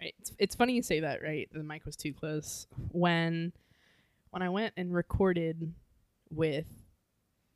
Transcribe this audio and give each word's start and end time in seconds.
Right. 0.00 0.14
It's, 0.20 0.32
it's 0.38 0.54
funny 0.54 0.74
you 0.74 0.82
say 0.82 1.00
that, 1.00 1.22
right? 1.22 1.48
The 1.52 1.62
mic 1.62 1.86
was 1.86 1.96
too 1.96 2.12
close. 2.12 2.66
When 2.92 3.52
when 4.30 4.42
I 4.42 4.50
went 4.50 4.74
and 4.76 4.92
recorded 4.94 5.72
with 6.30 6.66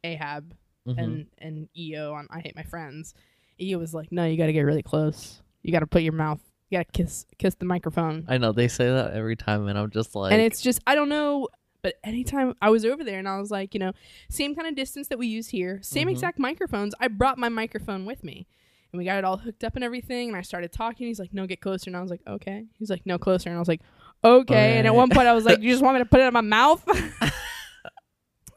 Ahab 0.04 0.54
Mhm. 0.86 0.98
and 0.98 1.26
and 1.38 1.68
EO 1.76 2.14
on 2.14 2.26
I 2.30 2.40
Hate 2.40 2.56
My 2.56 2.62
Friends, 2.62 3.14
EO 3.60 3.78
was 3.78 3.92
like, 3.92 4.10
"No, 4.10 4.24
you 4.24 4.38
got 4.38 4.46
to 4.46 4.52
get 4.54 4.62
really 4.62 4.82
close. 4.82 5.42
You 5.62 5.72
got 5.72 5.80
to 5.80 5.86
put 5.86 6.02
your 6.02 6.14
mouth. 6.14 6.40
You 6.70 6.78
got 6.78 6.86
to 6.86 6.92
kiss 6.92 7.26
kiss 7.36 7.54
the 7.56 7.66
microphone." 7.66 8.24
I 8.28 8.38
know 8.38 8.52
they 8.52 8.68
say 8.68 8.86
that 8.88 9.12
every 9.12 9.36
time, 9.36 9.66
and 9.68 9.78
I'm 9.78 9.90
just 9.90 10.14
like, 10.14 10.32
and 10.32 10.40
it's 10.40 10.62
just 10.62 10.80
I 10.86 10.94
don't 10.94 11.10
know, 11.10 11.48
but 11.82 11.96
anytime 12.02 12.54
I 12.62 12.70
was 12.70 12.86
over 12.86 13.04
there 13.04 13.18
and 13.18 13.28
I 13.28 13.38
was 13.38 13.50
like, 13.50 13.74
you 13.74 13.80
know, 13.80 13.92
same 14.30 14.54
kind 14.54 14.66
of 14.66 14.74
distance 14.74 15.08
that 15.08 15.18
we 15.18 15.26
use 15.26 15.48
here, 15.48 15.80
same 15.82 16.08
Mhm. 16.08 16.12
exact 16.12 16.38
microphones. 16.38 16.94
I 16.98 17.08
brought 17.08 17.36
my 17.36 17.50
microphone 17.50 18.06
with 18.06 18.24
me. 18.24 18.46
And 18.92 18.98
we 18.98 19.04
got 19.04 19.18
it 19.18 19.24
all 19.24 19.36
hooked 19.36 19.62
up 19.64 19.74
and 19.76 19.84
everything. 19.84 20.28
And 20.28 20.36
I 20.36 20.42
started 20.42 20.72
talking. 20.72 21.06
He's 21.06 21.18
like, 21.20 21.32
no, 21.32 21.46
get 21.46 21.60
closer. 21.60 21.88
And 21.90 21.96
I 21.96 22.00
was 22.02 22.10
like, 22.10 22.22
okay. 22.26 22.64
He's 22.78 22.90
like, 22.90 23.06
no, 23.06 23.18
closer. 23.18 23.48
And 23.48 23.56
I 23.56 23.60
was 23.60 23.68
like, 23.68 23.80
okay. 24.24 24.78
And 24.78 24.86
at 24.86 24.94
one 24.94 25.08
point 25.10 25.28
I 25.28 25.32
was 25.32 25.44
like, 25.44 25.60
you 25.62 25.70
just 25.70 25.82
want 25.82 25.96
me 25.96 26.02
to 26.02 26.08
put 26.08 26.20
it 26.20 26.24
in 26.26 26.32
my 26.32 26.40
mouth? 26.40 26.82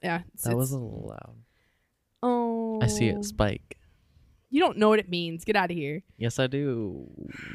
yeah. 0.02 0.22
it's- 0.34 0.44
that 0.44 0.56
was 0.58 0.72
a 0.72 0.78
little 0.80 1.08
loud. 1.10 1.36
oh. 2.24 2.80
I 2.82 2.88
see 2.88 3.08
it 3.08 3.24
spike. 3.26 3.78
You 4.50 4.60
don't 4.60 4.78
know 4.78 4.90
what 4.90 5.00
it 5.00 5.10
means. 5.10 5.46
Get 5.46 5.56
out 5.56 5.72
of 5.72 5.78
here. 5.78 6.04
Yes, 6.18 6.38
I 6.40 6.48
do. 6.48 7.08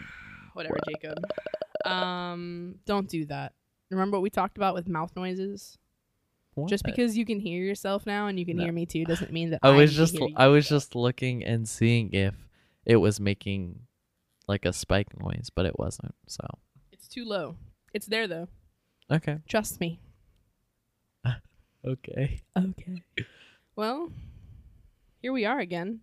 Whatever, 0.54 0.78
Jacob. 0.88 1.18
Um, 1.84 2.76
don't 2.86 3.08
do 3.08 3.24
that. 3.26 3.52
Remember 3.90 4.16
what 4.16 4.22
we 4.22 4.30
talked 4.30 4.56
about 4.56 4.74
with 4.74 4.88
mouth 4.88 5.12
noises? 5.16 5.78
Just 6.68 6.82
because 6.84 7.16
you 7.16 7.24
can 7.24 7.38
hear 7.38 7.62
yourself 7.62 8.04
now 8.04 8.26
and 8.26 8.36
you 8.36 8.44
can 8.44 8.56
No. 8.56 8.64
hear 8.64 8.72
me 8.72 8.84
too 8.84 9.04
doesn't 9.04 9.32
mean 9.32 9.50
that 9.50 9.60
I 9.62 9.70
was 9.70 9.94
just. 9.94 10.18
I 10.34 10.48
was 10.48 10.68
just 10.68 10.96
looking 10.96 11.44
and 11.44 11.68
seeing 11.68 12.12
if 12.12 12.34
it 12.86 12.96
was 12.96 13.20
making 13.20 13.80
like 14.46 14.64
a 14.64 14.72
spike 14.72 15.08
noise, 15.20 15.50
but 15.54 15.66
it 15.66 15.78
wasn't. 15.78 16.14
So 16.26 16.44
It's 16.92 17.08
too 17.08 17.24
low. 17.24 17.56
It's 17.92 18.06
there 18.06 18.26
though. 18.26 18.48
okay, 19.10 19.38
Trust 19.48 19.80
me. 19.80 20.00
okay. 21.86 22.40
Okay. 22.56 23.02
Well, 23.76 24.10
here 25.22 25.32
we 25.32 25.44
are 25.44 25.58
again. 25.60 26.00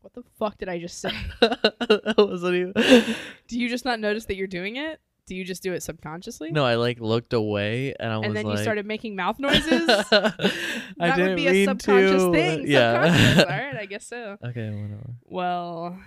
What 0.00 0.12
the 0.14 0.22
fuck 0.38 0.58
did 0.58 0.68
I 0.68 0.78
just 0.78 1.00
say? 1.00 1.10
that 1.40 2.14
wasn't 2.16 2.54
even. 2.54 3.16
do 3.48 3.58
you 3.58 3.68
just 3.68 3.84
not 3.84 3.98
notice 3.98 4.26
that 4.26 4.36
you're 4.36 4.46
doing 4.46 4.76
it? 4.76 5.00
Do 5.26 5.34
you 5.34 5.44
just 5.44 5.60
do 5.62 5.72
it 5.72 5.82
subconsciously? 5.82 6.52
No, 6.52 6.64
I 6.64 6.76
like 6.76 7.00
looked 7.00 7.32
away 7.32 7.94
and 7.98 8.12
I 8.12 8.16
was 8.16 8.20
like, 8.22 8.26
And 8.28 8.36
then 8.36 8.44
like, 8.46 8.56
you 8.58 8.62
started 8.62 8.86
making 8.86 9.16
mouth 9.16 9.40
noises? 9.40 9.88
I 9.90 9.98
that 10.12 11.16
didn't 11.16 11.18
would 11.30 11.36
be 11.36 11.48
a 11.48 11.64
subconscious 11.64 12.22
to. 12.22 12.32
thing. 12.32 12.64
Yeah. 12.68 13.02
Subconscious. 13.12 13.38
All 13.50 13.58
right, 13.58 13.76
I 13.76 13.86
guess 13.86 14.06
so. 14.06 14.36
okay, 14.44 14.70
whatever. 14.70 15.10
Well, 15.24 15.98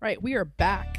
right, 0.00 0.20
we 0.20 0.34
are 0.34 0.44
back 0.44 0.98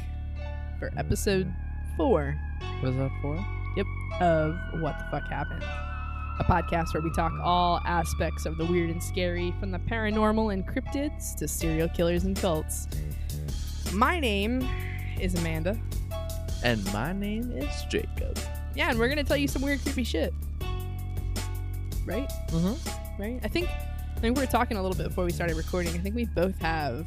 for 0.78 0.90
episode 0.96 1.52
four 1.98 2.34
What 2.80 2.88
is 2.90 2.96
that 2.96 3.10
for? 3.20 3.36
Yep, 3.76 3.86
of 4.22 4.54
What 4.80 4.98
the 4.98 5.04
Fuck 5.10 5.28
Happened, 5.28 5.62
a 5.62 6.44
podcast 6.44 6.94
where 6.94 7.02
we 7.02 7.10
talk 7.12 7.32
all 7.42 7.80
aspects 7.86 8.46
of 8.46 8.56
the 8.56 8.64
weird 8.64 8.88
and 8.88 9.02
scary, 9.02 9.54
from 9.60 9.70
the 9.70 9.78
paranormal 9.78 10.52
and 10.54 10.66
cryptids 10.66 11.34
to 11.36 11.46
serial 11.46 11.88
killers 11.90 12.24
and 12.24 12.34
cults. 12.36 12.88
My 13.92 14.18
name 14.20 14.66
is 15.20 15.34
Amanda. 15.34 15.78
And 16.64 16.84
my 16.92 17.12
name 17.12 17.50
is 17.52 17.84
Jacob. 17.88 18.38
Yeah, 18.74 18.90
and 18.90 18.98
we're 18.98 19.08
gonna 19.08 19.24
tell 19.24 19.36
you 19.36 19.48
some 19.48 19.62
weird, 19.62 19.80
creepy 19.82 20.04
shit. 20.04 20.32
Right? 22.06 22.28
Mm-hmm. 22.48 23.22
Right? 23.22 23.40
I 23.42 23.48
think 23.48 23.68
I 23.68 24.20
think 24.20 24.36
we 24.36 24.42
were 24.42 24.50
talking 24.50 24.76
a 24.76 24.82
little 24.82 24.96
bit 24.96 25.08
before 25.08 25.24
we 25.24 25.32
started 25.32 25.56
recording. 25.56 25.94
I 25.94 25.98
think 25.98 26.14
we 26.14 26.24
both 26.26 26.56
have 26.60 27.04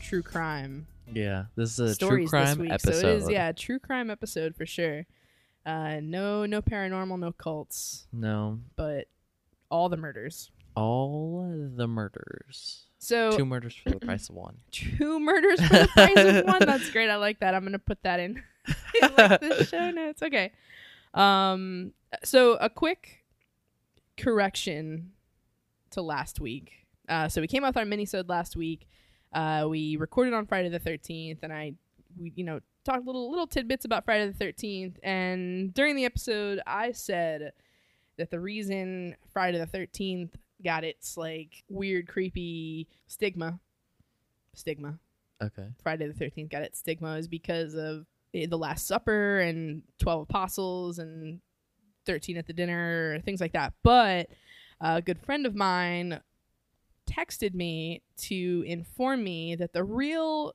true 0.00 0.22
crime 0.22 0.86
Yeah, 1.12 1.44
this 1.54 1.78
is 1.78 1.96
a 1.96 1.98
true 2.06 2.26
crime 2.26 2.58
week. 2.58 2.70
episode. 2.72 3.00
So 3.00 3.08
it 3.08 3.16
is, 3.16 3.30
yeah, 3.30 3.52
true 3.52 3.78
crime 3.78 4.08
episode 4.10 4.56
for 4.56 4.64
sure. 4.64 5.04
Uh, 5.66 6.00
no, 6.02 6.46
no 6.46 6.62
paranormal, 6.62 7.18
no 7.18 7.30
cults, 7.32 8.06
No, 8.10 8.60
but 8.76 9.06
all 9.70 9.90
the 9.90 9.98
murders. 9.98 10.50
all 10.74 11.70
the 11.76 11.86
murders. 11.86 12.86
So 12.98 13.36
Two 13.36 13.46
murders 13.46 13.74
for 13.76 13.90
the 13.90 14.00
price 14.00 14.28
of 14.28 14.34
one. 14.34 14.58
two 14.70 15.20
murders 15.20 15.60
for 15.60 15.78
the 15.78 15.88
price 15.88 16.16
of 16.16 16.46
one. 16.46 16.58
That's 16.66 16.90
great. 16.90 17.08
I 17.08 17.16
like 17.16 17.40
that. 17.40 17.54
I'm 17.54 17.64
gonna 17.64 17.78
put 17.78 18.02
that 18.02 18.20
in, 18.20 18.42
in 18.66 19.10
like 19.16 19.40
the 19.40 19.64
show 19.64 19.90
notes. 19.90 20.22
Okay. 20.22 20.52
Um. 21.14 21.92
So 22.24 22.54
a 22.54 22.68
quick 22.68 23.24
correction 24.16 25.12
to 25.90 26.02
last 26.02 26.40
week. 26.40 26.72
Uh, 27.08 27.28
so 27.28 27.40
we 27.40 27.46
came 27.46 27.64
out 27.64 27.68
with 27.68 27.76
our 27.78 27.84
minisode 27.84 28.28
last 28.28 28.56
week. 28.56 28.88
Uh, 29.32 29.66
we 29.68 29.96
recorded 29.96 30.34
on 30.34 30.46
Friday 30.46 30.68
the 30.68 30.80
13th, 30.80 31.38
and 31.42 31.52
I, 31.52 31.74
we, 32.18 32.32
you 32.34 32.44
know, 32.44 32.60
talked 32.84 33.06
little 33.06 33.30
little 33.30 33.46
tidbits 33.46 33.84
about 33.84 34.04
Friday 34.04 34.30
the 34.30 34.44
13th. 34.44 34.96
And 35.02 35.72
during 35.72 35.96
the 35.96 36.04
episode, 36.04 36.60
I 36.66 36.92
said 36.92 37.52
that 38.16 38.30
the 38.30 38.40
reason 38.40 39.16
Friday 39.32 39.58
the 39.58 39.66
13th 39.66 40.32
got 40.62 40.84
its 40.84 41.16
like 41.16 41.64
weird, 41.68 42.08
creepy 42.08 42.88
stigma, 43.06 43.60
stigma. 44.54 44.98
Okay. 45.42 45.68
Friday 45.82 46.08
the 46.08 46.24
13th 46.24 46.50
got 46.50 46.62
its 46.62 46.80
stigma 46.80 47.14
is 47.16 47.28
because 47.28 47.74
of 47.74 48.06
eh, 48.34 48.46
the 48.48 48.58
Last 48.58 48.86
Supper 48.86 49.38
and 49.40 49.82
12 50.00 50.22
apostles 50.22 50.98
and 50.98 51.40
13 52.06 52.36
at 52.36 52.46
the 52.46 52.52
dinner, 52.52 53.20
things 53.24 53.40
like 53.40 53.52
that. 53.52 53.74
But 53.82 54.28
a 54.80 55.02
good 55.02 55.20
friend 55.20 55.46
of 55.46 55.54
mine 55.54 56.20
texted 57.08 57.54
me 57.54 58.02
to 58.16 58.64
inform 58.66 59.24
me 59.24 59.54
that 59.54 59.72
the 59.72 59.84
real 59.84 60.54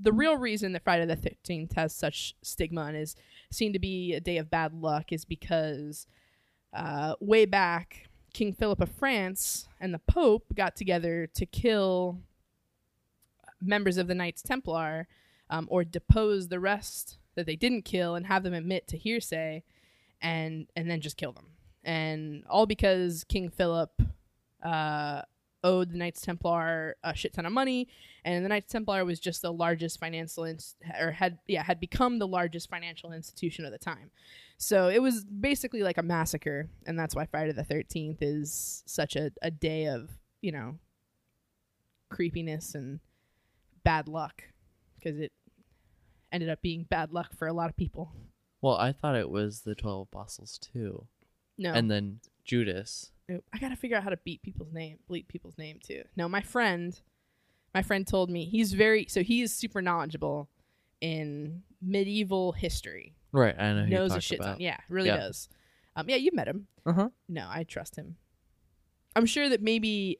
the 0.00 0.12
real 0.12 0.36
reason 0.36 0.72
that 0.72 0.82
Friday 0.82 1.06
the 1.06 1.16
13th 1.16 1.74
has 1.74 1.94
such 1.94 2.34
stigma 2.42 2.86
and 2.86 2.96
is 2.96 3.14
seen 3.50 3.72
to 3.72 3.78
be 3.78 4.12
a 4.12 4.20
day 4.20 4.38
of 4.38 4.50
bad 4.50 4.74
luck 4.74 5.12
is 5.12 5.24
because 5.24 6.08
uh, 6.72 7.14
way 7.20 7.44
back 7.44 8.08
King 8.36 8.52
Philip 8.52 8.82
of 8.82 8.90
France 8.90 9.66
and 9.80 9.94
the 9.94 9.98
Pope 9.98 10.44
got 10.54 10.76
together 10.76 11.26
to 11.26 11.46
kill 11.46 12.18
members 13.62 13.96
of 13.96 14.08
the 14.08 14.14
Knights 14.14 14.42
Templar 14.42 15.08
um, 15.48 15.66
or 15.70 15.84
depose 15.84 16.48
the 16.48 16.60
rest 16.60 17.16
that 17.34 17.46
they 17.46 17.56
didn't 17.56 17.86
kill 17.86 18.14
and 18.14 18.26
have 18.26 18.42
them 18.42 18.52
admit 18.52 18.86
to 18.88 18.98
hearsay 18.98 19.62
and 20.20 20.66
and 20.76 20.90
then 20.90 21.00
just 21.00 21.16
kill 21.16 21.32
them. 21.32 21.46
And 21.82 22.44
all 22.50 22.66
because 22.66 23.24
King 23.24 23.48
Philip 23.48 24.02
uh, 24.62 25.22
owed 25.64 25.92
the 25.92 25.96
Knights 25.96 26.20
Templar 26.20 26.96
a 27.02 27.16
shit 27.16 27.32
ton 27.32 27.46
of 27.46 27.52
money. 27.52 27.88
And 28.22 28.44
the 28.44 28.50
Knights 28.50 28.70
Templar 28.70 29.06
was 29.06 29.18
just 29.18 29.40
the 29.40 29.52
largest 29.52 29.98
financial 29.98 30.44
ins- 30.44 30.76
or 31.00 31.12
had 31.12 31.38
yeah 31.46 31.62
had 31.62 31.80
become 31.80 32.18
the 32.18 32.28
largest 32.28 32.68
financial 32.68 33.14
institution 33.14 33.64
of 33.64 33.72
the 33.72 33.78
time 33.78 34.10
so 34.58 34.88
it 34.88 35.02
was 35.02 35.24
basically 35.24 35.82
like 35.82 35.98
a 35.98 36.02
massacre 36.02 36.68
and 36.86 36.98
that's 36.98 37.14
why 37.14 37.26
Friday 37.26 37.52
the 37.52 37.62
13th 37.64 38.18
is 38.20 38.82
such 38.86 39.16
a, 39.16 39.30
a 39.42 39.50
day 39.50 39.86
of 39.86 40.10
you 40.40 40.52
know 40.52 40.78
creepiness 42.08 42.74
and 42.74 43.00
bad 43.84 44.08
luck 44.08 44.42
because 44.98 45.18
it 45.18 45.32
ended 46.32 46.48
up 46.48 46.60
being 46.62 46.84
bad 46.88 47.12
luck 47.12 47.32
for 47.34 47.46
a 47.46 47.52
lot 47.52 47.70
of 47.70 47.76
people. 47.76 48.12
Well, 48.60 48.76
I 48.76 48.92
thought 48.92 49.16
it 49.16 49.30
was 49.30 49.60
the 49.60 49.74
twelve 49.74 50.08
apostles 50.12 50.58
too, 50.58 51.06
No, 51.58 51.72
and 51.72 51.90
then 51.90 52.20
Judas. 52.44 53.10
I 53.28 53.58
gotta 53.58 53.76
figure 53.76 53.96
out 53.96 54.04
how 54.04 54.10
to 54.10 54.18
beat 54.18 54.42
people's 54.42 54.72
name, 54.72 54.98
bleep 55.10 55.28
people's 55.28 55.58
name 55.58 55.78
too. 55.82 56.02
No, 56.16 56.28
my 56.28 56.40
friend, 56.40 56.98
my 57.74 57.82
friend 57.82 58.06
told 58.06 58.30
me 58.30 58.44
he's 58.44 58.72
very 58.72 59.06
so 59.08 59.22
he 59.22 59.42
is 59.42 59.54
super 59.54 59.82
knowledgeable 59.82 60.48
in 61.00 61.62
medieval 61.82 62.52
history. 62.52 63.14
Right. 63.36 63.54
I 63.58 63.72
know. 63.74 63.84
Who 63.84 63.90
Knows 63.90 64.14
a 64.14 64.20
shit 64.20 64.40
ton. 64.40 64.56
Yeah, 64.60 64.78
really 64.88 65.08
Yeah. 65.08 65.18
does. 65.18 65.48
Um, 65.94 66.08
yeah, 66.08 66.16
you've 66.16 66.34
met 66.34 66.48
him. 66.48 66.68
Uh 66.86 66.92
huh. 66.92 67.08
No, 67.28 67.46
I 67.48 67.64
trust 67.64 67.96
him. 67.96 68.16
I'm 69.14 69.26
sure 69.26 69.48
that 69.48 69.60
maybe 69.62 70.18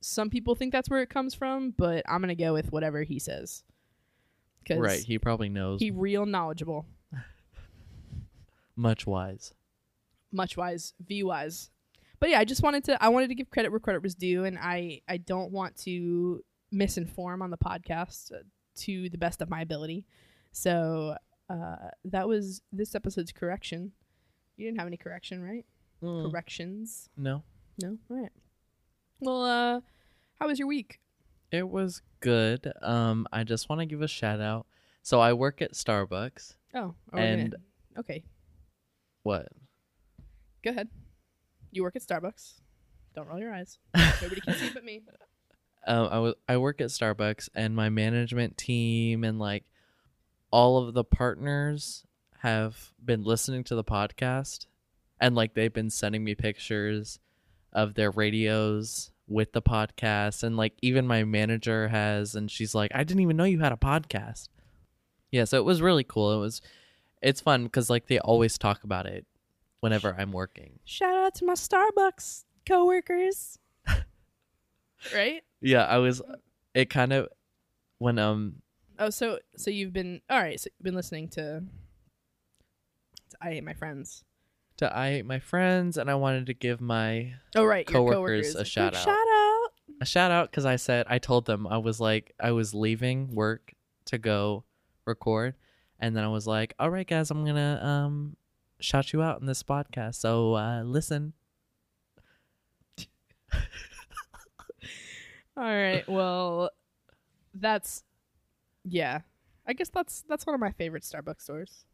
some 0.00 0.30
people 0.30 0.54
think 0.54 0.72
that's 0.72 0.88
where 0.88 1.02
it 1.02 1.10
comes 1.10 1.34
from, 1.34 1.72
but 1.76 2.02
I'm 2.08 2.20
gonna 2.20 2.34
go 2.34 2.52
with 2.54 2.72
whatever 2.72 3.02
he 3.02 3.18
says. 3.18 3.64
Right. 4.70 5.00
He 5.00 5.18
probably 5.18 5.50
knows. 5.50 5.80
he 5.80 5.90
real 5.90 6.24
knowledgeable. 6.24 6.86
much 8.76 9.06
wise. 9.06 9.54
much 10.32 10.56
wise 10.56 10.94
v 11.06 11.22
wise 11.22 11.70
but 12.18 12.28
yeah 12.28 12.40
i 12.40 12.44
just 12.44 12.60
wanted 12.62 12.82
to 12.82 13.00
i 13.02 13.08
wanted 13.08 13.28
to 13.28 13.34
give 13.36 13.48
credit 13.50 13.70
where 13.70 13.78
credit 13.78 14.02
was 14.02 14.16
due 14.16 14.44
and 14.44 14.58
i 14.60 15.00
i 15.08 15.16
don't 15.16 15.52
want 15.52 15.76
to 15.76 16.42
misinform 16.72 17.40
on 17.40 17.50
the 17.50 17.56
podcast 17.56 18.32
uh, 18.32 18.38
to 18.74 19.08
the 19.10 19.18
best 19.18 19.40
of 19.40 19.48
my 19.48 19.60
ability 19.60 20.04
so 20.50 21.14
uh 21.50 21.76
that 22.04 22.26
was 22.28 22.62
this 22.72 22.94
episode's 22.94 23.32
correction. 23.32 23.92
You 24.56 24.66
didn't 24.66 24.78
have 24.78 24.86
any 24.86 24.96
correction 24.96 25.42
right? 25.42 25.64
Mm, 26.02 26.30
corrections. 26.30 27.08
No. 27.16 27.42
no? 27.82 27.98
All 28.10 28.16
right. 28.22 28.32
Well 29.20 29.44
uh 29.44 29.80
how 30.40 30.46
was 30.48 30.58
your 30.58 30.68
week? 30.68 31.00
It 31.52 31.68
was 31.68 32.02
good. 32.20 32.72
Um, 32.82 33.28
I 33.32 33.44
just 33.44 33.68
want 33.68 33.80
to 33.80 33.86
give 33.86 34.02
a 34.02 34.08
shout 34.08 34.40
out. 34.40 34.66
So 35.02 35.20
I 35.20 35.32
work 35.34 35.62
at 35.62 35.72
Starbucks. 35.74 36.54
oh 36.74 36.78
are 36.78 36.94
we 37.12 37.20
gonna- 37.20 37.26
And- 37.26 37.56
okay. 37.98 38.24
What? 39.22 39.48
go 40.64 40.70
ahead. 40.70 40.88
You 41.70 41.82
work 41.82 41.94
at 41.96 42.02
starbucks. 42.02 42.60
Don't 43.14 43.26
roll 43.28 43.38
your 43.38 43.52
eyes. 43.52 43.78
Nobody 44.22 44.40
can 44.40 44.54
see 44.54 44.70
but 44.72 44.82
me. 44.84 45.02
Um, 45.86 46.08
I 46.10 46.18
was 46.18 46.34
I 46.48 46.56
work 46.56 46.80
at 46.80 46.88
Starbucks, 46.88 47.48
and 47.54 47.76
my 47.76 47.90
management 47.90 48.56
team 48.56 49.22
and 49.24 49.38
like 49.38 49.64
all 50.54 50.78
of 50.78 50.94
the 50.94 51.02
partners 51.02 52.04
have 52.38 52.92
been 53.04 53.24
listening 53.24 53.64
to 53.64 53.74
the 53.74 53.82
podcast, 53.82 54.66
and 55.20 55.34
like 55.34 55.52
they've 55.54 55.72
been 55.72 55.90
sending 55.90 56.22
me 56.22 56.36
pictures 56.36 57.18
of 57.72 57.94
their 57.94 58.12
radios 58.12 59.10
with 59.26 59.52
the 59.52 59.60
podcast, 59.60 60.44
and 60.44 60.56
like 60.56 60.74
even 60.80 61.08
my 61.08 61.24
manager 61.24 61.88
has, 61.88 62.36
and 62.36 62.48
she's 62.48 62.72
like, 62.72 62.92
I 62.94 63.02
didn't 63.02 63.22
even 63.22 63.36
know 63.36 63.42
you 63.42 63.58
had 63.58 63.72
a 63.72 63.76
podcast. 63.76 64.48
Yeah, 65.32 65.42
so 65.42 65.58
it 65.58 65.64
was 65.64 65.82
really 65.82 66.04
cool. 66.04 66.32
It 66.32 66.38
was, 66.38 66.62
it's 67.20 67.40
fun 67.40 67.64
because 67.64 67.90
like 67.90 68.06
they 68.06 68.20
always 68.20 68.56
talk 68.56 68.84
about 68.84 69.06
it 69.06 69.26
whenever 69.80 70.14
I'm 70.16 70.30
working. 70.30 70.78
Shout 70.84 71.16
out 71.16 71.34
to 71.36 71.46
my 71.46 71.54
Starbucks 71.54 72.44
coworkers. 72.64 73.58
right? 75.12 75.42
Yeah, 75.60 75.84
I 75.84 75.98
was. 75.98 76.22
It 76.74 76.90
kind 76.90 77.12
of 77.12 77.26
when 77.98 78.20
um 78.20 78.62
Oh, 78.98 79.10
so 79.10 79.38
so 79.56 79.70
you've 79.70 79.92
been 79.92 80.20
all 80.30 80.40
right. 80.40 80.58
So 80.60 80.68
you've 80.78 80.84
been 80.84 80.94
listening 80.94 81.28
to. 81.30 81.62
to 83.30 83.36
I 83.42 83.50
hate 83.50 83.64
my 83.64 83.72
friends. 83.74 84.24
to 84.78 84.96
I 84.96 85.10
hate 85.10 85.26
my 85.26 85.38
friends, 85.40 85.96
and 85.98 86.10
I 86.10 86.14
wanted 86.14 86.46
to 86.46 86.54
give 86.54 86.80
my 86.80 87.32
Oh 87.56 87.64
right, 87.64 87.86
Coworkers, 87.86 88.14
coworkers. 88.52 88.54
a 88.54 88.64
shout 88.64 88.94
out. 88.94 89.02
Shout 89.02 89.16
out. 89.16 89.68
a 90.00 90.06
shout 90.06 90.30
out 90.30 90.50
because 90.50 90.64
I 90.64 90.76
said 90.76 91.06
I 91.08 91.18
told 91.18 91.46
them 91.46 91.66
I 91.66 91.78
was 91.78 92.00
like 92.00 92.34
I 92.40 92.52
was 92.52 92.72
leaving 92.74 93.34
work 93.34 93.72
to 94.06 94.18
go 94.18 94.64
record, 95.06 95.54
and 95.98 96.16
then 96.16 96.22
I 96.24 96.28
was 96.28 96.46
like, 96.46 96.74
all 96.78 96.90
right, 96.90 97.06
guys, 97.06 97.30
I'm 97.30 97.44
gonna 97.44 97.80
um 97.82 98.36
shout 98.80 99.12
you 99.12 99.22
out 99.22 99.40
in 99.40 99.46
this 99.46 99.62
podcast, 99.62 100.16
so 100.16 100.54
uh, 100.54 100.82
listen. 100.84 101.32
All 105.56 105.62
right. 105.62 106.02
Well, 106.08 106.70
that's 107.54 108.02
yeah. 108.84 109.20
I 109.66 109.72
guess 109.72 109.88
that's 109.88 110.24
that's 110.28 110.46
one 110.46 110.54
of 110.54 110.60
my 110.60 110.72
favorite 110.72 111.02
Starbucks 111.04 111.40
stores. 111.42 111.84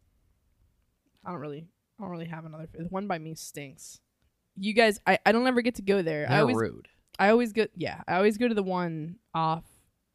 I 1.24 1.30
don't 1.30 1.40
really 1.40 1.66
I 1.98 2.02
don't 2.02 2.10
really 2.10 2.26
have 2.26 2.44
another. 2.44 2.66
The 2.72 2.84
one 2.84 3.06
by 3.06 3.18
me 3.18 3.34
stinks. 3.34 4.00
You 4.56 4.72
guys, 4.74 4.98
I, 5.06 5.18
I 5.24 5.32
don't 5.32 5.46
ever 5.46 5.62
get 5.62 5.76
to 5.76 5.82
go 5.82 6.02
there. 6.02 6.26
I 6.26 6.30
They're 6.32 6.40
always 6.40 6.56
rude. 6.56 6.88
I 7.18 7.28
always 7.30 7.52
go 7.52 7.66
yeah 7.76 8.02
I 8.08 8.16
always 8.16 8.38
go 8.38 8.48
to 8.48 8.54
the 8.54 8.62
one 8.62 9.16
off 9.34 9.64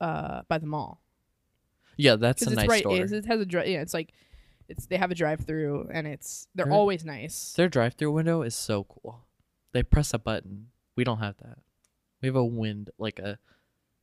uh 0.01 0.41
by 0.49 0.57
the 0.57 0.65
mall 0.67 1.01
Yeah, 1.97 2.15
that's 2.15 2.41
a 2.45 2.47
it's 2.49 2.55
nice 2.55 2.67
right 2.67 2.79
store. 2.79 2.95
it's- 2.95 3.11
it 3.11 3.25
has 3.25 3.39
a 3.39 3.45
drive 3.45 3.67
yeah 3.67 3.81
it's 3.81 3.93
like 3.93 4.11
it's 4.67 4.87
they 4.87 4.97
have 4.97 5.11
a 5.11 5.15
drive 5.15 5.41
through 5.41 5.87
and 5.93 6.07
it's 6.07 6.47
they're 6.55 6.65
They're- 6.65 6.73
always 6.73 7.05
nice. 7.05 7.53
Their 7.53 7.69
drive-through 7.69 8.11
window 8.11 8.41
is 8.41 8.55
so 8.55 8.83
cool. 8.85 9.21
They 9.73 9.83
press 9.83 10.13
a 10.13 10.17
button. 10.19 10.67
We 10.95 11.03
don't 11.03 11.19
have 11.19 11.37
that. 11.37 11.59
We 12.21 12.27
have 12.27 12.35
a 12.35 12.43
wind 12.43 12.89
like 12.97 13.19
a 13.19 13.37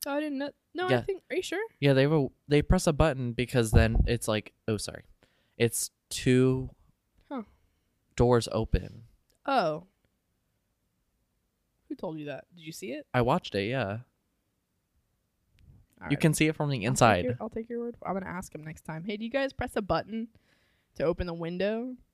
Oh, 0.05 0.15
I 0.15 0.19
didn't 0.19 0.37
know. 0.39 0.49
No, 0.75 0.87
I 0.87 1.01
think. 1.01 1.21
Are 1.29 1.35
you 1.35 1.41
sure? 1.41 1.63
Yeah, 1.79 1.93
they 1.93 2.01
have 2.01 2.11
a 2.11 2.27
they 2.47 2.61
press 2.61 2.87
a 2.87 2.93
button 2.93 3.31
because 3.33 3.71
then 3.71 3.97
it's 4.07 4.27
like 4.27 4.53
oh 4.67 4.77
sorry. 4.77 5.03
It's 5.57 5.91
two 6.09 6.69
Huh. 7.29 7.43
doors 8.15 8.47
open. 8.51 9.03
Oh. 9.45 9.85
Who 11.89 11.95
told 11.95 12.17
you 12.19 12.25
that? 12.25 12.45
Did 12.55 12.65
you 12.65 12.71
see 12.71 12.91
it? 12.91 13.05
I 13.13 13.21
watched 13.21 13.53
it, 13.55 13.67
yeah. 13.69 13.99
All 16.01 16.07
You 16.09 16.15
right. 16.15 16.19
can 16.19 16.33
see 16.33 16.47
it 16.47 16.55
from 16.55 16.69
the 16.69 16.77
I'll 16.77 16.81
take 16.81 16.87
inside. 16.87 17.25
your- 17.25 17.37
I'll 17.39 17.49
take 17.49 17.69
your 17.69 17.79
word. 17.79 17.95
For, 17.97 18.07
I'm 18.07 18.13
gonna 18.15 18.25
ask 18.25 18.53
him 18.53 18.63
next 18.63 18.81
time. 18.81 19.03
Hey, 19.05 19.15
do 19.15 19.23
you 19.23 19.29
guys 19.31 19.53
press 19.53 19.71
a 19.75 19.81
button 19.81 20.27
to 20.95 21.03
open 21.03 21.27
the 21.27 21.33
window? 21.33 21.95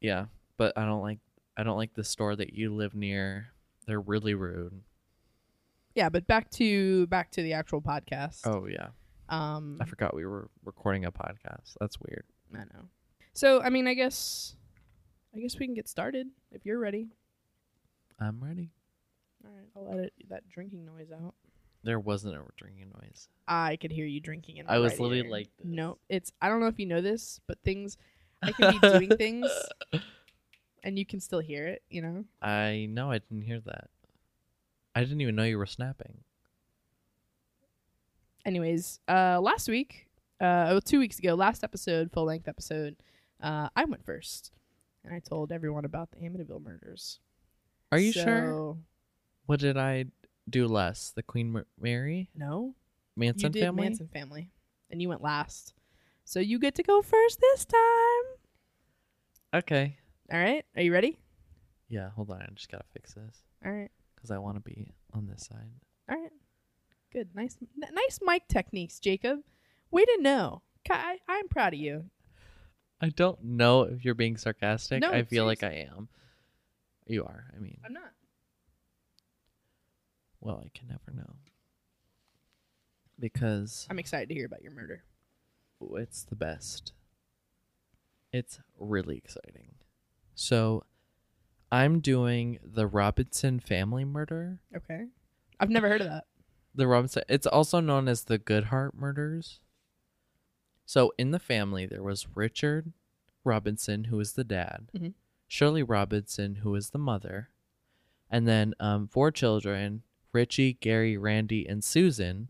Yeah, 0.00 0.26
but 0.56 0.76
I 0.76 0.84
don't 0.84 1.02
like 1.02 1.20
I 1.56 1.62
don't 1.62 1.76
like 1.76 1.94
the 1.94 2.04
store 2.04 2.34
that 2.34 2.54
you 2.54 2.74
live 2.74 2.94
near. 2.94 3.48
They're 3.86 4.00
really 4.00 4.34
rude. 4.34 4.82
Yeah, 5.94 6.08
but 6.08 6.26
back 6.26 6.50
to 6.52 7.06
back 7.08 7.30
to 7.32 7.42
the 7.42 7.52
actual 7.52 7.82
podcast. 7.82 8.40
Oh 8.46 8.66
yeah. 8.66 8.88
Um, 9.28 9.78
I 9.80 9.84
forgot 9.84 10.14
we 10.14 10.26
were 10.26 10.48
recording 10.64 11.04
a 11.04 11.12
podcast. 11.12 11.74
That's 11.80 11.98
weird. 12.00 12.24
I 12.54 12.58
know. 12.58 12.88
So 13.32 13.62
I 13.62 13.70
mean, 13.70 13.86
I 13.86 13.94
guess, 13.94 14.56
I 15.34 15.40
guess 15.40 15.58
we 15.58 15.66
can 15.66 15.74
get 15.74 15.88
started 15.88 16.28
if 16.50 16.64
you're 16.64 16.78
ready. 16.78 17.08
I'm 18.20 18.42
ready. 18.42 18.70
All 19.44 19.50
right, 19.50 19.68
I'll 19.76 19.98
edit 19.98 20.12
that 20.28 20.48
drinking 20.48 20.84
noise 20.84 21.10
out. 21.12 21.34
There 21.82 21.98
wasn't 21.98 22.36
a 22.36 22.42
drinking 22.56 22.92
noise. 23.02 23.28
I 23.48 23.76
could 23.76 23.90
hear 23.90 24.06
you 24.06 24.20
drinking 24.20 24.58
in. 24.58 24.66
I 24.68 24.78
was 24.78 24.92
right 24.92 25.00
literally 25.00 25.24
ear. 25.26 25.30
like 25.30 25.48
this. 25.58 25.66
no, 25.66 25.98
it's. 26.08 26.32
I 26.40 26.48
don't 26.48 26.60
know 26.60 26.68
if 26.68 26.78
you 26.78 26.86
know 26.86 27.00
this, 27.00 27.40
but 27.46 27.58
things. 27.64 27.96
I 28.42 28.52
can 28.52 28.72
be 28.72 28.78
doing 28.78 29.10
things, 29.16 29.50
and 30.82 30.98
you 30.98 31.06
can 31.06 31.20
still 31.20 31.40
hear 31.40 31.66
it. 31.66 31.82
You 31.88 32.02
know. 32.02 32.24
I 32.40 32.86
know 32.90 33.10
I 33.10 33.18
didn't 33.18 33.42
hear 33.42 33.60
that. 33.60 33.90
I 34.94 35.00
didn't 35.00 35.20
even 35.20 35.34
know 35.36 35.44
you 35.44 35.58
were 35.58 35.66
snapping. 35.66 36.18
Anyways, 38.44 39.00
uh, 39.08 39.40
last 39.40 39.68
week, 39.68 40.08
uh, 40.40 40.66
oh, 40.70 40.80
two 40.80 40.98
weeks 40.98 41.18
ago, 41.18 41.34
last 41.34 41.62
episode, 41.62 42.10
full 42.10 42.24
length 42.24 42.48
episode, 42.48 42.96
uh, 43.40 43.68
I 43.76 43.84
went 43.84 44.04
first, 44.04 44.50
and 45.04 45.14
I 45.14 45.20
told 45.20 45.52
everyone 45.52 45.84
about 45.84 46.10
the 46.10 46.18
Amityville 46.18 46.62
murders. 46.62 47.20
Are 47.92 47.98
you 47.98 48.12
sure? 48.12 48.76
What 49.46 49.60
did 49.60 49.76
I 49.76 50.06
do 50.50 50.66
less? 50.66 51.12
The 51.14 51.22
Queen 51.22 51.52
Mar- 51.52 51.66
Mary 51.80 52.30
No, 52.34 52.74
Manson 53.16 53.48
you 53.48 53.50
did 53.50 53.60
family? 53.62 53.82
Manson 53.82 54.08
family, 54.08 54.50
and 54.90 55.00
you 55.00 55.08
went 55.08 55.22
last. 55.22 55.74
So 56.24 56.40
you 56.40 56.58
get 56.58 56.74
to 56.76 56.82
go 56.82 57.02
first 57.02 57.40
this 57.40 57.64
time. 57.64 58.24
Okay. 59.54 59.98
All 60.32 60.38
right, 60.38 60.64
are 60.76 60.82
you 60.82 60.92
ready? 60.92 61.18
Yeah, 61.88 62.08
hold 62.10 62.30
on. 62.30 62.40
I 62.40 62.46
just 62.54 62.70
gotta 62.70 62.84
fix 62.94 63.12
this 63.14 63.42
All 63.64 63.70
right, 63.72 63.90
because 64.14 64.30
I 64.30 64.38
want 64.38 64.56
to 64.56 64.60
be 64.62 64.92
on 65.12 65.26
this 65.26 65.44
side. 65.46 65.68
all 66.08 66.16
right, 66.16 66.32
good, 67.12 67.28
nice, 67.34 67.58
n- 67.60 67.94
nice 67.94 68.18
mic 68.22 68.48
techniques, 68.48 68.98
Jacob. 68.98 69.40
Way 69.90 70.04
to 70.06 70.18
know. 70.22 70.62
Ki- 70.84 70.94
I, 70.94 71.18
I'm 71.28 71.48
proud 71.48 71.74
of 71.74 71.80
you. 71.80 72.06
I 73.00 73.10
don't 73.10 73.42
know 73.44 73.82
if 73.82 74.04
you're 74.04 74.14
being 74.14 74.36
sarcastic. 74.38 75.02
No, 75.02 75.10
I 75.10 75.24
feel 75.24 75.44
like 75.44 75.62
I 75.62 75.86
am. 75.92 76.08
You 77.06 77.24
are. 77.24 77.44
I 77.54 77.58
mean, 77.58 77.78
I'm 77.84 77.92
not. 77.92 78.12
well, 80.40 80.62
I 80.64 80.70
can 80.76 80.88
never 80.88 81.12
know 81.14 81.34
because 83.18 83.86
I'm 83.90 83.98
excited 83.98 84.28
to 84.30 84.34
hear 84.34 84.46
about 84.46 84.62
your 84.62 84.72
murder. 84.72 85.02
it's 85.96 86.22
the 86.22 86.36
best. 86.36 86.92
It's 88.32 88.60
really 88.78 89.18
exciting. 89.18 89.74
So, 90.34 90.84
I'm 91.70 92.00
doing 92.00 92.58
the 92.62 92.86
Robinson 92.86 93.58
family 93.60 94.04
murder. 94.04 94.60
Okay, 94.76 95.06
I've 95.58 95.70
never 95.70 95.88
heard 95.88 96.00
of 96.02 96.08
that. 96.08 96.24
The 96.74 96.86
Robinson. 96.86 97.22
It's 97.28 97.46
also 97.46 97.80
known 97.80 98.08
as 98.08 98.24
the 98.24 98.38
Good 98.38 98.64
Hart 98.64 98.94
murders. 98.94 99.60
So 100.84 101.12
in 101.16 101.30
the 101.30 101.38
family, 101.38 101.86
there 101.86 102.02
was 102.02 102.26
Richard 102.34 102.92
Robinson, 103.44 104.04
who 104.04 104.16
was 104.16 104.32
the 104.34 104.44
dad, 104.44 104.88
Mhm. 104.94 105.14
Shirley 105.48 105.82
Robinson, 105.82 106.56
who 106.56 106.70
was 106.70 106.90
the 106.90 106.98
mother, 106.98 107.50
and 108.30 108.46
then 108.48 108.74
um, 108.80 109.06
four 109.08 109.30
children: 109.30 110.02
Richie, 110.32 110.74
Gary, 110.74 111.16
Randy, 111.16 111.66
and 111.66 111.82
Susan. 111.84 112.48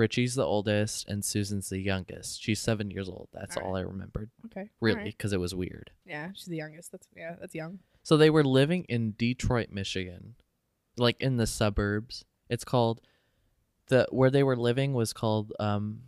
Richie's 0.00 0.34
the 0.34 0.44
oldest, 0.44 1.08
and 1.08 1.24
Susan's 1.24 1.68
the 1.68 1.78
youngest. 1.78 2.42
She's 2.42 2.58
seven 2.60 2.90
years 2.90 3.08
old. 3.08 3.28
That's 3.32 3.56
All 3.56 3.64
all 3.68 3.76
I 3.76 3.82
remembered, 3.82 4.30
Okay, 4.46 4.70
really, 4.80 4.98
All 4.98 5.04
right. 5.04 5.14
because 5.16 5.32
it 5.32 5.38
was 5.40 5.54
weird. 5.54 5.90
Yeah, 6.06 6.30
she's 6.34 6.46
the 6.46 6.56
youngest. 6.56 6.90
That's 6.90 7.06
yeah, 7.16 7.36
that's 7.40 7.54
young. 7.54 7.78
So 8.02 8.16
they 8.16 8.30
were 8.30 8.42
living 8.44 8.84
in 8.88 9.12
Detroit, 9.18 9.68
Michigan, 9.70 10.34
like 10.96 11.20
in 11.20 11.36
the 11.36 11.46
suburbs. 11.46 12.24
It's 12.48 12.64
called 12.64 13.00
the 13.88 14.06
where 14.10 14.30
they 14.30 14.42
were 14.42 14.56
living 14.56 14.94
was 14.94 15.12
called 15.12 15.52
um, 15.60 16.00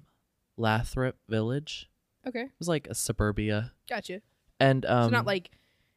Lathrop 0.57 1.17
Village. 1.29 1.89
Okay, 2.27 2.43
It 2.43 2.51
was 2.59 2.69
like 2.69 2.87
a 2.89 2.95
suburbia, 2.95 3.73
gotcha. 3.89 4.23
and 4.61 4.87
um, 4.87 5.05
so 5.05 5.11
not 5.11 5.27
like 5.27 5.51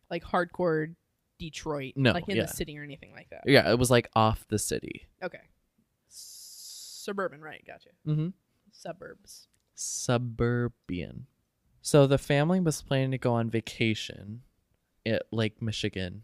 like 0.10 0.24
hardcore 0.24 0.96
Detroit, 1.40 1.94
No, 1.96 2.12
like 2.14 2.28
in 2.28 2.36
yeah. 2.38 2.44
the 2.44 2.48
city 2.48 2.78
or 2.80 2.84
anything 2.84 3.12
like 3.14 3.30
that. 3.30 3.42
yeah, 3.46 3.70
it 3.72 3.78
was 3.78 3.90
like 3.92 4.10
off 4.16 4.46
the 4.48 4.58
city. 4.60 5.08
Okay, 5.24 5.42
suburban, 7.05 7.41
right? 7.41 7.63
Gotcha. 7.65 7.89
Mm-hmm. 8.07 8.29
Suburbs. 8.71 9.47
Suburban. 9.75 11.27
So 11.81 12.07
the 12.07 12.17
family 12.17 12.59
was 12.59 12.81
planning 12.81 13.12
to 13.12 13.17
go 13.17 13.33
on 13.33 13.50
vacation 13.50 14.41
at 15.05 15.24
Lake 15.31 15.62
Michigan, 15.62 16.24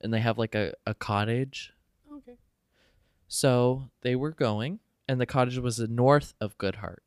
and 0.00 0.14
they 0.14 0.20
have 0.20 0.38
like 0.38 0.54
a, 0.54 0.74
a 0.86 0.94
cottage 0.94 1.72
Okay. 2.16 2.36
So 3.28 3.90
they 4.02 4.16
were 4.16 4.32
going, 4.32 4.80
and 5.08 5.20
the 5.20 5.26
cottage 5.26 5.58
was 5.58 5.78
north 5.78 6.34
of 6.40 6.58
Good 6.58 6.76
Hart. 6.76 7.02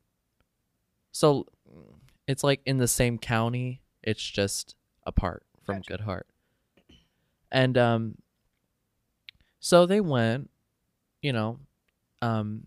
So 1.12 1.46
it's 2.26 2.42
like 2.42 2.60
in 2.66 2.78
the 2.78 2.88
same 2.88 3.18
county. 3.18 3.82
It's 4.02 4.22
just 4.22 4.74
apart 5.06 5.44
from 5.62 5.76
Gotcha. 5.76 5.90
Good 5.90 6.00
Hart. 6.00 6.26
And 7.50 7.78
um, 7.78 8.14
so 9.60 9.86
they 9.86 10.00
went. 10.00 10.50
You 11.22 11.32
know, 11.32 11.58
um, 12.20 12.66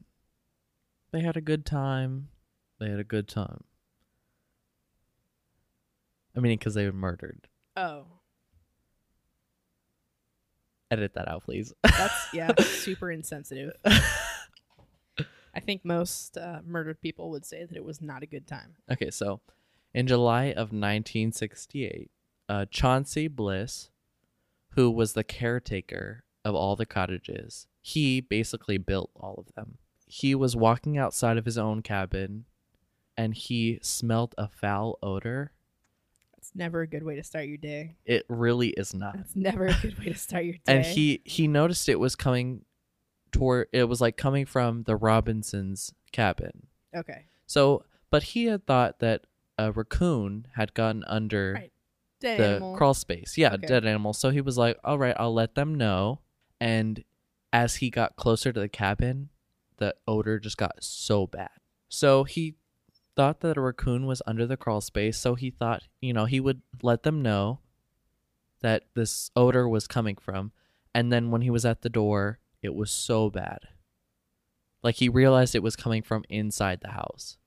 they 1.11 1.21
had 1.21 1.37
a 1.37 1.41
good 1.41 1.65
time. 1.65 2.29
They 2.79 2.89
had 2.89 2.99
a 2.99 3.03
good 3.03 3.27
time. 3.27 3.63
I 6.35 6.39
mean, 6.39 6.57
because 6.57 6.75
they 6.75 6.85
were 6.85 6.93
murdered. 6.93 7.47
Oh. 7.75 8.05
edit 10.91 11.13
that 11.15 11.27
out, 11.27 11.43
please. 11.43 11.73
That's 11.83 12.33
yeah, 12.33 12.51
super 12.59 13.11
insensitive. 13.11 13.73
I 13.85 15.59
think 15.59 15.83
most 15.83 16.37
uh, 16.37 16.59
murdered 16.65 17.01
people 17.01 17.31
would 17.31 17.45
say 17.45 17.65
that 17.65 17.75
it 17.75 17.83
was 17.83 18.01
not 18.01 18.21
a 18.21 18.27
good 18.27 18.47
time. 18.47 18.75
Okay, 18.91 19.09
so 19.09 19.41
in 19.93 20.05
July 20.05 20.45
of 20.45 20.71
1968, 20.71 22.11
uh, 22.47 22.65
Chauncey 22.69 23.27
Bliss, 23.27 23.89
who 24.75 24.91
was 24.91 25.13
the 25.13 25.23
caretaker 25.23 26.23
of 26.45 26.53
all 26.53 26.75
the 26.75 26.85
cottages, 26.85 27.65
he 27.81 28.21
basically 28.21 28.77
built 28.77 29.09
all 29.15 29.35
of 29.37 29.53
them. 29.55 29.79
He 30.07 30.33
was 30.33 30.55
walking 30.55 30.97
outside 30.97 31.37
of 31.37 31.45
his 31.45 31.57
own 31.57 31.81
cabin 31.81 32.45
and 33.17 33.33
he 33.35 33.79
smelled 33.81 34.33
a 34.37 34.47
foul 34.47 34.97
odor. 35.03 35.51
It's 36.37 36.51
never 36.55 36.81
a 36.81 36.87
good 36.87 37.03
way 37.03 37.15
to 37.15 37.23
start 37.23 37.45
your 37.47 37.57
day. 37.57 37.97
It 38.05 38.25
really 38.29 38.69
is 38.69 38.93
not. 38.93 39.17
That's 39.17 39.35
never 39.35 39.67
a 39.67 39.73
good 39.81 39.97
way 39.99 40.05
to 40.05 40.15
start 40.15 40.45
your 40.45 40.53
day. 40.53 40.59
And 40.67 40.85
he 40.85 41.21
he 41.25 41.47
noticed 41.47 41.89
it 41.89 41.99
was 41.99 42.15
coming 42.15 42.63
toward 43.31 43.67
it 43.73 43.83
was 43.85 43.99
like 43.99 44.15
coming 44.17 44.45
from 44.45 44.83
the 44.83 44.95
Robinsons' 44.95 45.93
cabin. 46.13 46.67
okay, 46.95 47.25
So, 47.45 47.83
but 48.09 48.23
he 48.23 48.45
had 48.45 48.65
thought 48.65 48.99
that 48.99 49.25
a 49.57 49.71
raccoon 49.73 50.47
had 50.55 50.73
gotten 50.73 51.03
under 51.05 51.53
Right. 51.55 51.71
dead 52.21 52.39
the 52.39 52.45
animal. 52.57 52.75
crawl 52.77 52.93
space. 52.93 53.37
Yeah, 53.37 53.53
Okay. 53.55 53.67
dead 53.67 53.85
animal. 53.85 54.13
So 54.13 54.29
he 54.29 54.39
was 54.39 54.57
like, 54.57 54.77
"All 54.83 54.97
right, 54.97 55.15
I'll 55.19 55.33
let 55.33 55.55
them 55.55 55.75
know." 55.75 56.21
And 56.61 57.03
as 57.51 57.75
he 57.77 57.89
got 57.89 58.15
closer 58.15 58.53
to 58.53 58.59
the 58.59 58.69
cabin, 58.69 59.29
the 59.77 59.95
odor 60.07 60.39
just 60.39 60.57
got 60.57 60.83
so 60.83 61.27
bad. 61.27 61.49
So 61.89 62.23
he 62.23 62.55
thought 63.15 63.39
that 63.41 63.57
a 63.57 63.61
raccoon 63.61 64.05
was 64.05 64.21
under 64.27 64.45
the 64.45 64.57
crawl 64.57 64.81
space, 64.81 65.17
so 65.17 65.35
he 65.35 65.49
thought, 65.49 65.83
you 66.01 66.13
know, 66.13 66.25
he 66.25 66.39
would 66.39 66.61
let 66.81 67.03
them 67.03 67.21
know 67.21 67.59
that 68.61 68.83
this 68.95 69.31
odor 69.35 69.67
was 69.67 69.87
coming 69.87 70.15
from. 70.15 70.51
And 70.93 71.11
then 71.11 71.31
when 71.31 71.41
he 71.41 71.49
was 71.49 71.65
at 71.65 71.81
the 71.81 71.89
door, 71.89 72.39
it 72.61 72.73
was 72.73 72.91
so 72.91 73.29
bad. 73.29 73.59
Like 74.83 74.95
he 74.95 75.09
realized 75.09 75.55
it 75.55 75.63
was 75.63 75.75
coming 75.75 76.01
from 76.01 76.23
inside 76.29 76.81
the 76.81 76.91
house. 76.91 77.37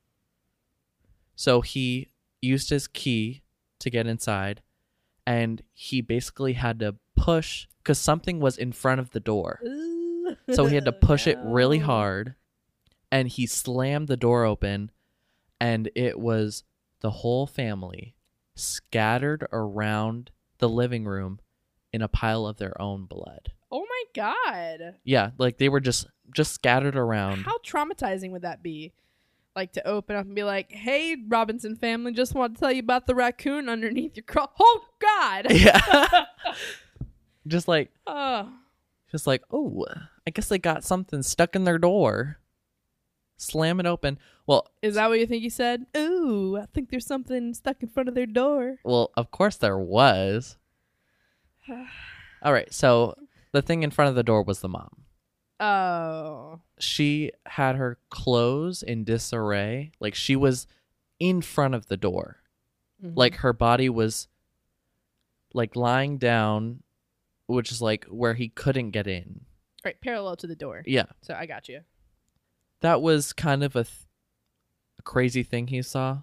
So 1.35 1.61
he 1.61 2.11
used 2.43 2.71
his 2.71 2.87
key 2.87 3.43
to 3.79 3.91
get 3.91 4.07
inside 4.07 4.63
and 5.27 5.63
he 5.73 6.01
basically 6.01 6.55
had 6.55 6.81
to 6.81 6.97
push 7.17 7.67
because 7.79 7.99
something 7.99 8.41
was 8.41 8.59
in 8.59 8.73
front 8.73 9.01
of 9.01 9.11
the 9.11 9.21
door. 9.21 9.61
Ooh. 9.67 10.00
So 10.53 10.67
he 10.67 10.75
had 10.75 10.85
to 10.85 10.93
push 10.93 11.27
it 11.27 11.39
really 11.43 11.79
hard 11.93 12.35
and 13.13 13.29
he 13.29 13.47
slammed 13.47 14.09
the 14.09 14.17
door 14.17 14.45
open 14.45 14.91
and 15.61 15.91
it 15.95 16.19
was 16.19 16.65
the 17.01 17.11
whole 17.11 17.47
family 17.47 18.15
scattered 18.55 19.47
around 19.53 20.31
the 20.59 20.69
living 20.69 21.05
room 21.05 21.41
in 21.93 22.03
a 22.03 22.09
pile 22.09 22.47
of 22.47 22.59
their 22.59 22.81
own 22.81 23.07
blood. 23.07 23.53
Oh 23.73 23.87
my 23.89 24.05
god! 24.15 24.97
Yeah, 25.05 25.31
like 25.39 25.59
they 25.59 25.69
were 25.69 25.81
just 25.81 26.07
just 26.35 26.53
scattered 26.53 26.97
around. 26.97 27.43
How 27.43 27.59
traumatizing 27.59 28.31
would 28.33 28.43
that 28.43 28.63
be? 28.63 28.93
Like 29.57 29.73
to 29.73 29.87
open 29.87 30.17
up 30.17 30.27
and 30.27 30.35
be 30.35 30.45
like, 30.45 30.73
"Hey, 30.73 31.17
Robinson 31.29 31.77
family, 31.77 32.13
just 32.13 32.35
want 32.35 32.55
to 32.55 32.61
tell 32.61 32.73
you 32.73 32.81
about 32.81 33.07
the 33.07 33.15
raccoon 33.15 33.69
underneath 33.69 34.17
your 34.17 34.25
crawl." 34.25 34.53
Oh 34.59 34.85
God! 35.01 35.47
yeah. 35.51 36.25
just 37.47 37.69
like 37.69 37.91
oh, 38.07 38.53
just 39.11 39.27
like, 39.27 39.43
"Oh, 39.51 39.85
I 40.27 40.31
guess 40.31 40.49
they 40.49 40.59
got 40.59 40.85
something 40.85 41.23
stuck 41.23 41.55
in 41.57 41.65
their 41.65 41.79
door." 41.79 42.39
Slam 43.37 43.81
it 43.81 43.87
open. 43.87 44.19
Well, 44.47 44.69
is 44.83 44.97
that 44.97 45.09
what 45.09 45.19
you 45.19 45.27
think 45.27 45.43
he 45.43 45.49
said? 45.49 45.87
Ooh, 45.97 46.59
I 46.59 46.67
think 46.67 46.91
there's 46.91 47.07
something 47.07 47.55
stuck 47.55 47.83
in 47.83 47.89
front 47.89 48.09
of 48.09 48.15
their 48.15 48.27
door. 48.27 48.77
Well, 48.85 49.13
of 49.17 49.31
course 49.31 49.57
there 49.57 49.79
was. 49.79 50.59
All 52.43 52.53
right, 52.53 52.73
so 52.73 53.15
the 53.53 53.63
thing 53.63 53.83
in 53.83 53.91
front 53.91 54.11
of 54.11 54.15
the 54.15 54.23
door 54.23 54.43
was 54.43 54.61
the 54.61 54.69
mom. 54.69 55.05
Oh, 55.59 56.61
She 56.79 57.33
had 57.47 57.77
her 57.77 57.99
clothes 58.11 58.83
in 58.83 59.05
disarray. 59.05 59.93
Like 60.01 60.15
she 60.15 60.37
was 60.37 60.67
in 61.19 61.41
front 61.43 61.75
of 61.75 61.87
the 61.87 61.97
door. 61.99 62.43
Mhm. 63.03 63.17
Like 63.17 63.37
her 63.37 63.53
body 63.53 63.89
was 63.89 64.29
like 65.55 65.77
lying 65.77 66.19
down, 66.19 66.83
which 67.47 67.71
is 67.73 67.81
like 67.83 68.05
where 68.07 68.35
he 68.35 68.49
couldn't 68.49 68.91
get 68.91 69.07
in. 69.07 69.47
Right, 69.85 70.01
parallel 70.01 70.37
to 70.37 70.47
the 70.47 70.57
door. 70.57 70.83
Yeah. 70.87 71.07
So 71.23 71.35
I 71.35 71.47
got 71.47 71.69
you. 71.69 71.81
That 72.81 73.03
was 73.03 73.33
kind 73.33 73.63
of 73.63 73.77
a, 73.77 73.85
th- 73.85 74.07
a 74.99 75.03
crazy 75.03 75.43
thing 75.43 75.67
he 75.69 75.83
saw. 75.83 76.21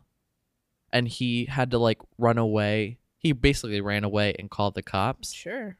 And 0.92 1.08
he 1.08 1.46
had 1.46 1.72
to 1.72 1.78
like 1.78 2.00
run 2.18 2.38
away. 2.38 3.00
He 3.18 3.32
basically 3.34 3.82
ran 3.82 4.04
away 4.04 4.34
and 4.40 4.50
called 4.50 4.76
the 4.76 4.82
cops. 4.84 5.34
Sure, 5.34 5.78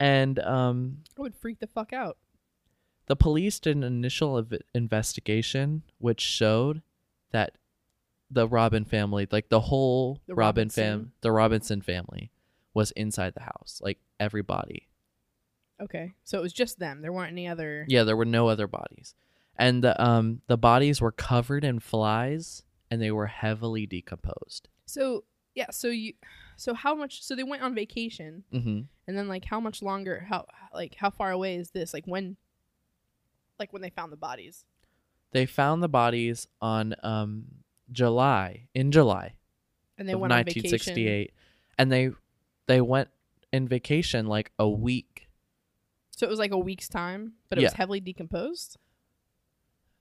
And 0.00 0.38
um 0.40 0.98
I 1.18 1.22
would 1.22 1.34
freak 1.36 1.58
the 1.60 1.66
fuck 1.66 1.92
out. 1.92 2.16
The 3.06 3.16
police 3.16 3.60
did 3.60 3.76
an 3.76 3.84
initial 3.84 4.38
ev- 4.38 4.60
investigation 4.74 5.82
which 5.98 6.20
showed 6.20 6.82
that 7.30 7.56
the 8.30 8.48
Robin 8.48 8.84
family, 8.84 9.28
like 9.30 9.48
the 9.50 9.60
whole 9.60 10.20
The 10.26 10.34
Robin 10.34 10.62
Robinson. 10.62 10.82
fam, 10.84 11.12
the 11.20 11.30
Robinson 11.30 11.80
family 11.82 12.32
was 12.74 12.90
inside 12.92 13.34
the 13.34 13.42
house, 13.42 13.80
like 13.84 13.98
everybody. 14.18 14.88
Okay, 15.80 16.14
so 16.24 16.38
it 16.38 16.42
was 16.42 16.52
just 16.52 16.78
them. 16.78 17.02
There 17.02 17.12
weren't 17.12 17.32
any 17.32 17.46
other. 17.48 17.84
Yeah, 17.88 18.04
there 18.04 18.16
were 18.16 18.24
no 18.24 18.48
other 18.48 18.66
bodies. 18.66 19.14
And 19.58 19.82
the 19.84 20.02
um 20.02 20.40
the 20.46 20.56
bodies 20.58 21.00
were 21.00 21.12
covered 21.12 21.64
in 21.64 21.80
flies 21.80 22.62
and 22.90 23.00
they 23.00 23.10
were 23.10 23.26
heavily 23.26 23.86
decomposed. 23.86 24.68
So 24.86 25.24
yeah, 25.54 25.70
so 25.70 25.88
you, 25.88 26.12
so 26.56 26.74
how 26.74 26.94
much? 26.94 27.22
So 27.22 27.34
they 27.34 27.42
went 27.42 27.62
on 27.62 27.74
vacation, 27.74 28.44
Mhm. 28.52 28.86
and 29.08 29.16
then 29.18 29.28
like 29.28 29.44
how 29.46 29.58
much 29.60 29.82
longer? 29.82 30.26
How 30.28 30.46
like 30.74 30.94
how 30.96 31.10
far 31.10 31.30
away 31.30 31.56
is 31.56 31.70
this? 31.70 31.92
Like 31.94 32.06
when? 32.06 32.36
Like 33.58 33.72
when 33.72 33.80
they 33.82 33.90
found 33.90 34.12
the 34.12 34.16
bodies. 34.18 34.64
They 35.32 35.46
found 35.46 35.82
the 35.82 35.88
bodies 35.88 36.46
on 36.60 36.94
um 37.02 37.44
July, 37.90 38.68
in 38.74 38.90
July 38.92 39.34
And 39.98 40.08
they 40.08 40.14
went 40.14 40.32
on 40.32 40.44
vacation. 40.44 40.70
1968 40.72 41.32
and 41.78 41.90
they 41.92 42.10
they 42.66 42.80
went 42.80 43.08
in 43.52 43.66
vacation 43.68 44.26
like 44.26 44.52
a 44.58 44.68
week 44.68 45.25
So 46.16 46.26
it 46.26 46.30
was 46.30 46.38
like 46.40 46.50
a 46.50 46.58
week's 46.58 46.88
time, 46.88 47.34
but 47.48 47.58
it 47.58 47.62
was 47.62 47.74
heavily 47.74 48.00
decomposed. 48.00 48.78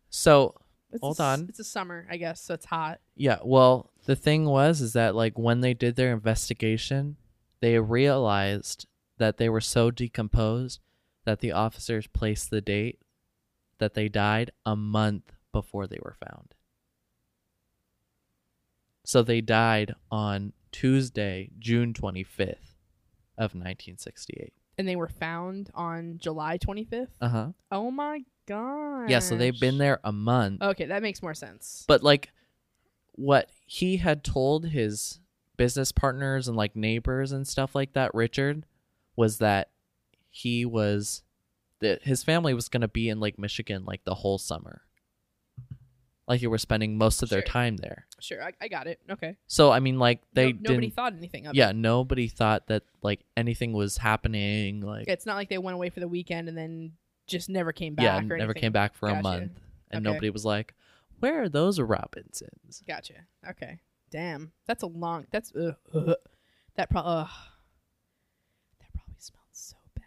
So 0.09 0.55
It's 0.91 1.01
Hold 1.01 1.17
s- 1.17 1.19
on. 1.19 1.45
It's 1.49 1.59
a 1.59 1.63
summer, 1.63 2.07
I 2.09 2.15
guess, 2.17 2.41
so 2.41 2.53
it's 2.53 2.65
hot. 2.65 3.01
yeah, 3.15 3.39
well, 3.43 3.91
the 4.05 4.15
thing 4.15 4.45
was 4.45 4.79
is 4.81 4.93
that 4.93 5.13
like 5.13 5.37
when 5.37 5.59
they 5.61 5.73
did 5.73 5.95
their 5.97 6.13
investigation, 6.13 7.17
they 7.59 7.77
realized 7.79 8.87
that 9.17 9.37
they 9.37 9.49
were 9.49 9.59
so 9.61 9.91
decomposed 9.91 10.79
that 11.25 11.39
the 11.41 11.51
officers 11.51 12.07
placed 12.07 12.49
the 12.49 12.61
date 12.61 12.99
that 13.79 13.93
they 13.93 14.07
died 14.07 14.51
a 14.65 14.75
month 14.75 15.33
before 15.51 15.85
they 15.85 15.99
were 16.01 16.15
found. 16.25 16.53
So 19.05 19.21
they 19.21 19.41
died 19.41 19.95
on 20.09 20.53
Tuesday, 20.71 21.49
June 21.59 21.93
25th 21.93 22.75
of 23.37 23.53
1968. 23.53 24.53
And 24.77 24.87
they 24.87 24.95
were 24.95 25.07
found 25.07 25.69
on 25.73 26.17
July 26.17 26.57
25th. 26.57 27.07
Uh-huh. 27.21 27.51
Oh 27.71 27.91
my 27.91 28.23
god. 28.45 29.09
Yeah, 29.09 29.19
so 29.19 29.35
they've 29.37 29.59
been 29.59 29.77
there 29.77 29.99
a 30.03 30.11
month. 30.11 30.61
Okay, 30.61 30.85
that 30.85 31.01
makes 31.01 31.21
more 31.21 31.33
sense. 31.33 31.85
But 31.87 32.03
like 32.03 32.31
what 33.13 33.49
he 33.65 33.97
had 33.97 34.23
told 34.23 34.67
his 34.67 35.19
business 35.57 35.91
partners 35.91 36.47
and 36.47 36.57
like 36.57 36.75
neighbors 36.75 37.31
and 37.31 37.47
stuff 37.47 37.73
like 37.75 37.93
that, 37.93 38.13
Richard, 38.13 38.65
was 39.15 39.37
that 39.37 39.69
he 40.29 40.65
was 40.65 41.23
that 41.79 42.03
his 42.03 42.23
family 42.23 42.53
was 42.53 42.69
going 42.69 42.81
to 42.81 42.87
be 42.87 43.09
in 43.09 43.19
Lake 43.19 43.39
Michigan 43.39 43.85
like 43.85 44.03
the 44.03 44.15
whole 44.15 44.37
summer. 44.37 44.81
Like 46.27 46.41
they 46.41 46.47
were 46.47 46.57
spending 46.57 46.97
most 46.97 47.21
of 47.21 47.29
their 47.29 47.41
Sure. 47.41 47.47
time 47.47 47.77
there. 47.77 48.07
Sure, 48.19 48.41
I, 48.43 48.51
I 48.59 48.67
got 48.67 48.87
it. 48.87 48.99
Okay. 49.09 49.37
So 49.47 49.71
I 49.71 49.79
mean 49.79 49.99
like 49.99 50.21
they 50.33 50.53
No- 50.53 50.59
nobody 50.69 50.87
didn't 50.87 50.95
thought 50.95 51.13
anything 51.13 51.45
of 51.45 51.53
Yeah, 51.55 51.69
it. 51.69 51.75
nobody 51.75 52.27
thought 52.27 52.65
that 52.67 52.83
like 53.03 53.23
anything 53.37 53.73
was 53.73 53.97
happening 53.97 54.81
like 54.81 55.07
It's 55.07 55.25
not 55.27 55.35
like 55.35 55.49
they 55.49 55.59
went 55.59 55.75
away 55.75 55.89
for 55.91 55.99
the 55.99 56.07
weekend 56.07 56.49
and 56.49 56.57
then 56.57 56.93
just 57.27 57.47
never 57.49 57.71
came 57.71 57.93
back. 57.95 58.03
yeah, 58.03 58.17
or 58.19 58.23
never 58.37 58.51
anything. 58.51 58.61
came 58.61 58.71
back 58.71 58.95
for 58.95 59.09
a 59.09 59.21
month. 59.21 59.51
And 59.91 60.05
Okay. 60.05 60.13
nobody 60.13 60.29
was 60.31 60.43
like, 60.45 60.73
"Where 61.19 61.43
are 61.43 61.49
those 61.49 61.79
Robinsons?" 61.79 62.81
Gotcha. 62.87 63.13
Okay. 63.47 63.79
Damn, 64.09 64.51
that's 64.65 64.81
a 64.83 64.87
long. 64.87 65.27
That's 65.31 65.51
that 65.51 66.89
probably. 66.89 67.11
Uh, 67.11 67.27
that 68.79 68.93
probably 68.93 69.15
smelled 69.19 69.45
so 69.51 69.75
bad. 69.95 70.05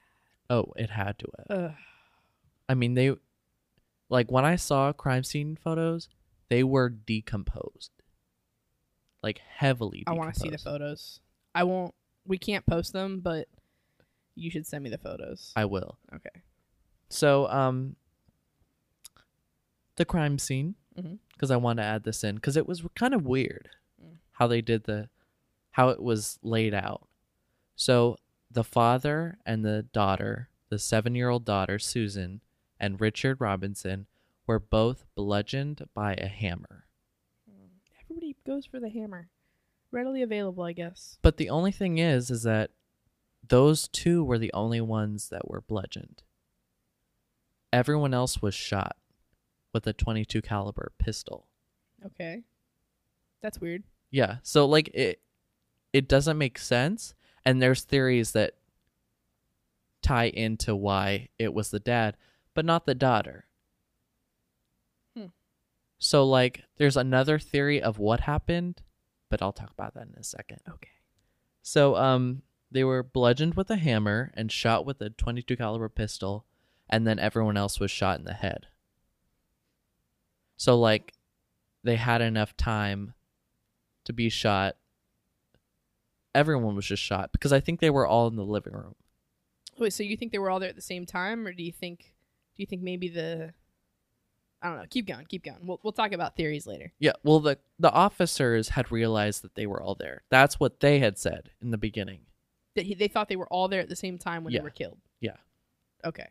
Oh, 0.50 0.72
it 0.76 0.90
had 0.90 1.18
to 1.20 1.26
have. 1.48 1.58
Ugh. 1.58 1.74
I 2.68 2.74
mean, 2.74 2.94
they 2.94 3.14
like 4.08 4.30
when 4.30 4.44
I 4.44 4.56
saw 4.56 4.92
crime 4.92 5.24
scene 5.24 5.56
photos, 5.56 6.08
they 6.48 6.62
were 6.64 6.88
decomposed, 6.88 7.90
like 9.22 9.38
heavily. 9.38 10.04
I 10.06 10.12
want 10.12 10.32
to 10.34 10.40
see 10.40 10.48
the 10.48 10.58
photos. 10.58 11.20
I 11.54 11.64
won't. 11.64 11.94
We 12.26 12.38
can't 12.38 12.64
post 12.66 12.92
them, 12.92 13.20
but 13.20 13.48
you 14.34 14.50
should 14.50 14.66
send 14.66 14.84
me 14.84 14.90
the 14.90 14.98
photos. 14.98 15.52
I 15.56 15.64
will. 15.64 15.98
okay. 16.14 16.42
So, 17.10 17.48
um, 17.48 17.96
the 19.96 20.04
crime 20.04 20.38
scene, 20.38 20.74
because 21.32 21.50
I 21.50 21.56
want 21.56 21.78
to 21.78 21.82
add 21.84 22.04
this 22.04 22.22
in 22.22 22.34
because 22.36 22.56
it 22.56 22.66
was 22.68 22.82
kind 22.94 23.14
of 23.14 23.24
weird 23.26 23.68
Mm. 24.00 24.18
how 24.32 24.46
they 24.46 24.60
did 24.60 24.84
the, 24.84 25.08
how 25.72 25.88
it 25.88 26.00
was 26.00 26.38
laid 26.42 26.72
out. 26.72 27.08
So, 27.74 28.16
the 28.50 28.62
father 28.62 29.38
and 29.44 29.64
the 29.64 29.82
daughter, 29.92 30.50
the 30.68 30.78
seven 30.78 31.14
year 31.16 31.28
old 31.30 31.44
daughter, 31.44 31.78
Susan, 31.80 32.40
and 32.80 33.00
Richard 33.00 33.40
Robinson, 33.40 34.06
were 34.46 34.58
both 34.58 35.04
bludgeoned 35.14 35.86
by 35.94 36.14
a 36.14 36.26
hammer. 36.26 36.86
Everybody 38.04 38.36
goes 38.46 38.66
for 38.66 38.80
the 38.80 38.88
hammer. 38.88 39.28
Readily 39.90 40.22
available, 40.22 40.64
I 40.64 40.72
guess. 40.72 41.18
But 41.22 41.36
the 41.36 41.50
only 41.50 41.72
thing 41.72 41.98
is, 41.98 42.30
is 42.30 42.42
that 42.42 42.70
those 43.46 43.88
two 43.88 44.24
were 44.24 44.38
the 44.38 44.52
only 44.52 44.80
ones 44.80 45.28
that 45.30 45.48
were 45.48 45.60
bludgeoned. 45.60 46.22
Everyone 47.72 48.14
else 48.14 48.40
was 48.40 48.54
shot 48.54 48.96
with 49.72 49.86
a 49.86 49.92
22 49.92 50.42
caliber 50.42 50.92
pistol. 50.98 51.46
Okay. 52.04 52.42
That's 53.42 53.60
weird. 53.60 53.84
Yeah. 54.10 54.36
So 54.42 54.66
like 54.66 54.88
it 54.94 55.20
it 55.92 56.08
doesn't 56.08 56.38
make 56.38 56.58
sense 56.58 57.14
and 57.44 57.62
there's 57.62 57.82
theories 57.82 58.32
that 58.32 58.54
tie 60.02 60.28
into 60.28 60.74
why 60.74 61.28
it 61.38 61.52
was 61.52 61.70
the 61.70 61.80
dad, 61.80 62.16
but 62.58 62.64
not 62.64 62.86
the 62.86 62.94
daughter. 62.96 63.46
Hmm. 65.16 65.26
So 66.00 66.26
like 66.26 66.64
there's 66.76 66.96
another 66.96 67.38
theory 67.38 67.80
of 67.80 68.00
what 68.00 68.18
happened, 68.18 68.82
but 69.30 69.40
I'll 69.40 69.52
talk 69.52 69.70
about 69.70 69.94
that 69.94 70.08
in 70.08 70.14
a 70.18 70.24
second. 70.24 70.58
Okay. 70.68 70.90
So 71.62 71.94
um 71.94 72.42
they 72.68 72.82
were 72.82 73.04
bludgeoned 73.04 73.54
with 73.54 73.70
a 73.70 73.76
hammer 73.76 74.32
and 74.34 74.50
shot 74.50 74.84
with 74.84 75.00
a 75.00 75.10
22 75.10 75.56
caliber 75.56 75.88
pistol 75.88 76.46
and 76.90 77.06
then 77.06 77.20
everyone 77.20 77.56
else 77.56 77.78
was 77.78 77.92
shot 77.92 78.18
in 78.18 78.24
the 78.24 78.34
head. 78.34 78.66
So 80.56 80.76
like 80.76 81.12
they 81.84 81.94
had 81.94 82.20
enough 82.20 82.56
time 82.56 83.14
to 84.04 84.12
be 84.12 84.28
shot. 84.28 84.74
Everyone 86.34 86.74
was 86.74 86.86
just 86.86 87.04
shot 87.04 87.30
because 87.30 87.52
I 87.52 87.60
think 87.60 87.78
they 87.78 87.90
were 87.90 88.04
all 88.04 88.26
in 88.26 88.34
the 88.34 88.42
living 88.42 88.72
room. 88.72 88.96
Wait, 89.78 89.92
so 89.92 90.02
you 90.02 90.16
think 90.16 90.32
they 90.32 90.38
were 90.38 90.50
all 90.50 90.58
there 90.58 90.68
at 90.68 90.74
the 90.74 90.82
same 90.82 91.06
time, 91.06 91.46
or 91.46 91.52
do 91.52 91.62
you 91.62 91.70
think 91.70 92.14
do 92.58 92.62
you 92.62 92.66
think 92.66 92.82
maybe 92.82 93.08
the 93.08 93.54
I 94.60 94.68
don't 94.68 94.78
know. 94.78 94.84
Keep 94.90 95.06
going. 95.06 95.24
Keep 95.26 95.44
going. 95.44 95.58
We'll 95.62 95.78
we'll 95.84 95.92
talk 95.92 96.10
about 96.12 96.34
theories 96.36 96.66
later. 96.66 96.92
Yeah, 96.98 97.12
well 97.22 97.38
the 97.38 97.58
the 97.78 97.92
officers 97.92 98.70
had 98.70 98.90
realized 98.90 99.42
that 99.42 99.54
they 99.54 99.66
were 99.66 99.80
all 99.80 99.94
there. 99.94 100.22
That's 100.30 100.58
what 100.58 100.80
they 100.80 100.98
had 100.98 101.16
said 101.16 101.50
in 101.62 101.70
the 101.70 101.78
beginning. 101.78 102.22
That 102.74 102.84
he, 102.84 102.94
they 102.94 103.06
thought 103.08 103.28
they 103.28 103.36
were 103.36 103.46
all 103.48 103.68
there 103.68 103.80
at 103.80 103.88
the 103.88 103.94
same 103.96 104.18
time 104.18 104.42
when 104.42 104.52
Yeah. 104.52 104.58
they 104.60 104.64
were 104.64 104.70
killed. 104.70 104.98
Yeah. 105.20 105.36
Okay. 106.04 106.26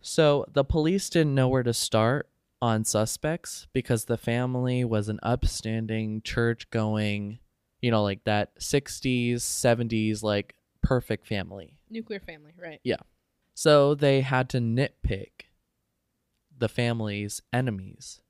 So 0.00 0.46
the 0.52 0.64
police 0.64 1.10
didn't 1.10 1.34
know 1.34 1.48
where 1.48 1.62
to 1.62 1.74
start 1.74 2.28
on 2.62 2.84
suspects 2.84 3.66
because 3.72 4.04
the 4.04 4.16
family 4.16 4.84
was 4.84 5.08
an 5.08 5.18
upstanding, 5.22 6.22
church 6.22 6.70
going, 6.70 7.38
you 7.82 7.90
know, 7.90 8.02
like 8.02 8.24
that 8.24 8.58
60s, 8.60 9.36
70s, 9.36 10.22
like 10.22 10.54
perfect 10.82 11.26
family. 11.26 11.76
Nuclear 11.90 12.20
family, 12.20 12.52
right? 12.60 12.80
So 13.62 13.94
they 13.94 14.22
had 14.22 14.48
to 14.50 14.58
nitpick 14.58 15.50
the 16.56 16.66
family's 16.66 17.42
enemies. 17.52 18.22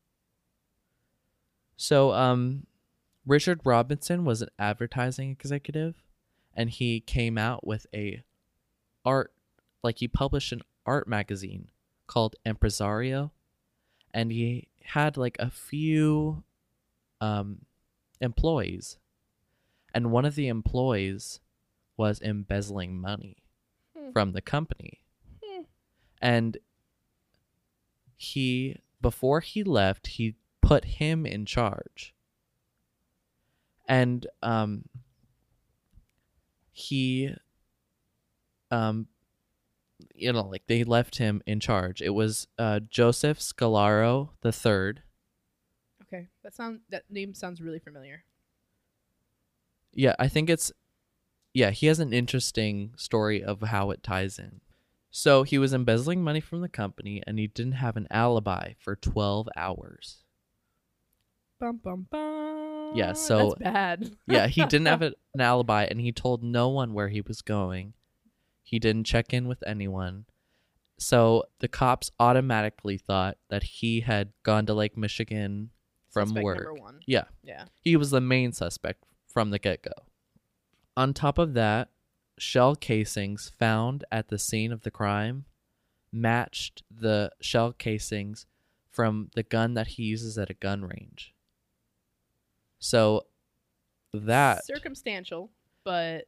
So, 1.76 2.10
um, 2.10 2.66
Richard 3.24 3.60
Robinson 3.64 4.24
was 4.24 4.42
an 4.42 4.48
advertising 4.58 5.30
executive, 5.30 6.02
and 6.52 6.68
he 6.68 6.98
came 6.98 7.38
out 7.38 7.64
with 7.64 7.86
a 7.94 8.24
art, 9.04 9.32
like 9.84 9.98
he 9.98 10.08
published 10.08 10.50
an 10.50 10.62
art 10.84 11.06
magazine 11.06 11.68
called 12.08 12.34
Impresario, 12.44 13.30
and 14.12 14.32
he 14.32 14.66
had 14.82 15.16
like 15.16 15.36
a 15.38 15.48
few, 15.48 16.42
um, 17.20 17.66
employees, 18.20 18.98
and 19.94 20.10
one 20.10 20.24
of 20.24 20.34
the 20.34 20.48
employees 20.48 21.38
was 21.96 22.20
embezzling 22.20 23.00
money 23.00 23.44
Hmm. 23.96 24.10
from 24.10 24.32
the 24.32 24.42
company. 24.42 25.04
And 26.20 26.58
he 28.16 28.76
before 29.00 29.40
he 29.40 29.64
left 29.64 30.06
he 30.08 30.34
put 30.60 30.84
him 30.84 31.24
in 31.24 31.46
charge 31.46 32.14
and 33.88 34.26
um 34.42 34.84
he 36.70 37.34
um 38.70 39.06
you 40.14 40.30
know 40.32 40.42
like 40.42 40.62
they 40.66 40.84
left 40.84 41.16
him 41.16 41.42
in 41.46 41.58
charge 41.60 42.02
it 42.02 42.10
was 42.10 42.46
uh 42.58 42.78
joseph 42.90 43.38
scolaro 43.38 44.30
the 44.42 44.52
third 44.52 45.02
Okay. 46.02 46.26
That 46.42 46.54
sound 46.54 46.80
that 46.90 47.04
name 47.08 47.34
sounds 47.34 47.60
really 47.62 47.78
familiar. 47.78 48.24
yeah 49.94 50.14
i 50.18 50.28
think 50.28 50.50
it's 50.50 50.72
yeah 51.54 51.70
he 51.70 51.86
has 51.86 52.00
an 52.00 52.12
interesting 52.12 52.92
story 52.96 53.42
of 53.42 53.62
how 53.62 53.90
it 53.90 54.02
ties 54.02 54.38
in 54.38 54.60
so 55.10 55.42
he 55.42 55.58
was 55.58 55.72
embezzling 55.74 56.22
money 56.22 56.40
from 56.40 56.60
the 56.60 56.68
company 56.68 57.22
and 57.26 57.38
he 57.38 57.46
didn't 57.48 57.72
have 57.72 57.96
an 57.96 58.06
alibi 58.10 58.72
for 58.78 58.94
12 58.96 59.48
hours 59.56 60.18
Bum 61.58 61.78
bum 61.84 62.06
bum. 62.10 62.92
Yeah, 62.94 63.12
so- 63.12 63.54
that's 63.58 63.72
bad. 63.72 64.16
yeah, 64.26 64.46
he 64.46 64.64
didn't 64.64 64.86
have 64.86 65.02
an 65.02 65.14
alibi 65.38 65.84
and 65.84 66.00
he 66.00 66.10
told 66.10 66.42
no 66.42 66.68
one 66.70 66.94
where 66.94 67.08
he 67.08 67.20
was 67.20 67.42
going. 67.42 67.92
He 68.62 68.78
didn't 68.78 69.04
check 69.04 69.32
in 69.34 69.46
with 69.46 69.62
anyone. 69.66 70.24
So 70.98 71.44
the 71.58 71.68
cops 71.68 72.10
automatically 72.18 72.96
thought 72.98 73.36
that 73.50 73.62
he 73.62 74.00
had 74.00 74.32
gone 74.42 74.64
to 74.66 74.74
Lake 74.74 74.96
Michigan 74.96 75.70
from 76.10 76.28
Suspect 76.28 76.44
work. 76.44 76.66
Yeah, 77.06 77.24
Yeah. 77.42 77.66
he 77.82 77.96
was 77.96 78.10
the 78.10 78.20
main 78.22 78.52
suspect 78.52 79.04
from 79.26 79.50
the 79.50 79.58
get 79.58 79.82
go. 79.82 79.92
On 80.96 81.12
top 81.14 81.36
of 81.38 81.54
that, 81.54 81.90
shell 82.40 82.74
casings 82.74 83.52
found 83.58 84.02
at 84.10 84.28
the 84.28 84.38
scene 84.38 84.72
of 84.72 84.82
the 84.82 84.90
crime 84.90 85.44
matched 86.10 86.82
the 86.90 87.30
shell 87.40 87.72
casings 87.72 88.46
from 88.90 89.30
the 89.34 89.42
gun 89.42 89.74
that 89.74 89.88
he 89.88 90.04
uses 90.04 90.38
at 90.38 90.50
a 90.50 90.54
gun 90.54 90.82
range. 90.82 91.34
So 92.78 93.26
that 94.14 94.64
circumstantial, 94.64 95.50
but 95.84 96.26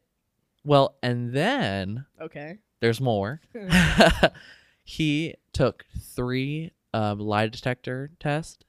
well, 0.65 0.97
and 1.03 1.33
then 1.33 2.05
okay. 2.21 2.59
there's 2.81 3.01
more. 3.01 3.41
he 4.85 5.35
took 5.53 5.87
three 5.99 6.73
um, 6.93 7.19
lie 7.19 7.49
detector 7.49 8.11
tests, 8.21 8.65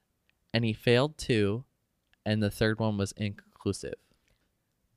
and 0.54 0.64
he 0.64 0.74
failed 0.74 1.18
two, 1.18 1.66
and 2.26 2.42
the 2.42 2.50
third 2.50 2.80
one 2.80 2.98
was 2.98 3.12
inconclusive. 3.18 3.96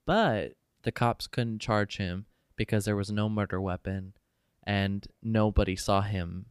But 0.06 0.52
the 0.84 0.92
cops 0.92 1.26
couldn't 1.26 1.58
charge 1.58 1.96
him 1.96 2.26
because 2.56 2.84
there 2.84 2.96
was 2.96 3.10
no 3.10 3.28
murder 3.28 3.60
weapon, 3.60 4.14
and 4.64 5.06
nobody 5.22 5.76
saw 5.76 6.00
him 6.02 6.46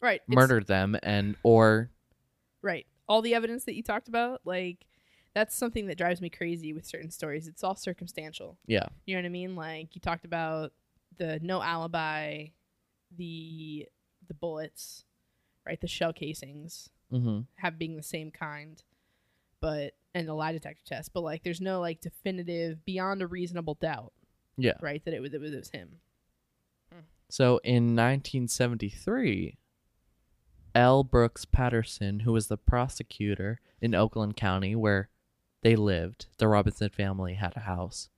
right. 0.00 0.22
murder 0.26 0.60
them, 0.60 0.96
and 1.02 1.36
or 1.42 1.90
Right. 2.62 2.86
All 3.06 3.20
the 3.20 3.34
evidence 3.34 3.64
that 3.64 3.74
you 3.74 3.82
talked 3.82 4.08
about, 4.08 4.40
like 4.44 4.86
that's 5.34 5.54
something 5.54 5.86
that 5.88 5.98
drives 5.98 6.20
me 6.20 6.30
crazy 6.30 6.72
with 6.72 6.86
certain 6.86 7.10
stories. 7.10 7.46
It's 7.48 7.62
all 7.64 7.74
circumstantial. 7.74 8.56
yeah, 8.66 8.86
You 9.04 9.14
know 9.14 9.20
what 9.22 9.26
I 9.26 9.30
mean? 9.30 9.56
Like 9.56 9.94
you 9.94 10.00
talked 10.00 10.24
about 10.24 10.72
the 11.18 11.38
no 11.42 11.60
alibi, 11.60 12.46
the 13.14 13.86
the 14.26 14.34
bullets, 14.34 15.04
right? 15.66 15.80
The 15.80 15.86
shell 15.88 16.12
casings 16.12 16.88
hmm 17.10 17.40
have 17.56 17.78
being 17.78 17.96
the 17.96 18.02
same 18.02 18.30
kind, 18.30 18.82
but 19.60 19.92
and 20.14 20.26
the 20.26 20.34
lie 20.34 20.52
detector 20.52 20.82
test, 20.86 21.12
but 21.12 21.22
like 21.22 21.42
there's 21.42 21.60
no 21.60 21.80
like 21.80 22.00
definitive 22.00 22.84
beyond 22.84 23.20
a 23.20 23.26
reasonable 23.26 23.74
doubt, 23.74 24.12
yeah. 24.56 24.74
right? 24.80 25.04
That 25.04 25.14
it 25.14 25.20
was 25.20 25.34
it 25.34 25.40
was, 25.40 25.52
it 25.52 25.58
was 25.58 25.70
him. 25.70 26.00
So 27.30 27.58
in 27.64 27.96
1973, 27.96 29.56
L. 30.74 31.02
Brooks 31.04 31.44
Patterson, 31.44 32.20
who 32.20 32.32
was 32.32 32.46
the 32.46 32.56
prosecutor 32.56 33.60
in 33.80 33.94
Oakland 33.94 34.36
County 34.36 34.76
where 34.76 35.08
they 35.62 35.74
lived, 35.74 36.26
the 36.38 36.48
Robinson 36.48 36.90
family 36.90 37.34
had 37.34 37.56
a 37.56 37.60
house. 37.60 38.08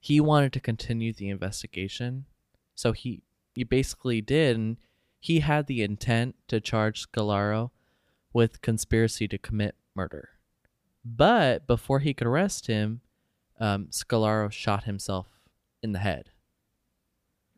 He 0.00 0.20
wanted 0.20 0.52
to 0.54 0.60
continue 0.60 1.12
the 1.12 1.28
investigation, 1.28 2.24
so 2.74 2.92
he 2.92 3.22
he 3.54 3.62
basically 3.62 4.20
did, 4.20 4.56
and 4.56 4.78
he 5.20 5.40
had 5.40 5.66
the 5.66 5.82
intent 5.82 6.34
to 6.48 6.60
charge 6.60 7.06
Scolaro 7.06 7.70
with 8.32 8.62
conspiracy 8.62 9.28
to 9.28 9.38
commit 9.38 9.76
murder. 9.94 10.30
But 11.04 11.66
before 11.66 12.00
he 12.00 12.14
could 12.14 12.26
arrest 12.26 12.66
him, 12.66 13.02
um, 13.60 13.86
Scolaro 13.92 14.50
shot 14.50 14.84
himself 14.84 15.26
in 15.82 15.92
the 15.92 15.98
head 15.98 16.30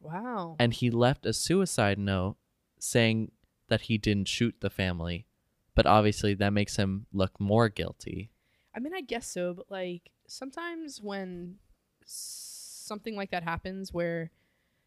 Wow. 0.00 0.56
and 0.58 0.74
he 0.74 0.90
left 0.90 1.24
a 1.24 1.32
suicide 1.32 1.98
note 1.98 2.36
saying 2.78 3.32
that 3.68 3.82
he 3.82 3.96
didn't 3.96 4.28
shoot 4.28 4.54
the 4.60 4.70
family 4.70 5.26
but 5.74 5.86
obviously 5.86 6.34
that 6.34 6.52
makes 6.52 6.76
him 6.76 7.06
look 7.12 7.40
more 7.40 7.68
guilty 7.68 8.30
I 8.76 8.80
mean, 8.80 8.92
I 8.92 9.02
guess 9.02 9.28
so, 9.28 9.54
but 9.54 9.70
like 9.70 10.10
sometimes 10.26 11.00
when 11.00 11.56
something 12.04 13.14
like 13.14 13.30
that 13.30 13.44
happens, 13.44 13.92
where 13.92 14.32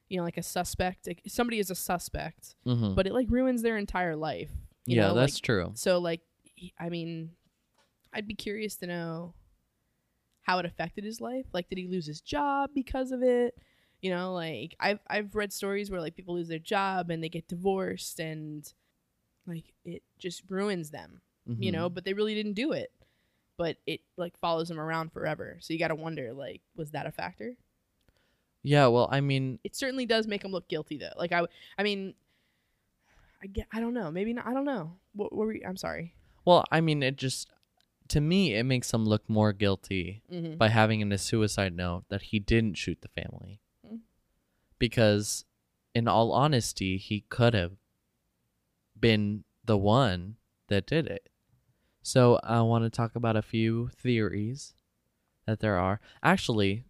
you 0.09 0.17
know, 0.17 0.23
like 0.23 0.37
a 0.37 0.43
suspect, 0.43 1.07
like, 1.07 1.21
somebody 1.27 1.59
is 1.59 1.69
a 1.69 1.75
suspect, 1.75 2.55
mm-hmm. 2.65 2.95
but 2.95 3.07
it 3.07 3.13
like 3.13 3.27
ruins 3.29 3.61
their 3.61 3.77
entire 3.77 4.15
life. 4.17 4.51
You 4.85 4.97
yeah 4.97 5.07
know? 5.07 5.13
that's 5.13 5.35
like, 5.35 5.43
true 5.43 5.71
So 5.75 5.99
like, 5.99 6.19
I 6.79 6.89
mean, 6.89 7.31
I'd 8.13 8.27
be 8.27 8.35
curious 8.35 8.75
to 8.77 8.87
know 8.87 9.33
how 10.47 10.57
it 10.59 10.65
affected 10.65 11.03
his 11.03 11.19
life. 11.21 11.45
Like, 11.53 11.69
did 11.69 11.77
he 11.77 11.87
lose 11.87 12.05
his 12.07 12.21
job 12.21 12.71
because 12.73 13.11
of 13.11 13.21
it? 13.21 13.53
You 14.01 14.11
know, 14.11 14.33
like 14.33 14.75
I've 14.79 14.99
I've 15.07 15.35
read 15.35 15.51
stories 15.51 15.91
where 15.91 15.99
like 16.01 16.15
people 16.15 16.35
lose 16.35 16.47
their 16.47 16.57
job 16.59 17.09
and 17.09 17.21
they 17.23 17.29
get 17.29 17.47
divorced 17.47 18.19
and 18.19 18.71
like 19.45 19.73
it 19.83 20.03
just 20.17 20.43
ruins 20.49 20.89
them. 20.89 21.21
You 21.59 21.71
Mhm. 21.71 21.73
know, 21.73 21.89
but 21.89 22.05
they 22.05 22.13
really 22.13 22.33
didn't 22.35 22.53
do 22.53 22.71
it. 22.71 22.91
But 23.57 23.77
it 23.85 24.01
like 24.17 24.37
follows 24.39 24.67
them 24.69 24.79
around 24.79 25.11
forever. 25.11 25.57
So 25.61 25.73
you 25.73 25.79
got 25.79 25.87
to 25.89 25.95
wonder 25.95 26.31
like 26.33 26.61
was 26.75 26.91
that 26.91 27.05
a 27.07 27.11
factor? 27.11 27.55
Yeah, 28.63 28.87
well, 28.87 29.07
I 29.11 29.21
mean, 29.21 29.59
It 29.63 29.75
certainly 29.75 30.05
does 30.05 30.27
make 30.27 30.43
him 30.43 30.51
look 30.51 30.67
guilty 30.67 30.97
though. 30.97 31.13
Like 31.17 31.31
I, 31.31 31.45
I 31.77 31.83
mean 31.83 32.13
I 33.41 33.47
get 33.47 33.67
I 33.71 33.79
don't 33.79 33.93
know. 33.93 34.11
Maybe 34.11 34.33
not 34.33 34.47
I 34.47 34.53
don't 34.53 34.65
know. 34.65 34.97
What, 35.13 35.33
what 35.33 35.45
were 35.47 35.53
you, 35.53 35.63
I'm 35.67 35.77
sorry. 35.77 36.13
well, 36.45 36.63
I 36.71 36.81
mean, 36.81 37.03
it 37.03 37.17
just 37.17 37.49
to 38.09 38.21
me 38.21 38.53
it 38.55 38.63
makes 38.63 38.93
him 38.93 39.05
look 39.05 39.27
more 39.29 39.53
guilty 39.53 40.21
Mhm. 40.31 40.57
by 40.57 40.69
having 40.69 41.01
in 41.01 41.11
a 41.11 41.17
suicide 41.17 41.73
note 41.75 42.05
that 42.09 42.23
he 42.23 42.39
didn't 42.39 42.75
shoot 42.77 43.01
the 43.01 43.07
family. 43.09 43.59
Mm. 43.85 43.99
Because 44.79 45.45
in 45.93 46.07
all 46.07 46.31
honesty, 46.31 46.97
he 46.97 47.21
could 47.21 47.53
have 47.53 47.77
been 48.99 49.43
the 49.65 49.77
one 49.77 50.37
that 50.67 50.85
did 50.85 51.07
it. 51.07 51.29
So 52.01 52.39
I 52.43 52.61
want 52.61 52.83
to 52.85 52.89
talk 52.89 53.15
about 53.15 53.35
a 53.35 53.41
few 53.41 53.89
theories 53.89 54.73
that 55.45 55.59
there 55.59 55.77
are. 55.77 55.99
Actually, 56.23 56.85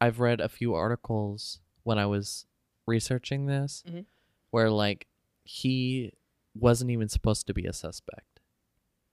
I've 0.00 0.20
read 0.20 0.40
a 0.40 0.48
few 0.48 0.74
articles 0.74 1.60
when 1.82 1.98
I 1.98 2.06
was 2.06 2.46
researching 2.86 3.46
this 3.46 3.82
Mhm. 3.86 4.06
where 4.50 4.70
like 4.70 5.06
he 5.44 6.12
wasn't 6.54 6.90
even 6.90 7.08
supposed 7.08 7.46
to 7.46 7.54
be 7.54 7.66
a 7.66 7.72
suspect 7.72 8.29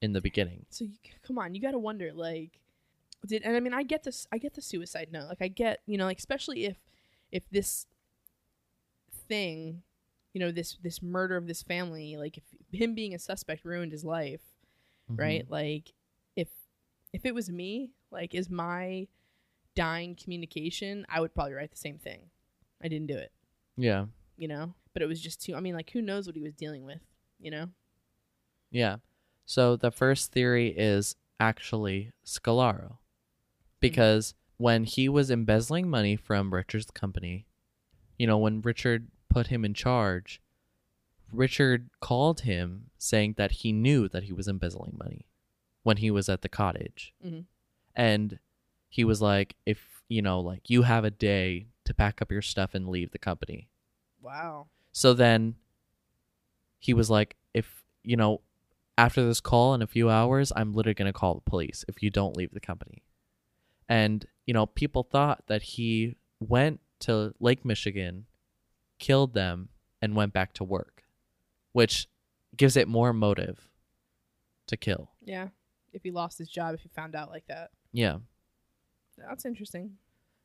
in 0.02 0.14
the 0.14 0.22
beginning. 0.22 0.66
So 0.70 0.86
you, 0.86 0.92
come 1.24 1.38
on, 1.38 1.56
you 1.56 1.62
got 1.62 1.72
to 1.72 1.80
wonder 1.80 2.12
like 2.14 2.60
did 3.26 3.42
and 3.44 3.56
I 3.58 3.60
mean 3.60 3.74
I 3.74 3.84
get 3.84 4.04
this 4.04 4.28
I 4.32 4.38
get 4.38 4.54
the 4.54 4.62
suicide 4.62 5.10
note. 5.12 5.28
Like 5.28 5.42
I 5.42 5.48
get, 5.48 5.80
you 5.86 5.98
know, 5.98 6.06
like 6.06 6.20
especially 6.20 6.66
if 6.66 6.78
if 7.32 7.50
this 7.50 7.88
thing, 9.28 9.82
you 10.34 10.40
know, 10.40 10.52
this 10.52 10.78
this 10.84 11.02
murder 11.02 11.36
of 11.38 11.48
this 11.48 11.64
family, 11.64 12.16
like 12.18 12.38
if 12.38 12.44
him 12.72 12.96
being 12.96 13.14
a 13.14 13.20
suspect 13.20 13.66
ruined 13.66 13.92
his 13.92 14.04
life, 14.06 14.42
Mhm. 15.12 15.20
right? 15.20 15.50
Like 15.52 15.94
if 16.36 16.50
if 17.14 17.26
it 17.26 17.34
was 17.34 17.50
me, 17.50 17.92
like 18.12 18.34
is 18.36 18.50
my 18.50 19.08
dying 19.76 20.16
communication, 20.16 21.06
I 21.10 21.20
would 21.22 21.34
probably 21.34 21.54
write 21.54 21.72
the 21.72 21.78
same 21.78 21.98
thing. 21.98 22.30
I 22.82 22.88
didn't 22.88 23.08
do 23.08 23.18
it, 23.18 23.32
Yeah. 23.76 24.06
you 24.38 24.48
know? 24.48 24.74
But 24.94 25.02
it 25.02 25.08
was 25.08 25.20
just 25.22 25.42
too 25.42 25.56
I 25.56 25.60
mean 25.60 25.74
like 25.76 25.90
who 25.90 26.02
knows 26.02 26.28
what 26.28 26.36
he 26.36 26.42
was 26.42 26.54
dealing 26.54 26.86
with, 26.86 27.02
you 27.40 27.52
know? 27.52 27.70
Yeah. 28.70 28.98
So 29.48 29.78
the 29.78 29.92
first 29.92 30.32
theory 30.32 30.68
is 30.68 31.16
actually 31.40 32.12
Scolaro. 32.26 32.98
Because 33.80 34.36
when 34.58 34.84
he 34.84 35.08
was 35.08 35.32
embezzling 35.32 35.90
money 35.90 36.16
from 36.16 36.54
Richard's 36.54 36.92
company, 36.92 37.46
you 38.20 38.28
know, 38.28 38.38
when 38.38 38.62
Richard 38.62 39.08
put 39.30 39.48
him 39.48 39.64
in 39.64 39.74
charge, 39.74 40.42
Richard 41.32 41.90
called 42.02 42.42
him 42.42 42.90
saying 42.98 43.36
that 43.38 43.52
he 43.52 43.72
knew 43.72 44.10
that 44.10 44.24
he 44.24 44.34
was 44.34 44.48
embezzling 44.48 44.98
money 44.98 45.26
when 45.84 45.98
he 45.98 46.12
was 46.12 46.28
at 46.28 46.42
the 46.42 46.50
cottage. 46.50 47.14
Mhm. 47.26 47.46
And 47.96 48.40
he 48.90 49.04
was 49.04 49.22
like, 49.22 49.56
if, 49.66 50.02
you 50.10 50.22
know, 50.22 50.40
like 50.40 50.70
you 50.70 50.82
have 50.82 51.06
a 51.06 51.12
day 51.12 51.68
to 51.86 51.94
pack 51.94 52.22
up 52.22 52.32
your 52.32 52.42
stuff 52.42 52.74
and 52.74 52.90
leave 52.90 53.12
the 53.12 53.18
company. 53.20 53.70
Wow. 54.22 54.68
So 54.92 55.14
then 55.14 55.56
he 56.80 56.94
was 56.94 57.10
like, 57.10 57.36
if, 57.54 57.86
you 58.04 58.18
know, 58.18 58.42
after 58.98 59.24
this 59.26 59.40
call 59.40 59.74
in 59.74 59.82
a 59.82 59.88
few 59.88 60.10
hours, 60.10 60.52
I'm 60.56 60.74
literally 60.74 60.96
going 60.96 61.12
to 61.12 61.18
call 61.18 61.36
the 61.36 61.42
police 61.42 61.86
if 61.88 62.02
you 62.02 62.10
don't 62.10 62.36
leave 62.36 62.52
the 62.52 62.60
company. 62.60 63.04
And, 63.88 64.26
you 64.46 64.54
know, 64.54 64.66
people 64.66 65.04
thought 65.04 65.44
that 65.48 65.62
he 65.62 66.16
went 66.40 66.80
to 67.02 67.34
Lake 67.40 67.64
Michigan, 67.64 68.26
killed 69.00 69.34
them, 69.34 69.70
and 70.02 70.16
went 70.16 70.34
back 70.34 70.54
to 70.54 70.64
work, 70.64 71.04
which 71.74 72.08
gives 72.56 72.76
it 72.76 72.88
more 72.88 73.14
motive 73.14 73.70
to 74.68 74.78
kill. 74.78 75.12
Yeah. 75.24 75.50
If 75.94 76.04
he 76.04 76.12
lost 76.12 76.38
his 76.38 76.50
job 76.50 76.74
if 76.76 76.82
he 76.82 76.90
found 76.90 77.16
out 77.16 77.30
like 77.30 77.48
that. 77.48 77.70
Yeah. 77.94 78.18
That's 79.18 79.46
interesting. 79.46 79.94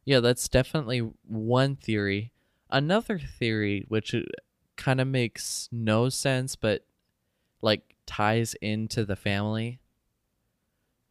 Yeah, 0.04 0.20
that's 0.20 0.48
definitely 0.48 0.98
one 1.26 1.76
theory. 1.76 2.32
Another 2.70 3.18
theory, 3.18 3.84
which 3.88 4.14
uh, 4.14 4.20
kind 4.76 5.00
of 5.00 5.06
makes 5.06 5.68
no 5.70 6.08
sense, 6.08 6.56
but 6.56 6.84
like 7.60 7.91
ties 8.06 8.54
into 8.60 9.04
the 9.04 9.16
family. 9.16 9.80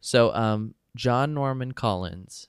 So, 0.00 0.34
um, 0.34 0.74
John 0.96 1.32
Norman 1.32 1.72
Collins 1.72 2.48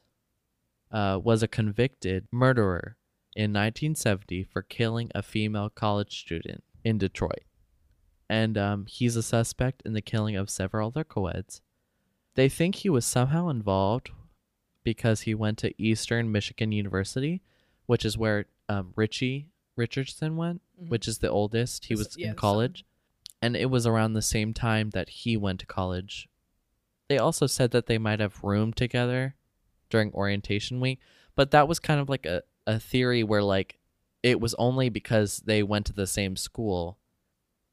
uh, 0.91 1.19
was 1.23 1.43
a 1.43 1.47
convicted 1.47 2.27
murderer 2.31 2.97
in 3.35 3.51
1970 3.53 4.43
for 4.43 4.61
killing 4.61 5.09
a 5.15 5.23
female 5.23 5.69
college 5.69 6.19
student 6.19 6.63
in 6.83 6.97
Detroit. 6.97 7.43
And 8.29 8.57
um, 8.57 8.85
he's 8.87 9.15
a 9.15 9.23
suspect 9.23 9.81
in 9.85 9.93
the 9.93 10.01
killing 10.01 10.35
of 10.35 10.49
several 10.49 10.87
other 10.89 11.03
co-eds. 11.03 11.61
They 12.35 12.49
think 12.49 12.75
he 12.75 12.89
was 12.89 13.05
somehow 13.05 13.49
involved 13.49 14.09
because 14.83 15.21
he 15.21 15.33
went 15.35 15.57
to 15.59 15.73
Eastern 15.81 16.31
Michigan 16.31 16.71
University, 16.71 17.41
which 17.85 18.03
is 18.03 18.17
where 18.17 18.45
um, 18.67 18.91
Richie 18.95 19.49
Richardson 19.75 20.35
went, 20.35 20.61
Mhm. 20.81 20.89
which 20.89 21.07
is 21.07 21.19
the 21.19 21.29
oldest. 21.29 21.85
He 21.85 21.95
was 21.95 22.15
yeah, 22.17 22.29
in 22.31 22.35
college, 22.35 22.85
and 23.43 23.55
it 23.57 23.69
was 23.69 23.85
around 23.85 24.13
the 24.13 24.21
same 24.21 24.53
time 24.53 24.89
that 24.91 25.09
he 25.09 25.35
went 25.35 25.59
to 25.59 25.65
college. 25.65 26.29
They 27.09 27.17
also 27.17 27.45
said 27.47 27.71
that 27.71 27.87
they 27.87 27.97
might 27.97 28.19
have 28.21 28.43
roomed 28.43 28.77
together 28.77 29.35
during 29.89 30.13
orientation 30.13 30.79
week, 30.79 30.99
but 31.35 31.51
that 31.51 31.67
was 31.67 31.79
kind 31.79 31.99
of 31.99 32.07
like 32.09 32.25
a, 32.25 32.41
a 32.65 32.79
theory 32.79 33.23
where 33.23 33.43
like 33.43 33.77
it 34.23 34.39
was 34.39 34.53
only 34.55 34.87
because 34.89 35.43
they 35.45 35.61
went 35.61 35.85
to 35.87 35.93
the 35.93 36.07
same 36.07 36.35
school. 36.37 36.97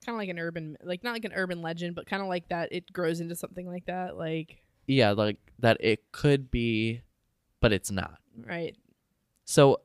kind 0.05 0.17
of 0.17 0.19
like 0.19 0.29
an 0.29 0.39
urban 0.39 0.77
like 0.83 1.05
not 1.05 1.13
like 1.13 1.25
an 1.25 1.33
urban 1.35 1.63
legend 1.63 1.95
but 1.95 2.07
kind 2.07 2.23
of 2.23 2.29
like 2.29 2.49
that 2.49 2.73
it 2.73 2.93
grows 2.93 3.21
into 3.21 3.37
something 3.37 3.69
like 3.69 3.87
that 3.87 4.17
like 4.17 4.59
Yeah, 4.87 5.13
like 5.13 5.39
that 5.61 5.77
it 5.81 6.11
could 6.11 6.51
be, 6.51 7.03
but 7.61 7.73
it's 7.73 7.91
not. 7.93 8.19
right 8.45 8.77
So, 9.45 9.83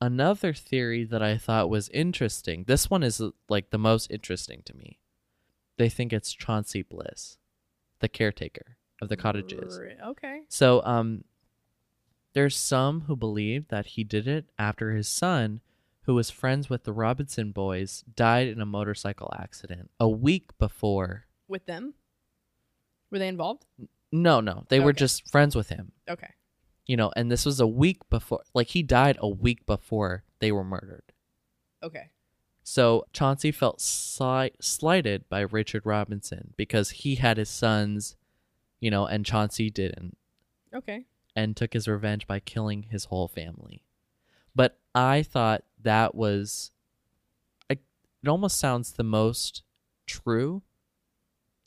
another 0.00 0.52
theory 0.52 1.04
that 1.04 1.22
I 1.22 1.38
thought 1.38 1.70
was 1.70 1.88
interesting. 1.90 2.64
This 2.66 2.90
one 2.90 3.02
is 3.04 3.22
like 3.48 3.70
the 3.70 3.78
most 3.78 4.10
interesting 4.10 4.62
to 4.64 4.74
me. 4.76 4.98
They 5.78 5.88
think 5.88 6.12
it's 6.12 6.32
Chauncey 6.32 6.82
Bliss, 6.82 7.38
the 8.00 8.08
caretaker 8.08 8.76
of 9.00 9.08
the 9.08 9.16
cottages. 9.16 9.80
Okay 10.06 10.42
So, 10.48 10.82
um, 10.84 11.24
there's 12.34 12.56
some 12.56 13.02
who 13.02 13.16
believe 13.16 13.68
that 13.68 13.86
he 13.86 14.04
did 14.04 14.26
it 14.26 14.46
after 14.58 14.92
his 14.92 15.06
son, 15.08 15.60
who 16.02 16.14
was 16.14 16.30
friends 16.30 16.70
with 16.70 16.84
the 16.84 16.92
Robinson 16.92 17.52
boys, 17.52 18.04
died 18.16 18.48
in 18.48 18.60
a 18.60 18.66
motorcycle 18.66 19.32
accident 19.38 19.90
a 20.00 20.08
week 20.08 20.56
before. 20.58 21.26
with 21.48 21.66
them 21.66 21.94
were 23.10 23.18
they 23.18 23.28
involved 23.28 23.64
No, 24.10 24.40
no, 24.40 24.64
they 24.68 24.80
were 24.80 24.92
just 24.94 25.30
friends 25.30 25.54
with 25.54 25.68
him. 25.68 25.92
okay 26.08 26.30
You 26.86 26.96
know, 26.96 27.12
and 27.16 27.30
this 27.30 27.44
was 27.44 27.60
a 27.60 27.66
week 27.66 27.98
before. 28.10 28.42
Like 28.54 28.68
he 28.68 28.82
died 28.82 29.16
a 29.20 29.28
week 29.28 29.66
before 29.66 30.24
they 30.38 30.50
were 30.52 30.64
murdered. 30.64 31.12
okay 31.82 32.10
So 32.62 33.06
Chauncey 33.12 33.50
felt 33.52 33.78
sli- 33.78 34.52
slighted 34.60 35.28
by 35.28 35.40
Richard 35.40 35.84
Robinson 35.84 36.54
because 36.56 36.90
he 36.90 37.16
had 37.16 37.36
his 37.36 37.48
sons, 37.50 38.16
you 38.80 38.90
know, 38.90 39.06
and 39.06 39.26
Chauncey 39.26 39.68
didn't, 39.70 40.16
okay. 40.74 41.04
And 41.34 41.56
took 41.56 41.72
his 41.72 41.88
revenge 41.88 42.26
by 42.26 42.40
killing 42.40 42.84
his 42.84 43.06
whole 43.06 43.26
family. 43.28 43.82
But 44.54 44.78
I 44.94 45.22
thought 45.22 45.64
that 45.82 46.14
was, 46.14 46.70
I, 47.70 47.78
it 48.22 48.28
almost 48.28 48.58
sounds 48.58 48.92
the 48.92 49.02
most 49.04 49.62
true, 50.06 50.62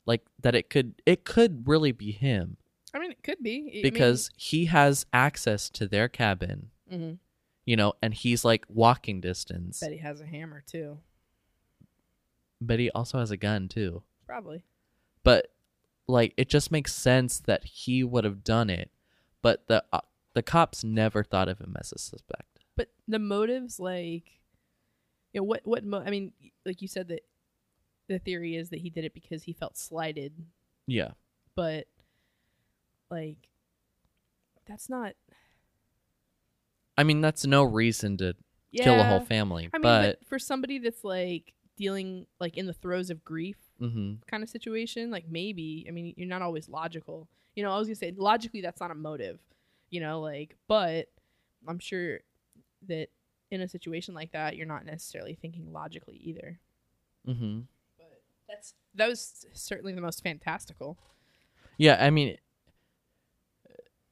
like 0.06 0.22
that 0.40 0.54
it 0.54 0.70
could 0.70 0.94
it 1.04 1.24
could 1.24 1.66
really 1.66 1.92
be 1.92 2.12
him. 2.12 2.56
I 2.94 3.00
mean 3.00 3.10
it 3.10 3.22
could 3.22 3.42
be. 3.42 3.68
I 3.70 3.74
mean- 3.74 3.82
because 3.82 4.30
he 4.36 4.66
has 4.66 5.04
access 5.12 5.68
to 5.70 5.86
their 5.88 6.08
cabin, 6.08 6.70
Mhm. 6.90 7.18
You 7.66 7.76
know, 7.76 7.92
and 8.00 8.14
he's 8.14 8.44
like 8.44 8.64
walking 8.68 9.20
distance, 9.20 9.80
bet 9.80 9.92
he 9.92 9.98
has 9.98 10.20
a 10.22 10.26
hammer 10.26 10.62
too. 10.66 10.98
But 12.60 12.78
he 12.78 12.90
also 12.92 13.18
has 13.18 13.30
a 13.30 13.36
gun 13.36 13.68
too. 13.68 14.02
probably. 14.26 14.62
But 15.22 15.48
like 16.08 16.32
it 16.38 16.48
just 16.48 16.70
makes 16.72 16.94
sense 16.94 17.40
that 17.40 17.64
he 17.64 18.02
would 18.04 18.24
have 18.24 18.42
done 18.44 18.70
it 18.70 18.90
but 19.42 19.68
the 19.68 19.84
uh, 19.92 20.00
the 20.34 20.42
cops 20.42 20.82
never 20.82 21.22
thought 21.22 21.48
of 21.48 21.60
him 21.60 21.76
as 21.78 21.92
a 21.92 21.98
suspect. 21.98 22.64
But 22.74 22.88
the 23.06 23.20
motives 23.20 23.78
like 23.78 24.40
you 25.32 25.40
know 25.40 25.44
what 25.44 25.60
what 25.64 25.84
mo- 25.84 26.02
i 26.04 26.10
mean 26.10 26.32
like 26.64 26.82
you 26.82 26.88
said 26.88 27.06
that 27.08 27.20
the 28.08 28.18
theory 28.18 28.56
is 28.56 28.70
that 28.70 28.80
he 28.80 28.90
did 28.90 29.04
it 29.04 29.14
because 29.14 29.44
he 29.44 29.52
felt 29.52 29.76
slighted. 29.76 30.32
Yeah. 30.86 31.10
But 31.54 31.86
like 33.08 33.48
that's 34.66 34.88
not 34.88 35.14
i 36.98 37.04
mean 37.04 37.20
that's 37.20 37.46
no 37.46 37.62
reason 37.62 38.16
to 38.16 38.34
kill 38.74 39.00
a 39.00 39.04
whole 39.04 39.20
family 39.20 39.70
I 39.72 39.78
mean, 39.78 39.82
but, 39.82 40.18
but, 40.20 40.28
for 40.28 40.38
somebody 40.38 40.78
that's 40.78 41.02
like 41.04 41.54
dealing 41.76 42.26
like 42.40 42.56
in 42.56 42.66
the 42.66 42.72
throes 42.72 43.10
of 43.10 43.24
grief 43.24 43.56
mhm. 43.80 44.18
kind 44.26 44.42
of 44.42 44.48
situation, 44.48 45.10
like 45.10 45.26
maybe 45.30 45.86
I 45.88 45.92
mean 45.92 46.14
you're 46.16 46.28
not 46.28 46.42
always 46.42 46.68
logical. 46.68 47.28
You 47.54 47.62
know, 47.62 47.72
I 47.72 47.78
was 47.78 47.88
gonna 47.88 47.96
say 47.96 48.12
logically 48.16 48.60
that's 48.60 48.80
not 48.80 48.90
a 48.90 48.94
motive. 48.94 49.38
you 49.90 50.00
know, 50.00 50.20
like, 50.20 50.56
but 50.66 51.06
I'm 51.68 51.78
sure 51.78 52.20
that 52.88 53.08
in 53.50 53.60
a 53.60 53.68
situation 53.68 54.14
like 54.14 54.32
that, 54.32 54.56
you're 54.56 54.66
not 54.66 54.84
necessarily 54.84 55.34
thinking 55.34 55.72
logically 55.72 56.16
either. 56.16 56.58
Mm-hmm. 57.26 57.60
But 57.96 58.22
that's 58.48 58.74
that 58.94 59.08
was 59.08 59.46
certainly 59.52 59.92
the 59.92 60.00
most 60.00 60.22
fantastical. 60.22 60.98
Yeah, 61.78 61.98
I 62.00 62.10
mean, 62.10 62.36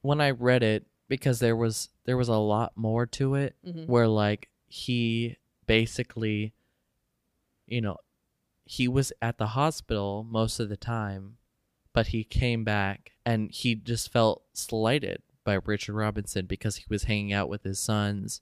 when 0.03 0.21
I 0.21 0.31
read 0.31 0.63
it, 0.63 0.87
because 1.09 1.39
there 1.41 1.57
was 1.57 1.89
there 2.05 2.17
was 2.17 2.29
a 2.29 2.35
lot 2.37 2.73
more 2.77 3.07
to 3.07 3.35
it, 3.35 3.55
Mm-hmm. 3.67 3.85
where 3.85 4.09
like 4.09 4.49
he 4.67 5.37
basically, 5.67 6.53
you 7.67 7.81
know, 7.81 7.97
he 8.65 8.89
was 8.89 9.13
at 9.23 9.39
the 9.39 9.49
hospital 9.49 10.27
most 10.29 10.61
of 10.61 10.69
the 10.69 10.77
time, 10.77 11.37
but 11.93 12.09
he 12.09 12.25
came 12.25 12.65
back 12.65 13.13
and 13.25 13.51
he 13.51 13.75
just 13.75 14.11
felt 14.13 14.43
slighted 14.53 15.23
by 15.45 15.55
Richard 15.65 15.95
Robinson 15.95 16.47
because 16.47 16.77
he 16.77 16.85
was 16.89 17.05
hanging 17.05 17.33
out 17.33 17.49
with 17.49 17.63
his 17.65 17.79
sons, 17.79 18.41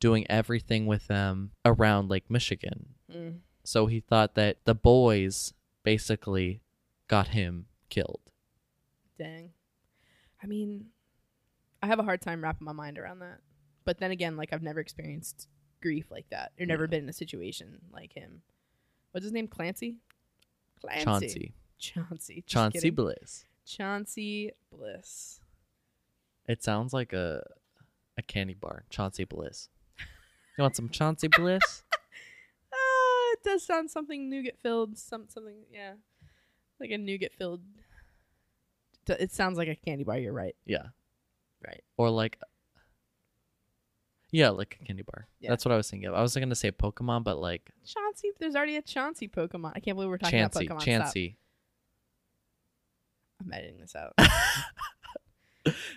doing 0.00 0.26
everything 0.30 0.86
with 0.86 1.06
them 1.08 1.52
around 1.64 2.10
Lake 2.10 2.30
Michigan. 2.30 2.90
Mm. 3.10 3.38
So 3.64 3.86
he 3.86 4.00
thought 4.00 4.34
that 4.34 4.58
the 4.64 4.74
boys 4.74 5.52
basically 5.82 6.60
got 7.08 7.28
him 7.28 7.66
killed. 7.88 8.20
Dang. 9.18 9.50
I 10.42 10.46
mean, 10.46 10.86
I 11.82 11.86
have 11.86 11.98
a 11.98 12.02
hard 12.04 12.20
time 12.20 12.42
wrapping 12.42 12.64
my 12.64 12.72
mind 12.72 12.98
around 12.98 13.18
that. 13.20 13.38
But 13.84 13.98
then 13.98 14.10
again, 14.12 14.36
like 14.36 14.52
I've 14.52 14.62
never 14.62 14.80
experienced 14.80 15.48
grief 15.80 16.10
like 16.10 16.28
that. 16.30 16.52
Or 16.60 16.66
never 16.66 16.84
Yeah. 16.84 16.90
been 16.90 17.02
in 17.04 17.08
a 17.08 17.12
situation 17.12 17.80
like 17.92 18.12
him. 18.12 18.42
What's 19.10 19.24
his 19.24 19.32
name? 19.32 19.48
Clancy? 19.48 19.96
Clancy. 20.80 21.04
Chauncey. 21.04 21.54
Chauncey. 21.78 22.44
Chauncey 22.46 22.78
kidding. 22.78 22.94
Bliss. 22.94 23.44
Chauncey 23.66 24.50
Bliss. 24.70 25.40
It 26.46 26.62
sounds 26.62 26.92
like 26.92 27.12
a 27.12 27.42
a 28.16 28.22
candy 28.22 28.54
bar. 28.54 28.84
Chauncey 28.90 29.24
Bliss. 29.24 29.68
You 30.58 30.62
want 30.62 30.76
some 30.76 30.88
Chauncey 30.88 31.28
Bliss? 31.28 31.82
Ah, 32.74 33.32
it 33.34 33.42
does 33.42 33.64
sound 33.66 33.90
something 33.90 34.28
nougat 34.30 34.58
filled. 34.58 34.96
Some 34.96 35.26
something, 35.28 35.64
yeah, 35.70 35.94
like 36.80 36.90
a 36.90 36.96
nougat 36.98 37.32
filled. 37.34 37.60
It 39.08 39.30
sounds 39.32 39.58
like 39.58 39.68
a 39.68 39.74
candy 39.74 40.04
bar. 40.04 40.18
You're 40.18 40.32
right. 40.32 40.54
Yeah. 40.64 40.88
Right. 41.64 41.82
Or 41.96 42.10
like 42.10 42.38
Yeah, 44.30 44.50
like 44.50 44.78
a 44.80 44.84
candy 44.84 45.02
bar. 45.02 45.26
Yeah. 45.40 45.50
That's 45.50 45.64
what 45.64 45.72
I 45.72 45.76
was 45.76 45.90
thinking 45.90 46.08
of. 46.08 46.14
I 46.14 46.22
was 46.22 46.34
gonna 46.34 46.54
say 46.54 46.70
Pokemon, 46.72 47.24
but 47.24 47.38
like 47.38 47.70
Chauncey. 47.86 48.30
There's 48.38 48.56
already 48.56 48.76
a 48.76 48.82
Chauncey 48.82 49.28
Pokemon. 49.28 49.72
I 49.74 49.80
can't 49.80 49.96
believe 49.96 50.10
we're 50.10 50.18
talking 50.18 50.38
Chansey. 50.38 50.66
about 50.66 50.80
Pokemon. 50.80 51.08
Stop. 51.08 51.34
I'm 53.44 53.52
editing 53.52 53.80
this 53.80 53.94
out. 53.96 54.14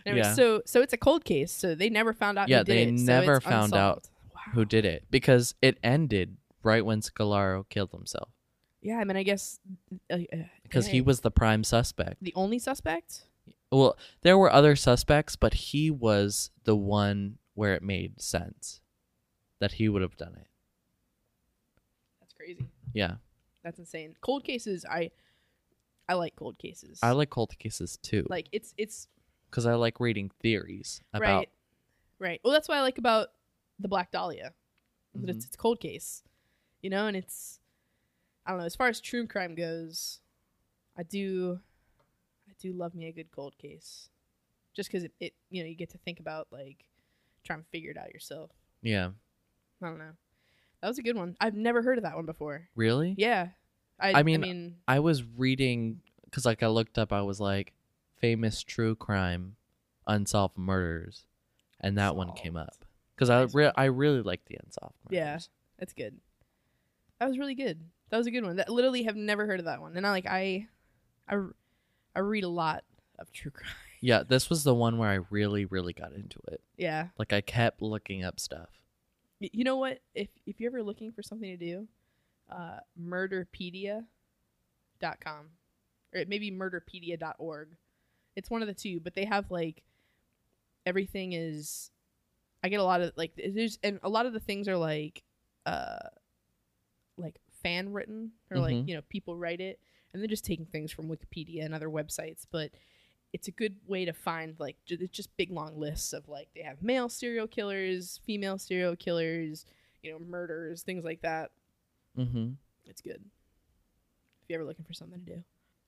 Anyway, 0.06 0.22
Yeah. 0.22 0.34
So 0.34 0.62
so 0.68 0.82
it's 0.82 0.94
a 0.94 0.98
cold 0.98 1.26
case. 1.26 1.52
So 1.52 1.74
they 1.74 1.90
never 1.90 2.14
found 2.14 2.38
out. 2.38 2.50
Yeah, 2.50 2.60
who 2.60 2.64
did 2.66 2.76
they 2.76 2.84
it, 2.94 3.00
so 3.00 3.06
never 3.06 3.36
it's 3.38 3.46
found 3.46 3.74
out. 3.74 4.08
Wow. 4.34 4.42
Who 4.54 4.66
did 4.66 4.86
it? 4.86 5.06
Because 5.10 5.56
it 5.62 5.80
ended 5.84 6.38
right 6.62 6.86
when 6.86 7.02
Scolaro 7.02 7.68
killed 7.70 7.92
himself. 7.92 8.30
Yeah, 8.82 8.98
I 8.98 9.04
mean, 9.04 9.18
I 9.18 9.24
guess 9.24 9.60
uh, 10.12 10.18
uh, 10.32 10.38
Because 10.62 10.86
he 10.86 11.02
was 11.02 11.22
the 11.22 11.32
prime 11.32 11.64
suspect. 11.64 12.18
the 12.22 12.34
only 12.36 12.60
suspect. 12.60 13.24
Well, 13.76 13.98
there 14.22 14.38
were 14.38 14.52
other 14.52 14.76
suspects, 14.76 15.36
but 15.36 15.54
he 15.54 15.92
was 15.92 16.50
the 16.64 16.76
one 16.76 17.38
where 17.54 17.74
it 17.74 17.84
made 17.84 18.22
sense 18.22 18.82
that 19.60 19.74
he 19.74 19.90
would 19.90 20.02
have 20.02 20.18
done 20.18 20.36
it. 20.36 20.48
That's 22.22 22.34
crazy. 22.34 22.66
Yeah. 22.94 23.16
That's 23.64 23.80
insane. 23.80 24.16
Cold 24.22 24.44
cases. 24.44 24.86
I 24.90 25.12
I 26.08 26.14
like 26.14 26.36
cold 26.36 26.58
cases. 26.58 27.00
I 27.02 27.12
like 27.12 27.30
cold 27.30 27.58
cases 27.58 27.98
too. 28.02 28.26
like 28.30 28.48
it's 28.52 28.74
it's 28.78 29.08
because 29.50 29.66
I 29.66 29.74
like 29.74 30.00
reading 30.00 30.32
theories 30.42 31.02
about. 31.14 31.38
right, 31.38 31.50
right. 32.20 32.42
Well, 32.44 32.54
that's 32.54 32.70
what 32.70 32.78
I 32.78 32.82
like 32.82 32.98
about 32.98 33.30
the 33.80 33.88
Black 33.88 34.12
Dahlia. 34.12 34.54
Mm-hmm. 35.18 35.30
It's 35.30 35.46
it's 35.46 35.56
a 35.56 35.58
cold 35.58 35.80
case, 35.80 36.24
you 36.82 36.90
know, 36.90 37.08
and 37.08 37.18
it's 37.18 37.60
I 38.46 38.52
don't 38.52 38.60
know. 38.60 38.66
As 38.66 38.76
far 38.76 38.88
as 38.88 39.02
true 39.02 39.26
crime 39.28 39.56
goes, 39.56 40.20
I 40.96 41.04
do 41.04 41.60
do 42.60 42.74
love 42.74 42.96
me 42.96 43.08
a 43.08 43.12
good 43.12 43.32
cold 43.32 43.58
case, 43.58 44.10
just 44.76 44.90
because 44.90 45.04
it, 45.04 45.12
it 45.20 45.34
you 45.50 45.64
know 45.64 45.70
you 45.70 45.76
get 45.76 45.90
to 45.92 45.98
think 46.00 46.20
about 46.20 46.48
like 46.52 46.86
trying 47.44 47.60
to 47.60 47.66
figure 47.72 47.92
it 47.92 47.98
out 47.98 48.14
yourself. 48.14 48.52
Yeah. 48.82 49.10
I 49.82 49.88
don't 49.88 49.98
know. 50.00 50.12
That 50.82 50.88
was 50.88 50.98
a 50.98 51.04
good 51.04 51.16
one. 51.16 51.36
I've 51.40 51.56
never 51.56 51.82
heard 51.82 51.98
of 51.98 52.04
that 52.04 52.16
one 52.16 52.26
before. 52.26 52.68
Really? 52.76 53.16
Yeah, 53.18 53.50
I, 54.00 54.12
I 54.12 54.20
I 54.20 54.24
mean, 54.24 54.42
mean, 54.42 54.76
I 54.88 55.00
was 55.00 55.24
reading 55.24 56.02
because 56.24 56.46
like 56.46 56.64
I 56.64 56.68
looked 56.68 56.98
up. 56.98 57.12
I 57.12 57.22
was 57.22 57.40
like, 57.40 57.74
famous 58.18 58.64
true 58.64 58.96
crime, 58.96 59.56
unsolved 60.08 60.58
murders, 60.58 61.26
and 61.82 61.98
that 61.98 62.16
one 62.16 62.34
came 62.34 62.56
up 62.56 62.86
because 63.16 63.30
I 63.30 63.44
re- 63.54 63.72
I 63.76 63.86
really 63.86 64.22
like 64.22 64.46
the 64.46 64.58
unsolved 64.64 64.96
murders. 65.06 65.18
Yeah. 65.18 65.40
That's 65.80 65.94
good. 65.94 66.16
That 67.20 67.28
was 67.28 67.38
really 67.38 67.56
good. 67.56 67.82
That 68.10 68.18
was 68.18 68.28
a 68.28 68.32
good 68.32 68.44
one. 68.44 68.58
That 68.58 68.70
literally 68.70 69.04
have 69.04 69.16
never 69.16 69.46
heard 69.46 69.60
of 69.60 69.66
that 69.66 69.82
one. 69.82 69.98
And 69.98 70.06
I 70.06 70.12
like 70.12 70.26
I, 70.26 70.68
I, 71.28 71.36
I 72.16 72.20
read 72.20 72.44
a 72.44 72.50
lot 72.50 72.84
of 73.20 73.32
true 73.32 73.52
crime. 73.52 73.70
Yeah. 74.02 74.24
This 74.24 74.50
was 74.50 74.64
the 74.64 74.74
one 74.76 74.98
where 74.98 75.10
I 75.10 75.20
really 75.30 75.66
really 75.66 75.94
got 75.94 76.14
into 76.14 76.40
it. 76.52 76.62
yeah. 76.78 77.08
Like 77.18 77.34
I 77.34 77.42
kept 77.42 77.82
looking 77.82 78.24
up 78.24 78.40
stuff. 78.40 78.70
Y- 79.42 79.50
You 79.54 79.64
know 79.64 79.78
what? 79.78 80.00
If 80.14 80.30
if 80.46 80.60
you're 80.60 80.70
ever 80.72 80.84
looking 80.84 81.12
for 81.12 81.22
something 81.24 81.50
to 81.50 81.58
do, 81.58 81.88
uh, 82.50 82.80
murderpedia.com 83.00 84.06
or 86.14 86.24
maybe 86.28 86.52
murderpedia.org. 86.52 87.70
It's 88.36 88.50
one 88.50 88.62
of 88.62 88.68
the 88.68 88.74
two, 88.74 89.00
but 89.00 89.16
they 89.16 89.26
have 89.26 89.50
like 89.52 89.84
everything 90.86 91.34
is. 91.34 91.92
I 92.64 92.70
get 92.70 92.80
a 92.80 92.84
lot 92.84 93.02
of 93.02 93.12
like 93.16 93.32
there's 93.36 93.78
and 93.84 94.00
a 94.04 94.10
lot 94.10 94.26
of 94.26 94.34
the 94.34 94.40
things 94.40 94.68
are 94.68 94.78
like, 94.78 95.24
uh, 95.66 96.00
like 97.18 97.40
fan 97.64 97.92
written 97.94 98.32
or 98.52 98.60
like 98.60 98.76
Mhm. 98.76 98.88
you 98.88 98.96
know 98.96 99.02
people 99.10 99.36
write 99.38 99.62
it 99.62 99.80
and 100.16 100.22
they're 100.22 100.30
just 100.30 100.46
taking 100.46 100.66
things 100.66 100.94
from 100.94 101.10
Wikipedia 101.10 101.66
and 101.66 101.74
other 101.76 101.90
websites, 101.90 102.46
but 102.50 102.72
it's 103.34 103.50
a 103.50 103.52
good 103.52 103.76
way 103.86 104.06
to 104.06 104.14
find 104.14 104.56
like 104.60 104.78
it's 104.88 105.12
just 105.12 105.36
big 105.36 105.52
long 105.52 105.78
lists 105.78 106.14
of 106.14 106.30
like 106.30 106.48
they 106.56 106.62
have 106.62 106.82
male 106.82 107.10
serial 107.10 107.48
killers, 107.48 108.22
female 108.26 108.58
serial 108.58 108.96
killers, 108.96 109.66
you 110.02 110.10
know, 110.14 110.20
murders, 110.20 110.84
things 110.84 111.04
like 111.04 111.22
that. 111.22 111.52
Mm-hmm. 112.18 112.52
It's 112.86 113.02
good. 113.02 113.22
If 114.42 114.50
you're 114.50 114.62
ever 114.62 114.66
looking 114.66 114.86
for 114.86 114.94
something 114.94 115.20
to 115.26 115.34
do. 115.36 115.44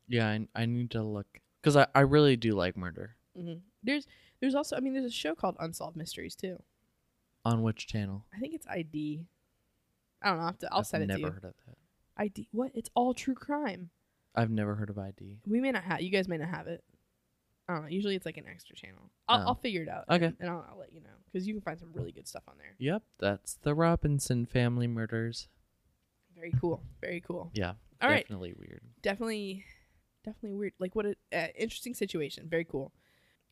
Yeah. 0.10 0.28
I 0.28 0.46
I 0.54 0.66
need 0.66 0.92
to 0.92 1.02
look 1.02 1.28
because 1.62 1.78
I 1.78 1.88
I 1.96 2.02
really 2.02 2.36
do 2.36 2.52
like 2.52 2.76
murder. 2.76 3.16
hmm 3.34 3.54
There's 3.82 4.08
there's 4.42 4.56
also 4.56 4.76
I 4.76 4.82
mean 4.82 4.92
there's 4.92 5.06
a 5.06 5.10
show 5.10 5.36
called 5.36 5.56
Unsolved 5.58 5.96
Mysteries 5.96 6.36
too. 6.36 6.62
On 7.46 7.64
which 7.64 7.88
channel? 7.88 8.26
I 8.36 8.40
think 8.40 8.54
it's 8.56 8.68
ID. 8.68 9.26
I 10.22 10.28
don't 10.30 10.38
know. 10.38 10.42
I'll, 10.42 10.48
have 10.48 10.60
to, 10.60 10.74
I'll 10.74 10.80
I've 10.80 10.88
send 10.88 11.04
it 11.04 11.08
to 11.08 11.20
you. 11.20 11.28
I've 11.28 11.34
never 11.34 11.34
heard 11.36 11.46
of 11.46 11.54
that. 11.66 11.78
ID. 12.18 12.50
What? 12.52 12.72
It's 12.74 12.90
all 12.94 13.14
true 13.14 13.36
crime. 13.36 13.90
I've 14.38 14.52
never 14.52 14.76
heard 14.76 14.90
of 14.90 14.98
ID. 14.98 15.40
We 15.48 15.60
may 15.60 15.72
not 15.72 15.84
have. 15.84 16.02
You 16.02 16.10
guys 16.10 16.28
may 16.28 16.38
not 16.38 16.50
have 16.50 16.68
it. 16.68 16.84
I 17.68 17.74
don't 17.74 17.82
know. 17.84 17.90
Usually 17.90 18.16
it's 18.16 18.26
like 18.26 18.38
an 18.38 18.46
extra 18.50 18.76
channel. 18.76 19.12
I'll, 19.28 19.42
Oh. 19.42 19.46
I'll 19.48 19.56
figure 19.56 19.82
it 19.82 19.90
out. 19.90 20.06
Okay. 20.10 20.26
And, 20.28 20.38
and 20.40 20.50
I'll, 20.50 20.66
I'll 20.72 20.78
let 20.80 20.94
you 20.94 21.02
know 21.02 21.10
because 21.26 21.46
you 21.48 21.54
can 21.54 21.62
find 21.62 21.78
some 21.80 21.90
really 21.94 22.12
good 22.14 22.28
stuff 22.28 22.44
on 22.48 22.56
there. 22.58 22.76
Yep, 22.80 23.04
that's 23.20 23.56
the 23.64 23.74
Robinson 23.76 24.46
family 24.46 24.88
murders. 24.88 25.50
Very 26.36 26.54
cool. 26.62 26.82
Very 27.02 27.20
cool. 27.20 27.50
Yeah, 27.54 27.74
All 28.02 28.10
right. 28.10 28.22
definitely 28.24 28.54
weird. 28.58 28.82
Definitely, 29.02 29.66
definitely 30.24 30.56
weird. 30.58 30.74
Like 30.80 30.96
what 30.96 31.08
a 31.08 31.16
uh, 31.34 31.48
interesting 31.58 31.94
situation. 31.96 32.48
Very 32.48 32.64
cool, 32.64 32.94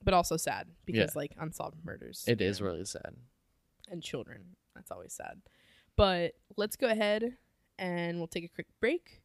but 0.04 0.14
also 0.14 0.38
sad 0.38 0.68
because 0.86 1.16
like 1.16 1.32
unsolved 1.40 1.78
murders. 1.84 2.24
It 2.28 2.42
is 2.42 2.60
and- 2.60 2.68
really 2.68 2.86
sad. 2.86 3.16
and 3.90 4.02
children. 4.04 4.56
That's 4.76 4.92
always 4.92 5.14
sad. 5.14 5.42
But 5.98 6.34
let's 6.58 6.76
go 6.76 6.88
ahead 6.88 7.38
and 7.80 8.18
we'll 8.20 8.28
take 8.28 8.44
a 8.46 8.50
quick 8.50 8.68
break, 8.80 9.22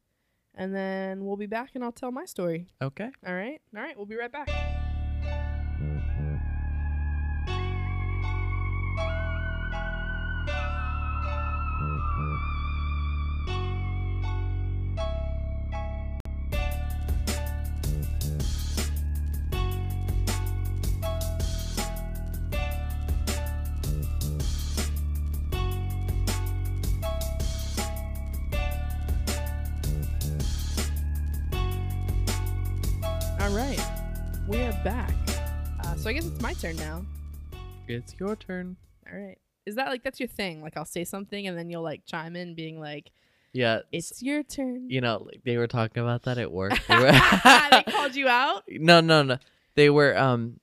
and 0.55 0.75
then 0.75 1.25
we'll 1.25 1.37
be 1.37 1.47
back 1.47 1.71
and 1.75 1.83
I'll 1.83 1.91
tell 1.91 2.11
my 2.11 2.25
story. 2.25 2.67
Okay. 2.81 3.09
All 3.25 3.33
right. 3.33 3.61
All 3.75 3.81
right. 3.81 3.95
We'll 3.95 4.05
be 4.05 4.17
right 4.17 4.31
back. 4.31 4.49
It's 36.41 36.43
my 36.43 36.53
turn 36.53 36.75
now. 36.77 37.05
It's 37.87 38.15
your 38.19 38.35
turn. 38.35 38.75
All 39.11 39.19
right. 39.19 39.37
Is 39.67 39.75
that 39.75 39.89
like 39.89 40.03
that's 40.03 40.19
your 40.19 40.27
thing? 40.29 40.61
Like 40.63 40.75
I'll 40.75 40.85
say 40.85 41.03
something 41.03 41.45
and 41.47 41.55
then 41.55 41.69
you'll 41.69 41.83
like 41.83 42.01
chime 42.07 42.35
in, 42.35 42.55
being 42.55 42.79
like, 42.79 43.11
Yeah, 43.53 43.81
"It's 43.91 44.23
your 44.23 44.41
turn." 44.41 44.89
you 44.89 45.01
know, 45.01 45.23
like, 45.25 45.41
they 45.45 45.57
were 45.57 45.67
talking 45.67 46.01
about 46.01 46.23
that 46.23 46.39
at 46.39 46.51
work. 46.51 46.73
They 46.87 46.95
were- 46.95 47.11
they 47.11 47.83
called 47.91 48.15
you 48.15 48.27
out. 48.27 48.63
no, 48.67 49.01
no, 49.01 49.21
no. 49.21 49.37
They 49.75 49.89
were 49.91 50.17
um, 50.17 50.59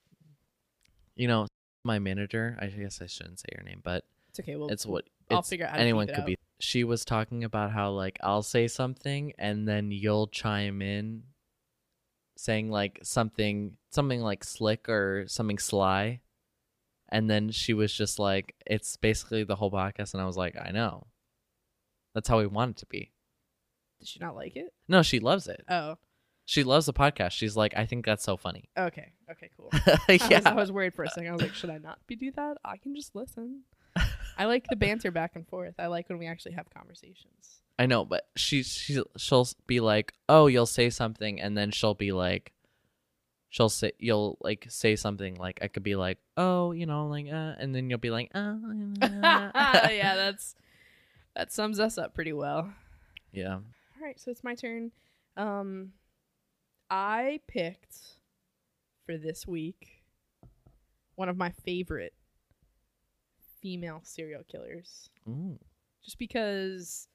you 1.15 1.29
know, 1.29 1.47
my 1.85 2.01
manager. 2.01 2.57
I 2.61 2.67
guess 2.67 3.01
I 3.01 3.07
shouldn't 3.07 3.39
say 3.39 3.47
her 3.57 3.63
name, 3.63 3.81
but 3.85 4.05
It's 4.31 4.41
okay. 4.41 4.57
Well, 4.57 4.71
it's 4.71 4.85
what 4.85 5.05
I'll 5.31 5.41
it's, 5.41 5.49
figure 5.49 5.67
out 5.67 5.79
anyone 5.79 6.09
could 6.09 6.17
out. 6.21 6.27
be. 6.27 6.37
She 6.59 6.83
was 6.83 7.05
talking 7.05 7.45
about 7.45 7.71
how 7.71 7.91
like 7.91 8.19
I'll 8.21 8.43
say 8.43 8.67
something 8.67 9.33
and 9.39 9.69
then 9.69 9.93
you'll 9.93 10.27
chime 10.27 10.83
in, 10.83 11.23
saying 12.39 12.71
like 12.71 13.01
something 13.03 13.77
something 13.91 14.21
like 14.21 14.45
slick 14.45 14.89
or 14.89 15.25
something 15.27 15.59
sly, 15.59 16.21
and 17.09 17.29
then 17.29 17.51
she 17.51 17.75
was 17.75 17.93
just 17.93 18.21
like, 18.21 18.55
"It's 18.65 18.97
basically 18.97 19.43
the 19.43 19.57
whole 19.57 19.73
podcast," 19.73 20.15
and 20.15 20.23
I 20.23 20.27
was 20.27 20.37
like, 20.37 20.57
"I 20.57 20.71
know." 20.71 21.09
That's 22.15 22.29
how 22.29 22.39
we 22.39 22.47
want 22.47 22.71
it 22.73 22.77
to 22.79 22.87
be. 22.87 23.11
Did 23.99 24.09
she 24.09 24.21
not 24.21 24.37
like 24.37 24.55
it? 24.57 24.73
No, 24.87 25.03
she 25.03 25.19
loves 25.19 25.49
it. 25.49 25.65
Oh, 25.69 25.97
She 26.45 26.63
loves 26.65 26.87
the 26.87 26.93
podcast. 26.93 27.33
She's 27.33 27.57
like, 27.57 27.75
"I 27.77 27.87
think 27.87 28.07
that's 28.07 28.23
so 28.25 28.37
funny." 28.37 28.71
okay. 28.79 29.13
Okay, 29.31 29.51
cool. 29.57 29.71
I, 30.09 30.19
was, 30.31 30.47
I 30.47 30.55
was 30.55 30.73
worried 30.73 30.95
for 30.95 31.03
a 31.05 31.11
second. 31.11 31.29
I 31.29 31.33
was 31.33 31.43
like, 31.43 31.55
should 31.55 31.71
I 31.71 31.79
not 31.79 31.99
be 32.07 32.15
do 32.17 32.31
that? 32.33 32.57
I 32.65 32.77
can 32.79 32.95
just 32.95 33.15
listen. 33.17 33.65
I 34.39 34.45
like 34.45 34.67
the 34.69 34.77
banter 34.77 35.11
back 35.11 35.33
and 35.35 35.47
forth. 35.47 35.75
I 35.79 35.89
like 35.89 36.09
when 36.09 36.19
we 36.19 36.27
actually 36.27 36.53
have 36.53 36.71
conversations. 36.71 37.61
I 37.79 37.87
know, 37.87 38.05
but 38.05 38.29
she 38.37 38.63
she 38.63 39.03
she'll 39.17 39.49
be 39.67 39.81
like, 39.81 40.13
"Oh, 40.29 40.47
you'll 40.47 40.67
say 40.67 40.91
something," 40.91 41.41
and 41.41 41.57
then 41.57 41.71
she'll 41.71 41.95
be 41.95 42.13
like, 42.13 42.53
she'll 43.51 43.69
say 43.69 43.93
you'll 43.99 44.39
like 44.41 44.67
say 44.69 44.97
something 44.97 45.35
like 45.37 45.59
I 45.63 45.69
could 45.69 45.83
be 45.83 45.97
like, 45.97 46.19
"Oh, 46.37 46.73
you 46.73 46.87
know, 46.87 47.07
like," 47.09 47.27
uh, 47.27 47.55
and 47.59 47.75
then 47.75 47.91
you'll 47.91 47.99
be 47.99 48.11
like, 48.11 48.31
"Oh, 48.35 48.61
yeah, 49.03 50.15
that's 50.17 50.55
that 51.35 51.53
sums 51.53 51.79
us 51.81 51.99
up 51.99 52.15
pretty 52.15 52.33
well. 52.33 52.73
yeah." 53.33 53.55
All 53.55 54.05
right, 54.05 54.19
so 54.19 54.31
it's 54.31 54.45
my 54.45 54.55
turn. 54.55 54.93
Um, 55.37 55.93
I 56.91 57.41
picked 57.47 57.97
for 59.07 59.17
this 59.17 59.47
week 59.47 60.05
one 61.17 61.29
of 61.29 61.37
my 61.37 61.51
favorite 61.65 62.15
female 63.69 64.01
serial 64.03 64.43
killers, 64.51 65.11
Ooh. 65.29 65.59
just 66.03 66.19
because 66.19 67.07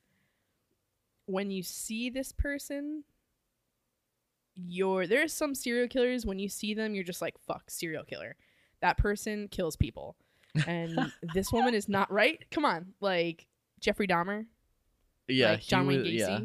when 1.26 1.50
you 1.50 1.64
see 1.64 2.10
this 2.12 2.32
person, 2.32 3.04
you're 4.56 5.08
there's 5.08 5.34
some 5.34 5.56
serial 5.56 5.88
killers 5.88 6.26
when 6.26 6.38
you 6.38 6.48
see 6.48 6.74
them, 6.76 6.94
you're 6.94 7.04
just 7.04 7.22
like 7.22 7.36
fuck 7.48 7.70
serial 7.72 8.04
killer. 8.04 8.36
That 8.82 8.98
person 8.98 9.48
kills 9.48 9.76
people, 9.76 10.16
and 10.68 11.12
this 11.34 11.52
woman 11.52 11.74
is 11.74 11.90
not 11.90 12.12
right. 12.12 12.44
Come 12.52 12.66
on, 12.66 12.94
like 13.02 13.48
Jeffrey 13.80 14.08
Dahmer. 14.08 14.46
Yeah, 15.28 15.52
like 15.52 15.62
John 15.62 15.88
Wayne 15.88 16.02
was- 16.02 16.08
Gacy, 16.10 16.18
yeah. 16.20 16.40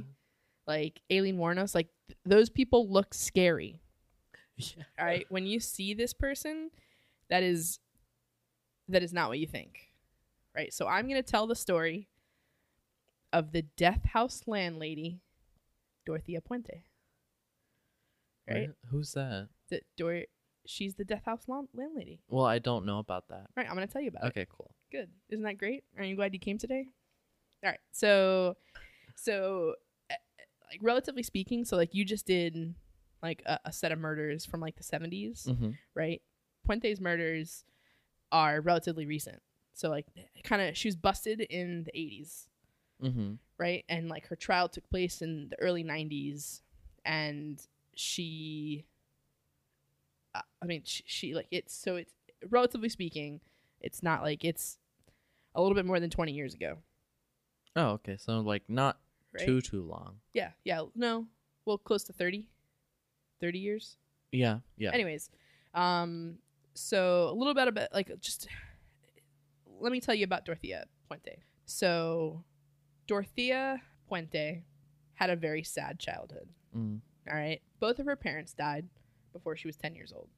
like 0.67 1.01
Aileen 1.13 1.37
Wuornos, 1.37 1.75
like 1.75 1.89
th- 2.09 2.19
those 2.25 2.49
people 2.51 2.89
look 2.91 3.13
scary. 3.15 3.81
Yeah. 4.61 4.83
All 4.99 5.07
right, 5.07 5.25
when 5.29 5.47
you 5.47 5.61
see 5.61 5.95
this 5.95 6.13
person, 6.13 6.73
that 7.31 7.45
is 7.45 7.79
that 8.89 9.05
is 9.05 9.13
not 9.13 9.29
what 9.29 9.39
you 9.39 9.47
think. 9.47 9.88
Right? 10.55 10.73
So 10.73 10.87
I'm 10.87 11.09
going 11.09 11.23
to 11.23 11.29
tell 11.29 11.47
the 11.47 11.55
story 11.57 12.09
of 13.33 13.53
the 13.53 13.63
death 13.63 14.05
house 14.07 14.43
landlady 14.47 15.21
Dorothea 16.07 16.41
Puente. 16.41 16.83
Right? 18.49 18.71
Who's 18.91 19.13
that? 19.13 19.49
The 19.69 19.83
Dor- 19.97 20.25
she's 20.67 20.95
the 20.95 21.05
death 21.05 21.25
house 21.27 21.43
lan- 21.49 21.69
landlady. 21.75 22.21
Well, 22.29 22.47
I 22.47 22.59
don't 22.59 22.87
know 22.87 22.99
about 22.99 23.29
that. 23.29 23.49
Right, 23.57 23.67
I'm 23.69 23.75
going 23.75 23.87
to 23.87 23.93
tell 23.93 24.03
you 24.03 24.09
about 24.09 24.25
it. 24.25 24.29
Okay, 24.29 24.47
cool. 24.51 24.71
Good. 24.91 25.11
Isn't 25.29 25.45
that 25.45 25.59
great? 25.59 25.85
Are 25.99 26.05
you 26.05 26.17
glad 26.17 26.33
you 26.33 26.41
came 26.41 26.57
today? 26.59 26.87
All 27.63 27.71
right. 27.71 27.81
So, 27.93 28.57
so, 29.17 29.75
uh, 30.11 30.15
like 30.71 30.81
relatively 30.83 31.23
speaking, 31.23 31.65
so 31.65 31.77
like 31.77 31.95
you 31.95 32.05
just 32.05 32.27
did 32.27 32.75
like 33.23 33.43
a, 33.45 33.59
a 33.67 33.73
set 33.73 33.93
of 33.93 33.99
murders 33.99 34.47
from 34.47 34.61
like 34.61 34.77
the 34.77 34.85
70s, 34.85 35.49
hmm 35.55 35.71
right? 35.95 36.23
Puente's 36.67 37.01
murders 37.01 37.65
are 38.31 38.61
relatively 38.61 39.05
recent. 39.07 39.43
So 39.79 39.89
like 39.91 40.07
kind 40.43 40.61
of 40.61 40.77
she 40.77 40.89
was 40.89 40.97
busted 40.97 41.41
in 41.41 41.85
the 41.85 41.93
80s, 41.93 42.49
hmm 43.01 43.35
right? 43.59 43.85
And 43.89 44.09
like 44.09 44.27
her 44.27 44.35
trial 44.35 44.69
took 44.69 44.91
place 44.91 45.23
in 45.23 45.51
the 45.51 45.61
early 45.61 45.85
90s 45.85 46.63
and 47.05 47.65
she 47.95 48.85
uh, 50.35 50.41
I 50.61 50.67
mean 50.67 50.83
she, 50.85 51.05
she 51.07 51.35
like 51.35 51.47
it's 51.53 51.73
so 51.73 51.95
it's 51.95 52.13
relatively 52.51 52.89
speaking, 52.89 53.41
it's 53.81 54.03
not 54.03 54.23
like 54.23 54.45
it's 54.45 54.79
a 55.55 55.63
little 55.63 55.77
bit 55.77 55.87
more 55.87 56.01
than 56.01 56.11
20 56.11 56.33
years 56.33 56.55
ago, 56.55 56.79
Oh, 57.77 57.91
okay. 57.91 58.17
So 58.17 58.41
like 58.41 58.65
not 58.69 58.99
right? 59.33 59.47
too 59.47 59.61
too 59.61 59.85
long. 59.85 60.17
Yeah, 60.35 60.51
yeah, 60.65 60.83
no. 60.97 61.29
Well, 61.65 61.79
close 61.79 62.03
to 62.05 62.13
30 62.13 62.47
30 63.41 63.61
years. 63.61 63.97
Yeah, 64.33 64.59
yeah. 64.77 64.91
Anyways, 64.91 65.31
um, 65.73 66.39
so 66.75 67.29
a 67.31 67.33
little 67.33 67.55
bit 67.55 67.69
about 67.69 67.95
like 67.95 68.11
just 68.21 68.49
let 69.81 69.93
me 69.93 70.01
tell 70.01 70.15
you 70.15 70.25
about 70.25 70.45
Dorothea 70.45 70.85
Puente. 71.11 71.39
So, 71.67 72.45
Dorothea 73.07 73.81
Puente 74.11 74.63
had 75.15 75.31
a 75.31 75.37
very 75.37 75.63
sad 75.63 75.99
childhood. 75.99 76.49
Mm. 76.77 77.01
All 77.31 77.37
right, 77.37 77.61
both 77.81 77.99
of 77.99 78.07
her 78.07 78.17
parents 78.17 78.53
died 78.53 78.87
before 79.33 79.57
she 79.57 79.69
was 79.69 79.77
ten 79.77 79.95
years 79.95 80.13
old. 80.15 80.29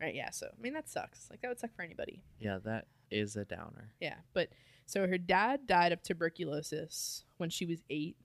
Right? 0.00 0.14
Yeah. 0.14 0.30
So, 0.30 0.46
I 0.46 0.60
mean, 0.60 0.72
that 0.74 0.88
sucks. 0.88 1.28
Like 1.30 1.40
that 1.42 1.48
would 1.48 1.60
suck 1.60 1.74
for 1.76 1.82
anybody. 1.82 2.24
Yeah, 2.40 2.58
that 2.64 2.86
is 3.10 3.36
a 3.36 3.44
downer. 3.44 3.92
Yeah, 4.00 4.16
but 4.32 4.48
so 4.86 5.06
her 5.06 5.18
dad 5.18 5.66
died 5.66 5.92
of 5.92 6.02
tuberculosis 6.02 7.24
when 7.36 7.50
she 7.50 7.66
was 7.66 7.82
eight, 7.88 8.16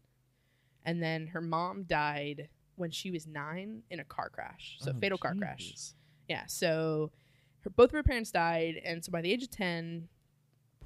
and 0.85 1.01
then 1.03 1.27
her 1.27 1.41
mom 1.41 1.83
died 1.83 2.49
when 2.75 2.89
she 2.91 3.11
was 3.11 3.27
nine 3.27 3.83
in 3.89 3.99
a 3.99 4.03
car 4.03 4.29
crash. 4.29 4.77
So 4.81 4.91
Oh, 4.95 4.99
fatal 4.99 5.17
car 5.17 5.35
crash. 5.35 5.93
Yeah. 6.27 6.45
So 6.47 7.11
her, 7.59 7.69
both 7.69 7.89
of 7.89 7.93
her 7.93 8.03
parents 8.03 8.31
died, 8.31 8.81
and 8.83 9.03
so 9.05 9.11
by 9.11 9.21
the 9.21 9.31
age 9.31 9.43
of 9.43 9.51
ten, 9.51 10.07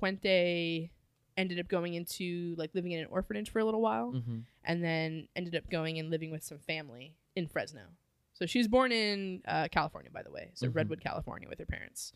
Puente 0.01 0.89
ended 1.37 1.59
up 1.59 1.67
going 1.67 1.93
into 1.93 2.55
like 2.57 2.73
living 2.73 2.91
in 2.91 2.99
an 2.99 3.05
orphanage 3.07 3.49
for 3.49 3.59
a 3.59 3.65
little 3.65 3.81
while, 3.81 4.13
Mhm. 4.13 4.43
and 4.63 4.83
then 4.83 5.27
ended 5.35 5.55
up 5.55 5.69
going 5.69 5.99
and 5.99 6.09
living 6.09 6.31
with 6.31 6.43
some 6.43 6.59
family 6.59 7.15
in 7.35 7.47
Fresno. 7.47 7.87
So 8.33 8.45
she 8.45 8.57
was 8.57 8.67
born 8.67 8.91
in 8.91 9.41
uh, 9.45 9.67
California, 9.71 10.09
by 10.11 10.23
the 10.23 10.31
way, 10.31 10.51
so 10.55 10.67
Mhm. 10.67 10.75
Redwood, 10.75 11.01
California, 11.01 11.47
with 11.47 11.59
her 11.59 11.65
parents, 11.65 12.11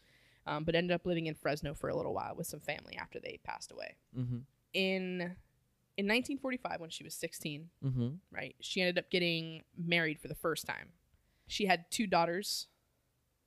um, 0.46 0.64
but 0.64 0.76
ended 0.76 0.92
up 0.94 1.06
living 1.06 1.28
in 1.28 1.36
Fresno 1.36 1.74
for 1.74 1.90
a 1.90 1.96
little 1.96 2.14
while 2.14 2.36
with 2.36 2.48
some 2.48 2.60
family 2.60 2.96
after 2.96 3.20
they 3.20 3.38
passed 3.44 3.72
away. 3.72 3.96
Mhm. 4.16 4.46
In 4.74 5.38
in 5.98 6.08
1945, 6.08 6.82
when 6.82 6.90
she 6.90 7.06
was 7.06 7.14
16, 7.16 7.70
Mhm. 7.82 8.20
right, 8.30 8.54
she 8.60 8.82
ended 8.82 8.98
up 8.98 9.10
getting 9.10 9.64
married 9.78 10.20
for 10.20 10.28
the 10.28 10.36
first 10.36 10.66
time. 10.66 10.92
She 11.48 11.68
had 11.68 11.90
two 11.90 12.06
daughters 12.06 12.68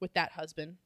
with 0.00 0.14
that 0.14 0.32
husband 0.32 0.78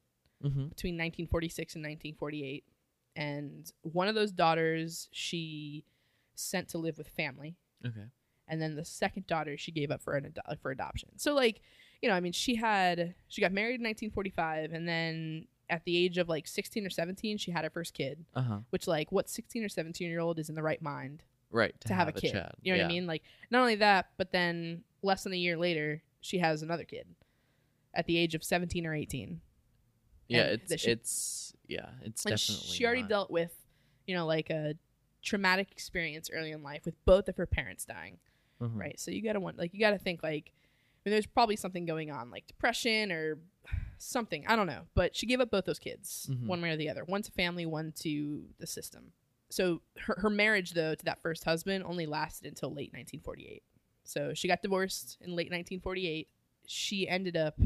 Mhm. 0.43 0.67
between 0.67 0.97
1946 0.97 1.73
and 1.75 1.81
1948, 1.83 2.65
and 3.15 3.71
one 3.81 4.07
of 4.07 4.15
those 4.15 4.31
daughters 4.31 5.07
she 5.11 5.85
sent 6.35 6.67
to 6.69 6.77
live 6.77 6.97
with 6.97 7.07
family 7.07 7.55
Okay. 7.85 8.05
and 8.47 8.61
then 8.61 8.75
the 8.75 8.85
second 8.85 9.27
daughter 9.27 9.57
she 9.57 9.71
gave 9.71 9.91
up 9.91 10.01
for 10.01 10.15
an 10.15 10.25
ado- 10.25 10.55
for 10.61 10.71
adoption. 10.71 11.09
So 11.17 11.33
like, 11.33 11.61
you 12.01 12.09
know, 12.09 12.15
I 12.15 12.19
mean, 12.19 12.31
she 12.33 12.55
had 12.55 13.13
she 13.27 13.41
got 13.41 13.51
married 13.51 13.79
in 13.79 13.83
1945 13.85 14.73
and 14.73 14.87
then 14.87 15.47
at 15.69 15.83
the 15.85 15.95
age 15.97 16.17
of 16.17 16.27
like 16.29 16.47
16 16.47 16.85
or 16.85 16.89
17 16.89 17.37
she 17.37 17.51
had 17.51 17.63
her 17.63 17.69
first 17.69 17.93
kid, 17.93 18.25
Uh 18.35 18.41
huh. 18.41 18.59
which 18.71 18.87
like 18.87 19.11
what 19.11 19.29
16 19.29 19.63
or 19.63 19.69
17 19.69 20.09
year 20.09 20.19
old 20.19 20.39
is 20.39 20.49
in 20.49 20.55
the 20.55 20.63
right 20.63 20.81
mind 20.81 21.23
Right. 21.51 21.73
to, 21.81 21.93
have, 21.93 22.07
a 22.07 22.11
kid. 22.11 22.31
child. 22.33 22.53
You 22.63 22.73
know 22.73 22.79
what 22.79 22.85
I 22.85 22.87
mean? 22.87 23.05
Like 23.05 23.21
not 23.51 23.59
only 23.61 23.75
that, 23.75 24.09
but 24.17 24.31
then 24.31 24.83
less 25.03 25.23
than 25.23 25.33
a 25.33 25.37
year 25.37 25.55
later 25.55 26.01
she 26.19 26.39
has 26.39 26.63
another 26.63 26.83
kid 26.83 27.05
at 27.93 28.07
the 28.07 28.17
age 28.17 28.33
of 28.33 28.43
17 28.43 28.87
or 28.87 28.95
18. 28.95 29.39
Yeah, 30.27 30.43
it's 30.45 30.79
she- 30.81 30.91
it's 30.91 31.53
yeah, 31.67 31.89
it's 32.03 32.23
definitely. 32.23 32.73
she 32.75 32.85
already 32.85 33.01
not- 33.01 33.09
dealt 33.09 33.31
with, 33.31 33.55
you 34.07 34.15
know, 34.15 34.25
like 34.25 34.49
a 34.49 34.75
traumatic 35.21 35.71
experience 35.71 36.29
early 36.33 36.51
in 36.51 36.61
life 36.63 36.85
with 36.85 36.95
both 37.05 37.29
of 37.29 37.37
her 37.37 37.45
parents 37.45 37.85
dying. 37.85 38.19
Mhm. 38.61 38.77
right? 38.79 38.99
So 38.99 39.11
you 39.11 39.21
gotta 39.21 39.39
want 39.41 39.57
like 39.57 39.73
you 39.73 39.79
gotta 39.79 39.97
think 39.97 40.23
like 40.23 40.53
I 41.05 41.09
mean, 41.09 41.11
there's 41.13 41.25
probably 41.25 41.55
something 41.57 41.85
going 41.85 42.11
on 42.11 42.29
like 42.31 42.47
depression 42.47 43.11
or 43.11 43.39
something 43.97 44.45
I 44.47 44.55
don't 44.55 44.67
know, 44.67 44.83
but 44.95 45.15
she 45.15 45.25
gave 45.25 45.41
up 45.41 45.49
both 45.51 45.65
those 45.65 45.79
kids 45.79 46.29
Mhm. 46.31 46.47
one 46.47 46.61
way 46.61 46.69
or 46.71 46.77
the 46.77 46.89
other, 46.89 47.03
one 47.03 47.21
to 47.23 47.31
family, 47.31 47.65
one 47.65 47.91
to 48.01 48.47
the 48.59 48.67
system. 48.67 49.11
So 49.49 49.81
her 50.01 50.15
her 50.19 50.29
marriage 50.29 50.71
though 50.71 50.95
to 50.95 51.05
that 51.05 51.21
first 51.21 51.43
husband 51.43 51.83
only 51.83 52.05
lasted 52.05 52.47
until 52.47 52.69
late 52.69 52.93
1948. 52.93 53.63
So 54.05 54.33
she 54.33 54.47
got 54.47 54.61
divorced 54.61 55.17
in 55.21 55.31
late 55.35 55.49
1948. 55.51 56.29
She 56.65 57.07
ended 57.09 57.35
up 57.35 57.57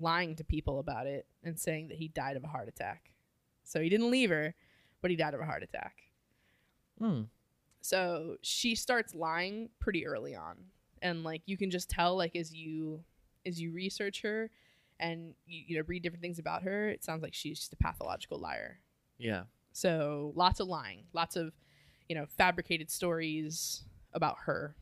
lying 0.00 0.36
to 0.36 0.44
people 0.44 0.78
about 0.78 1.06
it 1.06 1.26
and 1.44 1.58
saying 1.58 1.88
that 1.88 1.98
he 1.98 2.08
died 2.08 2.36
of 2.36 2.44
a 2.44 2.48
heart 2.48 2.68
attack. 2.68 3.12
So 3.64 3.80
he 3.80 3.88
didn't 3.88 4.10
leave 4.10 4.30
her, 4.30 4.54
but 5.00 5.10
he 5.10 5.16
died 5.16 5.34
of 5.34 5.40
a 5.40 5.44
heart 5.44 5.62
attack. 5.62 6.02
Mm. 7.00 7.26
So 7.80 8.36
she 8.42 8.74
starts 8.74 9.14
lying 9.14 9.70
pretty 9.78 10.06
early 10.06 10.34
on. 10.34 10.56
And 11.02 11.24
like 11.24 11.42
you 11.46 11.56
can 11.56 11.70
just 11.70 11.88
tell 11.88 12.16
like 12.16 12.36
as 12.36 12.52
you 12.52 13.02
as 13.46 13.60
you 13.60 13.72
research 13.72 14.20
her 14.22 14.50
and 14.98 15.34
you, 15.46 15.62
you 15.68 15.76
know 15.78 15.84
read 15.86 16.02
different 16.02 16.22
things 16.22 16.38
about 16.38 16.62
her, 16.62 16.88
it 16.88 17.02
sounds 17.02 17.22
like 17.22 17.34
she's 17.34 17.58
just 17.58 17.72
a 17.72 17.76
pathological 17.76 18.38
liar. 18.38 18.80
Yeah. 19.18 19.44
So 19.72 20.32
lots 20.34 20.60
of 20.60 20.68
lying, 20.68 21.04
lots 21.12 21.36
of 21.36 21.52
you 22.08 22.14
know 22.14 22.26
fabricated 22.26 22.90
stories 22.90 23.84
about 24.12 24.36
her 24.44 24.74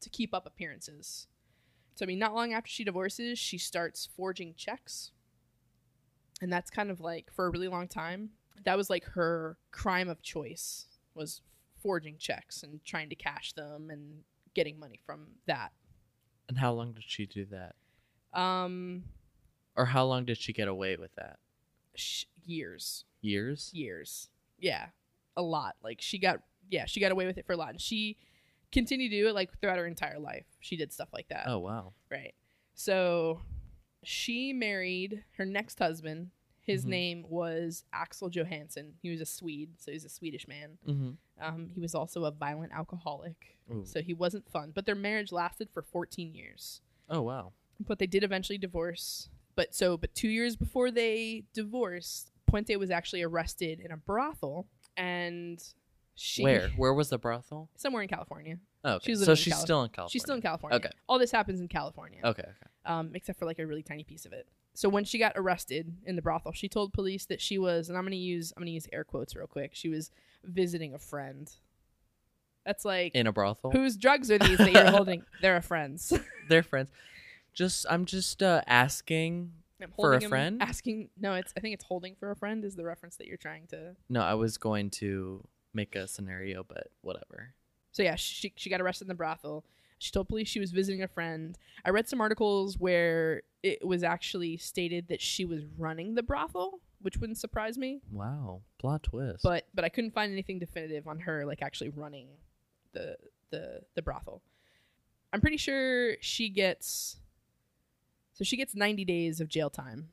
to 0.00 0.10
keep 0.10 0.34
up 0.34 0.46
appearances. 0.46 1.28
So 1.96 2.04
I 2.04 2.06
mean 2.06 2.18
not 2.20 2.34
long 2.34 2.52
after 2.52 2.68
she 2.70 2.84
divorces, 2.84 3.38
she 3.38 3.58
starts 3.58 4.08
forging 4.16 4.54
checks. 4.56 5.10
And 6.40 6.52
that's 6.52 6.70
kind 6.70 6.90
of 6.90 7.00
like 7.00 7.32
for 7.34 7.46
a 7.46 7.50
really 7.50 7.68
long 7.68 7.88
time 7.88 8.30
that 8.64 8.76
was 8.76 8.88
like 8.90 9.04
her 9.04 9.58
crime 9.70 10.08
of 10.08 10.22
choice 10.22 10.86
was 11.14 11.40
forging 11.82 12.16
checks 12.18 12.62
and 12.62 12.80
trying 12.84 13.08
to 13.10 13.14
cash 13.14 13.52
them 13.52 13.90
and 13.90 14.22
getting 14.54 14.78
money 14.78 14.98
from 15.04 15.26
that. 15.46 15.72
And 16.48 16.58
how 16.58 16.72
long 16.72 16.92
did 16.92 17.04
she 17.06 17.26
do 17.26 17.46
that? 17.46 17.74
um 18.38 19.04
Or 19.76 19.86
how 19.86 20.04
long 20.04 20.24
did 20.24 20.38
she 20.38 20.52
get 20.52 20.68
away 20.68 20.96
with 20.96 21.14
that? 21.16 21.38
sh- 21.94 22.24
years. 22.44 23.04
Years? 23.22 23.70
years. 23.72 24.28
Yeah. 24.58 24.86
A 25.36 25.42
lot. 25.42 25.76
Like 25.82 26.00
she 26.00 26.18
got 26.18 26.40
yeah 26.68 26.84
she 26.86 27.00
got 27.00 27.12
away 27.12 27.26
with 27.26 27.38
it 27.38 27.46
for 27.46 27.52
a 27.54 27.56
lot. 27.56 27.70
And 27.70 27.80
she 27.80 28.18
continued 28.72 29.10
to 29.10 29.16
do 29.22 29.28
it 29.28 29.34
like 29.34 29.58
throughout 29.60 29.78
her 29.78 29.86
entire 29.86 30.18
life 30.18 30.44
she 30.60 30.76
did 30.76 30.92
stuff 30.92 31.08
like 31.12 31.28
that 31.28 31.44
Oh 31.46 31.58
wow. 31.58 31.92
Right. 32.10 32.34
So 32.74 33.40
she 34.04 34.52
married 34.52 35.24
her 35.38 35.44
next 35.44 35.78
husband. 35.78 36.30
His 36.60 36.84
Mhm. 36.84 36.88
name 36.88 37.24
was 37.28 37.84
Axel 37.92 38.28
Johansson. 38.28 38.94
He 39.00 39.10
was 39.10 39.20
a 39.20 39.26
Swede, 39.26 39.70
so 39.78 39.92
he's 39.92 40.04
a 40.04 40.08
Swedish 40.08 40.46
man. 40.48 40.78
Mm-hmm. 40.86 41.10
Um, 41.40 41.68
he 41.74 41.80
was 41.80 41.94
also 41.94 42.24
a 42.24 42.30
violent 42.30 42.72
alcoholic, 42.72 43.56
Ooh. 43.72 43.84
so 43.84 44.02
he 44.02 44.12
wasn't 44.14 44.48
fun. 44.50 44.72
But 44.74 44.84
their 44.84 44.94
marriage 44.96 45.30
lasted 45.32 45.70
for 45.70 45.82
14 45.82 46.34
years. 46.34 46.82
Oh 47.08 47.22
wow. 47.22 47.52
But 47.78 47.98
they 47.98 48.06
did 48.06 48.24
eventually 48.24 48.58
divorce. 48.58 49.28
But 49.54 49.74
so, 49.74 49.96
but 49.96 50.14
two 50.14 50.28
years 50.28 50.56
before 50.56 50.90
they 50.90 51.44
divorced, 51.54 52.32
Puente 52.46 52.76
was 52.76 52.90
actually 52.90 53.22
arrested 53.22 53.80
in 53.80 53.90
a 53.92 53.96
brothel, 53.96 54.66
and 54.96 55.62
she 56.16 56.42
Where? 56.42 56.68
Where 56.76 56.92
was 56.94 57.10
the 57.10 57.18
brothel? 57.18 57.68
somewhere 57.76 58.02
in 58.02 58.08
California. 58.08 58.58
Oh, 58.84 58.94
okay. 58.94 59.04
She 59.06 59.10
was 59.12 59.24
so 59.24 59.34
she's 59.34 59.52
Cali- 59.52 59.64
still 59.64 59.82
in 59.82 59.90
California. 59.90 60.10
She's 60.10 60.22
still 60.22 60.34
in 60.36 60.42
California. 60.42 60.76
Okay. 60.76 60.90
All 61.08 61.18
this 61.18 61.30
happens 61.30 61.60
in 61.60 61.68
California. 61.68 62.20
Okay. 62.24 62.42
Okay. 62.42 62.50
um, 62.86 63.10
except 63.14 63.38
for 63.38 63.44
like 63.46 63.58
a 63.58 63.66
really 63.66 63.82
tiny 63.82 64.02
piece 64.04 64.24
of 64.26 64.32
it. 64.32 64.46
So 64.74 64.88
when 64.88 65.04
she 65.04 65.18
got 65.18 65.32
arrested 65.36 65.94
in 66.04 66.16
the 66.16 66.22
brothel, 66.22 66.52
she 66.52 66.68
told 66.68 66.92
police 66.92 67.26
that 67.26 67.40
she 67.40 67.58
was, 67.58 67.88
and 67.88 67.96
I'm 67.96 68.04
gonna 68.04 68.16
use 68.16 68.52
I'm 68.56 68.62
gonna 68.62 68.70
use 68.72 68.86
air 68.92 69.04
quotes 69.04 69.34
real 69.36 69.46
quick. 69.46 69.70
She 69.74 69.88
was 69.88 70.10
visiting 70.44 70.94
a 70.94 70.98
friend. 70.98 71.50
That's 72.64 72.84
like 72.84 73.14
In 73.14 73.26
a 73.26 73.32
brothel. 73.32 73.70
whose 73.70 73.96
drugs 73.96 74.30
are 74.30 74.38
these 74.38 74.58
that 74.58 74.72
you're 74.72 74.90
holding? 74.90 75.22
They're 75.42 75.56
a 75.56 75.62
friend's. 75.62 76.12
They're 76.48 76.62
friends. 76.62 76.90
Just 77.54 77.86
I'm 77.88 78.04
just 78.04 78.42
uh, 78.42 78.62
asking. 78.66 79.52
For 79.96 80.14
a 80.14 80.22
'em- 80.22 80.28
friend? 80.30 80.62
Asking 80.62 81.10
no, 81.20 81.34
it's 81.34 81.52
I 81.56 81.60
think 81.60 81.74
it's 81.74 81.84
holding 81.84 82.14
for 82.16 82.30
a 82.30 82.36
friend 82.36 82.64
is 82.64 82.76
the 82.76 82.84
reference 82.84 83.16
that 83.16 83.26
you're 83.26 83.36
trying 83.36 83.66
to. 83.68 83.94
No, 84.08 84.20
I 84.22 84.34
was 84.34 84.56
going 84.58 84.90
to 84.92 85.46
make 85.76 85.94
a 85.94 86.08
scenario, 86.08 86.64
but 86.64 86.88
whatever. 87.02 87.54
So 87.92 88.02
yeah, 88.02 88.16
she 88.16 88.52
she 88.56 88.68
got 88.70 88.80
arrested 88.80 89.04
in 89.04 89.08
the 89.08 89.14
brothel. 89.14 89.64
She 89.98 90.10
told 90.10 90.28
police 90.28 90.48
she 90.48 90.60
was 90.60 90.72
visiting 90.72 91.02
a 91.02 91.08
friend. 91.08 91.56
I 91.84 91.90
read 91.90 92.08
some 92.08 92.20
articles 92.20 92.76
where 92.78 93.42
it 93.62 93.86
was 93.86 94.02
actually 94.02 94.56
stated 94.58 95.08
that 95.08 95.20
she 95.22 95.44
was 95.46 95.62
running 95.78 96.14
the 96.14 96.22
brothel, 96.22 96.80
which 97.00 97.16
wouldn't 97.16 97.38
surprise 97.38 97.78
me. 97.78 98.00
Wow. 98.10 98.60
Plot 98.78 99.04
twist. 99.04 99.42
but 99.42 99.66
but 99.74 99.84
I 99.84 99.88
couldn't 99.88 100.12
find 100.12 100.32
anything 100.32 100.58
definitive 100.58 101.06
on 101.08 101.20
her 101.20 101.46
like 101.46 101.62
actually 101.62 101.90
running 101.90 102.28
the 102.92 103.16
the 103.50 103.80
the 103.94 104.02
brothel. 104.02 104.42
I'm 105.32 105.40
pretty 105.40 105.56
sure 105.56 106.16
she 106.20 106.48
gets 106.50 107.16
so 108.34 108.44
she 108.44 108.56
gets 108.58 108.74
90 108.74 109.04
days 109.06 109.40
of 109.40 109.48
jail 109.48 109.70
time 109.70 110.08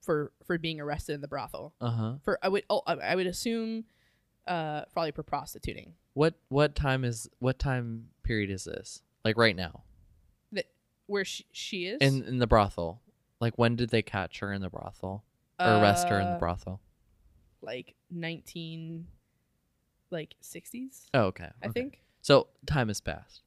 for 0.00 0.32
for 0.46 0.56
being 0.56 0.80
arrested 0.80 1.14
in 1.14 1.20
the 1.20 1.28
brothel. 1.28 1.74
uh 1.82 1.90
huh. 1.90 2.12
For 2.22 2.38
I 2.42 2.48
would 2.48 2.64
oh, 2.70 2.82
I 2.86 2.94
I 2.94 3.14
would 3.14 3.26
assume 3.26 3.84
uh 4.48 4.84
probably 4.92 5.12
for 5.12 5.22
prostituting. 5.22 5.94
What 6.14 6.34
what 6.48 6.74
time 6.74 7.04
is 7.04 7.28
what 7.38 7.58
time 7.58 8.08
period 8.22 8.50
is 8.50 8.64
this? 8.64 9.02
Like 9.24 9.36
right 9.36 9.54
now 9.56 9.82
Where 11.06 11.24
she 11.24 11.46
she 11.52 11.86
is 11.86 11.98
in 12.00 12.22
in 12.24 12.38
the 12.38 12.46
brothel. 12.46 13.00
Like 13.40 13.56
when 13.56 13.76
did 13.76 13.88
they 13.90 14.02
catch 14.02 14.40
her 14.40 14.52
in 14.52 14.60
the 14.62 14.68
brothel 14.68 15.24
or 15.58 15.76
arrest 15.76 16.08
her 16.08 16.20
in 16.20 16.28
the 16.28 16.34
Uh, 16.36 16.38
brothel? 16.38 16.80
Like 17.62 17.94
19 18.10 19.06
like 20.10 20.34
60s, 20.42 21.06
Oh, 21.12 21.24
okay. 21.24 21.50
I 21.62 21.66
okay. 21.66 21.72
think. 21.72 22.02
So 22.22 22.48
time 22.66 22.88
has 22.88 23.00
passed. 23.00 23.42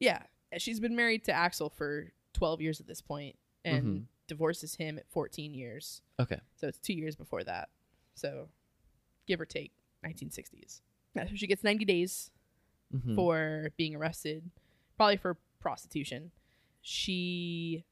Yeah, 0.00 0.22
she's 0.58 0.80
been 0.80 0.96
married 0.96 1.24
to 1.24 1.32
Axel 1.32 1.68
for 1.70 2.12
12 2.32 2.60
years 2.62 2.80
at 2.80 2.86
this 2.86 3.00
point 3.02 3.36
and 3.64 3.84
Mhm. 3.86 4.06
divorces 4.26 4.74
him 4.76 4.98
at 4.98 5.08
14 5.10 5.52
years. 5.54 6.02
Okay. 6.18 6.40
So 6.56 6.68
it's 6.68 6.78
two 6.78 6.94
years 6.94 7.16
before 7.16 7.44
that. 7.44 7.68
So 8.14 8.48
give 9.26 9.40
or 9.40 9.46
take 9.46 9.72
1960s. 10.06 10.80
Yeah, 11.14 11.26
so 11.28 11.34
she 11.34 11.46
gets 11.46 11.64
90 11.64 11.84
days 11.84 12.30
Mhm. 12.94 13.14
for 13.14 13.70
being 13.76 13.94
arrested, 13.96 14.50
probably 14.96 15.16
for 15.16 15.36
prostitution. 15.60 16.30
She, 16.82 17.84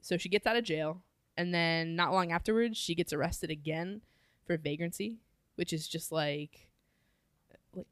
so 0.00 0.16
she 0.16 0.28
gets 0.28 0.46
out 0.46 0.56
of 0.56 0.64
jail, 0.64 1.02
and 1.36 1.52
then 1.54 1.96
not 1.96 2.12
long 2.12 2.30
afterwards, 2.32 2.76
she 2.78 2.94
gets 2.94 3.12
arrested 3.12 3.50
again 3.50 4.02
for 4.46 4.56
vagrancy, 4.56 5.18
which 5.56 5.72
is 5.72 5.88
just 5.88 6.12
like, 6.12 6.68
like 7.74 7.86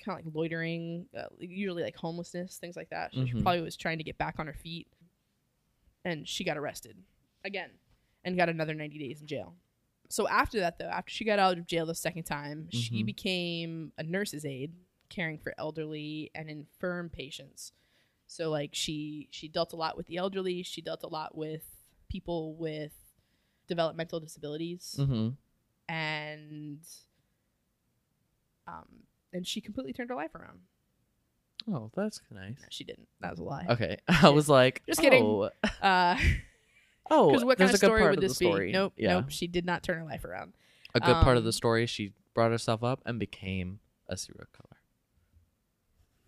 kind 0.00 0.18
of 0.18 0.26
like 0.26 0.34
loitering, 0.34 1.06
uh, 1.16 1.26
usually 1.38 1.82
like 1.82 1.96
homelessness, 1.96 2.58
things 2.58 2.76
like 2.76 2.90
that. 2.90 3.14
So 3.14 3.24
She 3.26 3.32
probably 3.42 3.60
was 3.62 3.76
trying 3.76 3.98
to 3.98 4.04
get 4.04 4.18
back 4.18 4.38
on 4.38 4.46
her 4.46 4.52
feet, 4.54 4.88
and 6.04 6.26
she 6.28 6.44
got 6.44 6.56
arrested 6.58 6.96
again, 7.44 7.70
and 8.24 8.36
got 8.36 8.48
another 8.48 8.74
90 8.74 8.98
days 8.98 9.20
in 9.20 9.26
jail. 9.26 9.54
So 10.14 10.28
after 10.28 10.60
that, 10.60 10.78
though, 10.78 10.84
after 10.88 11.10
she 11.10 11.24
got 11.24 11.40
out 11.40 11.58
of 11.58 11.66
jail 11.66 11.86
the 11.86 11.94
second 11.96 12.22
time, 12.22 12.68
she 12.70 13.02
Mhm. 13.02 13.06
became 13.06 13.92
a 13.98 14.04
nurse's 14.04 14.44
aide, 14.44 14.72
caring 15.08 15.38
for 15.40 15.52
elderly 15.58 16.30
and 16.36 16.48
infirm 16.48 17.10
patients. 17.10 17.72
So 18.28 18.48
like 18.48 18.76
she 18.76 19.26
she 19.32 19.48
dealt 19.48 19.72
a 19.72 19.76
lot 19.76 19.96
with 19.96 20.06
the 20.06 20.16
elderly. 20.18 20.62
She 20.62 20.80
dealt 20.80 21.02
a 21.02 21.08
lot 21.08 21.36
with 21.36 21.64
people 22.08 22.54
with 22.54 22.92
developmental 23.66 24.20
disabilities, 24.20 24.94
Mhm. 25.00 25.36
and 25.88 26.80
um, 28.68 28.88
and 29.32 29.44
she 29.44 29.60
completely 29.60 29.92
turned 29.92 30.10
her 30.10 30.16
life 30.16 30.34
around. 30.36 30.60
Oh, 31.66 31.90
that's 31.94 32.20
nice. 32.30 32.58
No, 32.60 32.66
she 32.70 32.84
didn't. 32.84 33.08
That 33.20 33.30
was 33.32 33.40
a 33.40 33.44
lie. 33.44 33.66
Okay. 33.68 33.98
I 34.08 34.28
was 34.30 34.48
like, 34.48 34.82
Just 34.86 35.00
kidding. 35.00 35.24
Oh, 35.24 35.50
Uh, 35.82 36.16
oh 37.10 37.28
because 37.28 37.44
what 37.44 37.58
kind 37.58 37.70
of 37.70 37.74
a 37.74 37.78
good 37.78 37.86
story 37.86 38.00
part 38.00 38.10
would 38.12 38.18
of 38.18 38.28
this 38.28 38.36
story. 38.36 38.66
be? 38.66 38.72
Nope. 38.72 38.92
Yeah. 38.96 39.14
Nope. 39.14 39.26
She 39.30 39.46
did 39.46 39.64
not 39.66 39.82
turn 39.82 39.98
her 39.98 40.04
life 40.04 40.24
around. 40.24 40.54
A 40.94 41.00
good 41.00 41.14
part 41.22 41.36
of 41.36 41.42
the 41.44 41.48
Um, 41.48 41.52
story, 41.52 41.86
she 41.86 42.12
brought 42.34 42.50
herself 42.52 42.82
up 42.84 43.00
and 43.04 43.18
became 43.18 43.80
a 44.08 44.16
serial 44.16 44.46
killer. 44.56 44.78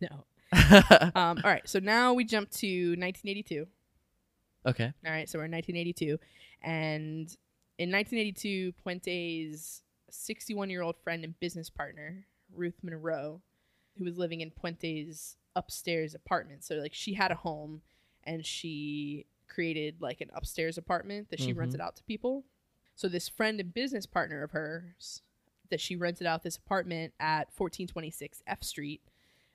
No. 0.01 0.25
Um, 1.15 1.39
all 1.45 1.51
right. 1.51 1.69
So 1.69 1.79
now 1.79 2.13
we 2.15 2.25
jump 2.25 2.51
to 2.53 2.67
1982. 2.91 3.67
okay. 4.67 4.93
All 5.05 5.13
right, 5.13 5.29
so 5.29 5.39
we're 5.39 5.45
in 5.47 5.53
1982, 5.53 6.19
and 6.63 7.29
in 7.79 7.91
1982, 7.93 8.73
Puente's 8.83 9.83
61 10.11 10.71
year 10.71 10.83
old 10.83 10.97
friend 11.03 11.25
and 11.25 11.39
business 11.41 11.69
partner, 11.71 12.27
Ruth 12.55 12.79
Monroe, 12.83 13.41
who 13.99 14.05
was 14.05 14.19
living 14.19 14.41
in 14.41 14.51
Puente's 14.51 15.37
upstairs 15.55 16.15
apartment. 16.15 16.65
So, 16.65 16.77
like, 16.77 16.95
she 16.95 17.15
had 17.15 17.31
a 17.31 17.37
home 17.37 17.83
and 18.25 18.45
she 18.47 19.27
created 19.57 20.03
like 20.03 20.21
an 20.21 20.31
upstairs 20.35 20.77
apartment 20.77 21.31
that 21.31 21.41
she 21.41 21.55
Mhm. 21.55 21.57
rented 21.57 21.81
out 21.81 21.97
to 21.97 22.05
people. 22.05 22.45
So, 22.95 23.09
this 23.09 23.27
friend 23.29 23.59
and 23.59 23.73
business 23.73 24.05
partner 24.05 24.43
of 24.43 24.51
hers 24.51 25.23
that 25.71 25.81
she 25.81 25.97
rented 25.97 26.27
out 26.27 26.43
this 26.43 26.57
apartment 26.59 27.15
at 27.19 27.51
1426 27.51 28.43
F 28.47 28.63
Street 28.63 29.03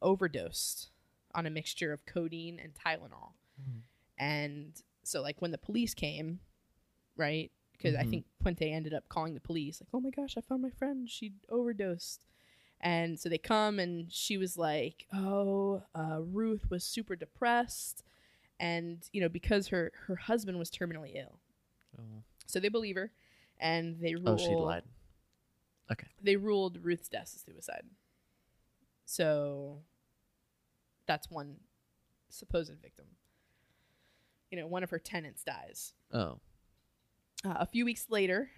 overdosed 0.01 0.89
on 1.35 1.45
a 1.45 1.49
mixture 1.51 1.93
of 1.93 2.05
codeine 2.07 2.59
and 2.59 2.73
Tylenol. 2.73 3.33
Mm. 3.61 3.81
And 4.17 4.81
so, 5.03 5.21
like, 5.21 5.39
when 5.39 5.51
the 5.51 5.57
police 5.59 5.93
came, 5.93 6.39
right? 7.15 7.51
Because 7.73 7.95
I 7.95 8.03
Mhm. 8.03 8.09
think 8.09 8.25
Puente 8.39 8.71
ended 8.71 8.93
up 8.93 9.07
calling 9.07 9.35
the 9.35 9.39
police, 9.39 9.81
like, 9.81 9.89
oh 9.93 9.99
my 10.01 10.09
gosh, 10.09 10.35
I 10.35 10.41
found 10.41 10.61
my 10.63 10.69
friend. 10.71 11.07
She 11.09 11.35
overdosed. 11.47 12.25
And 12.79 13.19
so 13.19 13.29
they 13.29 13.37
come, 13.37 13.79
and 13.79 14.11
she 14.11 14.37
was 14.37 14.57
like, 14.57 15.05
oh, 15.13 15.83
uh, 15.93 16.21
Ruth 16.23 16.69
was 16.71 16.83
super 16.83 17.15
depressed. 17.15 18.03
And, 18.61 19.03
you 19.11 19.19
know, 19.21 19.27
because 19.29 19.67
her, 19.69 19.91
her 20.07 20.15
husband 20.15 20.57
was 20.59 20.69
terminally 20.69 21.15
ill. 21.15 21.39
Oh. 21.97 22.23
So 22.45 22.59
they 22.59 22.69
believe 22.69 22.95
her, 22.95 23.11
and 23.59 23.99
they 23.99 24.13
rule 24.15 24.29
oh, 24.29 24.37
she 24.37 24.53
lied. 24.55 24.83
Okay. 25.91 26.07
They 26.21 26.35
ruled 26.35 26.77
Ruth's 26.81 27.09
death 27.09 27.31
as 27.35 27.41
suicide. 27.41 27.83
So 29.05 29.79
that's 31.07 31.29
one 31.29 31.55
supposed 32.29 32.71
victim. 32.81 33.05
You 34.51 34.59
know, 34.59 34.67
one 34.67 34.83
of 34.83 34.89
her 34.91 34.99
tenants 34.99 35.43
dies. 35.43 35.93
Oh. 36.13 36.39
Uh, 37.43 37.55
a 37.59 37.65
few 37.65 37.83
weeks 37.83 38.05
later, 38.09 38.51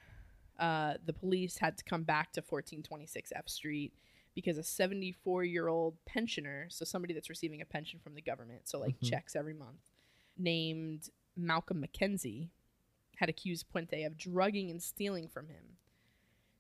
uh, 0.60 0.96
the 1.06 1.14
police 1.14 1.58
had 1.58 1.78
to 1.78 1.84
come 1.84 2.04
back 2.04 2.34
to 2.34 2.42
1426 2.42 3.32
F 3.36 3.48
Street 3.48 3.94
because 4.36 4.58
a 4.58 4.64
74 4.64 5.44
year 5.44 5.68
old 5.68 5.96
pensioner, 6.06 6.68
so 6.70 6.84
somebody 6.86 7.14
that's 7.14 7.30
receiving 7.30 7.62
a 7.62 7.66
pension 7.66 8.00
from 8.04 8.16
the 8.16 8.22
government, 8.22 8.68
so 8.68 8.80
like 8.80 9.00
Mhm. 9.00 9.10
checks 9.10 9.36
every 9.36 9.54
month, 9.54 9.92
named 10.38 11.10
Malcolm 11.36 11.86
McKenzie, 11.86 12.50
had 13.18 13.30
accused 13.30 13.70
Puente 13.70 14.06
of 14.06 14.18
drugging 14.18 14.72
and 14.72 14.82
stealing 14.82 15.28
from 15.28 15.48
him. 15.48 15.78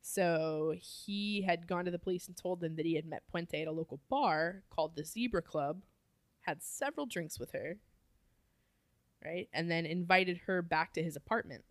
So 0.01 0.75
he 0.79 1.43
had 1.43 1.67
gone 1.67 1.85
to 1.85 1.91
the 1.91 1.99
police 1.99 2.27
and 2.27 2.35
told 2.35 2.59
them 2.59 2.75
that 2.75 2.85
he 2.85 2.95
had 2.95 3.05
met 3.05 3.23
Puente 3.31 3.61
at 3.61 3.67
a 3.67 3.71
local 3.71 3.99
bar 4.09 4.63
called 4.69 4.95
the 4.95 5.05
Zebra 5.05 5.41
Club, 5.41 5.81
had 6.41 6.61
several 6.61 7.05
drinks 7.05 7.39
with 7.39 7.51
her, 7.53 7.77
right? 9.23 9.47
And 9.53 9.71
then 9.71 9.85
invited 9.85 10.41
her 10.45 10.61
back 10.61 10.93
to 10.93 11.03
his 11.03 11.15
apartment. 11.15 11.63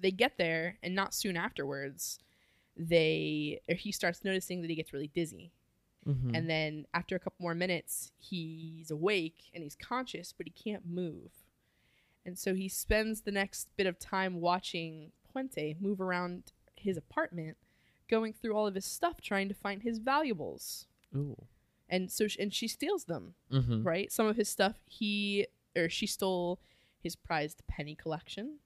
they 0.00 0.10
get 0.10 0.38
there, 0.38 0.78
and 0.82 0.94
not 0.94 1.14
soon 1.14 1.36
afterwards, 1.36 2.18
they 2.76 3.60
he 3.68 3.92
starts 3.92 4.24
noticing 4.24 4.62
that 4.62 4.70
he 4.70 4.76
gets 4.76 4.92
really 4.92 5.10
dizzy. 5.14 5.52
Mhm. 6.06 6.34
And 6.36 6.48
then 6.48 6.86
after 6.94 7.14
a 7.14 7.18
couple 7.18 7.42
more 7.42 7.54
minutes, 7.54 8.12
he's 8.18 8.90
awake 8.90 9.50
and 9.54 9.62
he's 9.62 9.76
conscious, 9.76 10.32
but 10.32 10.46
he 10.46 10.50
can't 10.52 10.86
move. 10.86 11.30
And 12.24 12.38
so 12.38 12.54
he 12.54 12.68
spends 12.68 13.22
the 13.22 13.32
next 13.32 13.68
bit 13.76 13.86
of 13.86 13.98
time 13.98 14.40
watching 14.40 15.12
Puente 15.32 15.76
move 15.80 16.00
around 16.00 16.52
his 16.76 16.96
apartment, 16.96 17.56
going 18.08 18.32
through 18.32 18.54
all 18.56 18.66
of 18.66 18.74
his 18.74 18.84
stuff, 18.86 19.20
trying 19.20 19.48
to 19.48 19.54
find 19.54 19.82
his 19.82 19.98
valuables. 19.98 20.86
Ooh. 21.14 21.46
And 21.88 22.10
so, 22.10 22.28
sh- 22.28 22.36
and 22.38 22.52
she 22.54 22.68
steals 22.68 23.04
them, 23.04 23.34
Mhm. 23.50 23.84
right? 23.84 24.10
Some 24.12 24.26
of 24.26 24.36
his 24.36 24.48
stuff, 24.48 24.80
he 24.86 25.46
or 25.76 25.88
she 25.88 26.06
stole 26.06 26.60
his 27.02 27.16
prized 27.16 27.62
penny 27.66 27.94
collection, 27.94 28.60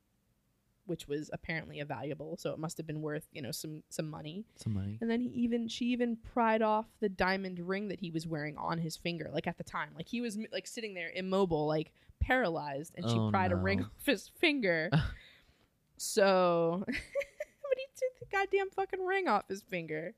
which 0.87 1.09
was 1.09 1.31
apparently 1.33 1.81
a 1.81 1.85
valuable, 1.85 2.37
so 2.37 2.53
it 2.53 2.59
must 2.59 2.77
have 2.77 2.87
been 2.87 3.01
worth, 3.03 3.27
you 3.33 3.41
know, 3.43 3.51
some 3.51 3.83
some 3.89 4.09
money. 4.11 4.45
Some 4.57 4.75
money. 4.75 4.99
And 5.01 5.11
then 5.11 5.21
he 5.21 5.29
even 5.31 5.69
she 5.69 5.87
even 5.87 6.17
pried 6.17 6.63
off 6.63 6.87
the 7.01 7.09
diamond 7.09 7.59
ring 7.61 7.89
that 7.89 8.01
he 8.01 8.11
was 8.11 8.27
wearing 8.27 8.57
on 8.57 8.79
his 8.79 8.97
finger, 8.97 9.31
like 9.33 9.47
at 9.47 9.57
the 9.59 9.65
time, 9.65 9.91
like 9.97 10.09
he 10.09 10.21
was 10.21 10.39
like 10.53 10.67
sitting 10.67 10.95
there 10.95 11.11
immobile, 11.15 11.67
like 11.67 11.93
paralyzed, 12.21 12.95
and 12.97 13.09
she 13.11 13.17
Oh, 13.19 13.31
pried 13.31 13.53
a 13.53 13.57
ring 13.57 13.81
off 13.83 14.07
his 14.07 14.29
finger. 14.29 14.91
so, 15.97 16.83
but 16.87 16.95
he 16.95 17.87
took 17.97 18.19
the 18.21 18.27
goddamn 18.31 18.71
fucking 18.71 19.05
ring 19.05 19.29
off 19.29 19.49
his 19.49 19.63
finger. 19.63 20.15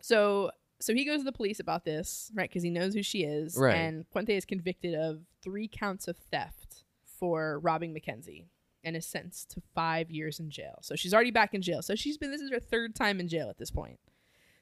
So, 0.00 0.50
so 0.80 0.94
he 0.94 1.04
goes 1.04 1.18
to 1.20 1.24
the 1.24 1.32
police 1.32 1.60
about 1.60 1.84
this, 1.84 2.30
right? 2.34 2.48
Because 2.48 2.62
he 2.62 2.70
knows 2.70 2.94
who 2.94 3.02
she 3.02 3.24
is, 3.24 3.56
Right. 3.56 3.74
And 3.74 4.08
Puente 4.10 4.30
is 4.36 4.44
convicted 4.44 4.94
of 4.94 5.20
three 5.42 5.68
counts 5.68 6.08
of 6.08 6.16
theft 6.30 6.84
for 7.18 7.58
robbing 7.60 7.94
McKenzie 7.94 8.46
and 8.84 8.96
is 8.96 9.06
sentenced 9.06 9.50
to 9.50 9.62
five 9.74 10.10
years 10.10 10.40
in 10.40 10.50
jail. 10.50 10.78
So 10.82 10.94
she's 10.96 11.12
already 11.14 11.30
back 11.30 11.54
in 11.54 11.62
jail. 11.62 11.82
So 11.82 11.94
she's 11.94 12.16
been 12.16 12.30
this 12.30 12.40
is 12.40 12.50
her 12.50 12.60
third 12.60 12.94
time 12.94 13.20
in 13.20 13.28
jail 13.28 13.48
at 13.50 13.58
this 13.58 13.70
point. 13.70 13.98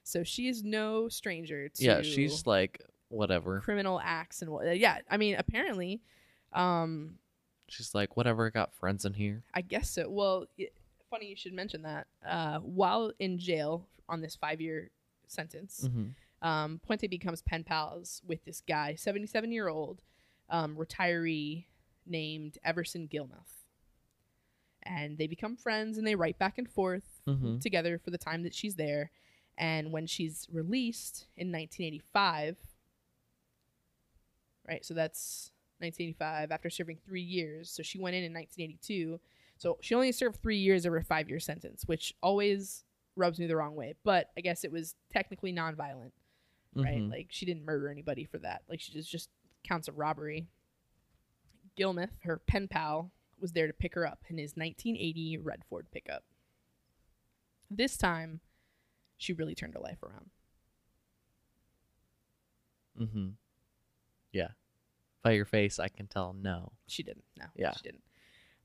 So 0.02 0.24
she 0.24 0.48
is 0.48 0.64
no 0.64 1.08
stranger 1.08 1.68
to 1.68 1.84
Yeah, 1.84 2.02
she's 2.02 2.46
like 2.46 2.80
whatever. 3.08 3.60
criminal 3.60 4.00
acts 4.02 4.42
and 4.42 4.50
what. 4.50 4.78
Yeah, 4.78 4.98
I 5.10 5.16
mean, 5.18 5.36
apparently, 5.38 6.02
um, 6.52 7.18
She's 7.70 7.94
like 7.94 8.16
whatever. 8.16 8.50
Got 8.50 8.72
friends 8.74 9.04
in 9.04 9.12
here. 9.12 9.42
I 9.52 9.60
guess 9.60 9.90
so. 9.90 10.08
Well, 10.08 10.46
it, 10.56 10.72
funny 11.10 11.26
you 11.26 11.36
should 11.36 11.52
mention 11.52 11.82
that. 11.82 12.06
Uh, 12.26 12.58
while 12.60 13.12
in 13.18 13.38
jail 13.38 13.86
on 14.08 14.22
this 14.22 14.34
five-year 14.36 14.90
sentence, 15.26 15.86
Mhm. 15.86 16.14
um, 16.40 16.80
Puente 16.88 17.06
becomes 17.10 17.42
pen 17.42 17.64
pals 17.64 18.22
with 18.26 18.42
this 18.46 18.62
guy, 18.66 18.94
seventy-seven-year-old 18.94 20.00
um, 20.48 20.76
retiree 20.76 21.66
named 22.06 22.56
Everson 22.64 23.06
Gillmouth, 23.06 23.57
and 24.88 25.18
they 25.18 25.26
become 25.28 25.54
friends 25.56 25.98
and 25.98 26.06
they 26.06 26.14
write 26.16 26.38
back 26.38 26.56
and 26.58 26.68
forth 26.68 27.20
Mhm. 27.26 27.60
together 27.60 27.98
for 27.98 28.10
the 28.10 28.18
time 28.18 28.42
that 28.42 28.54
she's 28.54 28.74
there. 28.76 29.10
And 29.56 29.92
when 29.92 30.06
she's 30.06 30.48
released 30.50 31.26
in 31.36 31.50
1985, 31.50 32.56
right? 34.66 34.84
So 34.84 34.94
that's 34.94 35.52
1985 35.80 36.50
after 36.50 36.70
serving 36.70 36.98
three 36.98 37.22
years. 37.22 37.70
So 37.70 37.82
she 37.82 37.98
went 37.98 38.16
in 38.16 38.24
in 38.24 38.32
1982. 38.32 39.20
So 39.56 39.78
she 39.80 39.94
only 39.94 40.12
served 40.12 40.36
three 40.40 40.58
years 40.58 40.86
of 40.86 40.92
her 40.92 41.02
five 41.02 41.28
year 41.28 41.40
sentence, 41.40 41.84
which 41.86 42.14
always 42.22 42.84
rubs 43.16 43.38
me 43.38 43.46
the 43.46 43.56
wrong 43.56 43.74
way. 43.74 43.94
But 44.04 44.30
I 44.36 44.40
guess 44.40 44.64
it 44.64 44.70
was 44.72 44.94
technically 45.10 45.52
nonviolent, 45.52 46.12
right? 46.74 46.98
Mhm. 46.98 47.10
Like 47.10 47.26
she 47.30 47.44
didn't 47.46 47.64
murder 47.64 47.88
anybody 47.90 48.24
for 48.24 48.38
that. 48.38 48.62
Like 48.68 48.80
she 48.80 48.92
just 48.92 49.10
just 49.10 49.30
counts 49.64 49.88
of 49.88 49.98
robbery. 49.98 50.46
Gillmouth, 51.76 52.20
her 52.22 52.38
pen 52.38 52.68
pal, 52.68 53.12
was 53.40 53.52
there 53.52 53.66
to 53.66 53.72
pick 53.72 53.94
her 53.94 54.06
up 54.06 54.24
in 54.28 54.38
his 54.38 54.52
1980 54.56 55.38
red 55.38 55.62
Ford 55.68 55.86
pickup. 55.92 56.24
This 57.70 57.96
time, 57.96 58.40
she 59.16 59.32
really 59.32 59.54
turned 59.54 59.74
her 59.74 59.80
life 59.80 60.02
around. 60.02 60.30
Mm-hmm. 63.00 63.28
Yeah. 64.32 64.48
By 65.22 65.32
your 65.32 65.44
face, 65.44 65.78
I 65.78 65.88
can 65.88 66.06
tell 66.06 66.32
no. 66.40 66.72
She 66.86 67.02
didn't. 67.02 67.24
No, 67.38 67.46
Yeah. 67.56 67.72
she 67.72 67.82
didn't. 67.82 68.02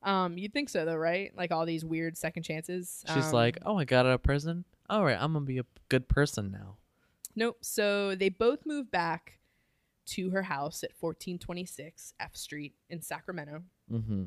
Um, 0.01 0.38
you'd 0.38 0.53
think 0.53 0.69
so 0.69 0.84
though, 0.86 0.95
right? 0.97 1.32
Like 1.36 1.51
all 1.51 1.65
these 1.65 1.86
weird 1.86 2.17
second 2.17 2.43
chances. 2.43 3.03
She's 3.13 3.28
Um, 3.28 3.32
like, 3.34 3.57
oh, 3.65 3.78
I 3.78 3.86
got 3.86 4.05
out 4.05 4.11
of 4.13 4.24
prison. 4.24 4.65
All 4.89 5.03
right, 5.05 5.17
I'm 5.19 5.34
gonna 5.34 5.45
be 5.45 5.59
a 5.59 5.65
good 5.89 6.09
person 6.09 6.51
now. 6.51 6.78
Nope. 7.36 7.57
So 7.61 8.13
they 8.13 8.30
both 8.30 8.65
moved 8.65 8.91
back 8.91 9.39
to 10.07 10.32
her 10.32 10.43
house 10.43 10.84
at 10.84 10.91
1426 10.99 12.13
F 12.19 12.36
Street 12.36 12.76
in 12.89 13.01
Sacramento, 13.01 13.63
Mm-hmm. 13.91 14.26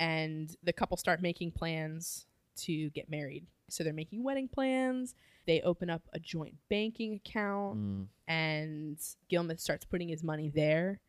And 0.00 0.54
the 0.62 0.72
couple 0.72 0.96
start 0.96 1.22
making 1.22 1.52
plans 1.52 2.26
to 2.56 2.90
get 2.90 3.08
married. 3.10 3.46
So 3.70 3.82
they're 3.84 3.92
making 3.92 4.22
wedding 4.22 4.48
plans. 4.48 5.14
They 5.46 5.60
open 5.62 5.88
up 5.90 6.02
a 6.12 6.18
joint 6.18 6.54
banking 6.68 7.14
account, 7.14 7.76
Mm. 7.78 8.06
and 8.28 8.98
Gillmouth 9.30 9.60
starts 9.60 9.84
putting 9.84 10.08
his 10.08 10.22
money 10.22 10.48
there, 10.48 11.00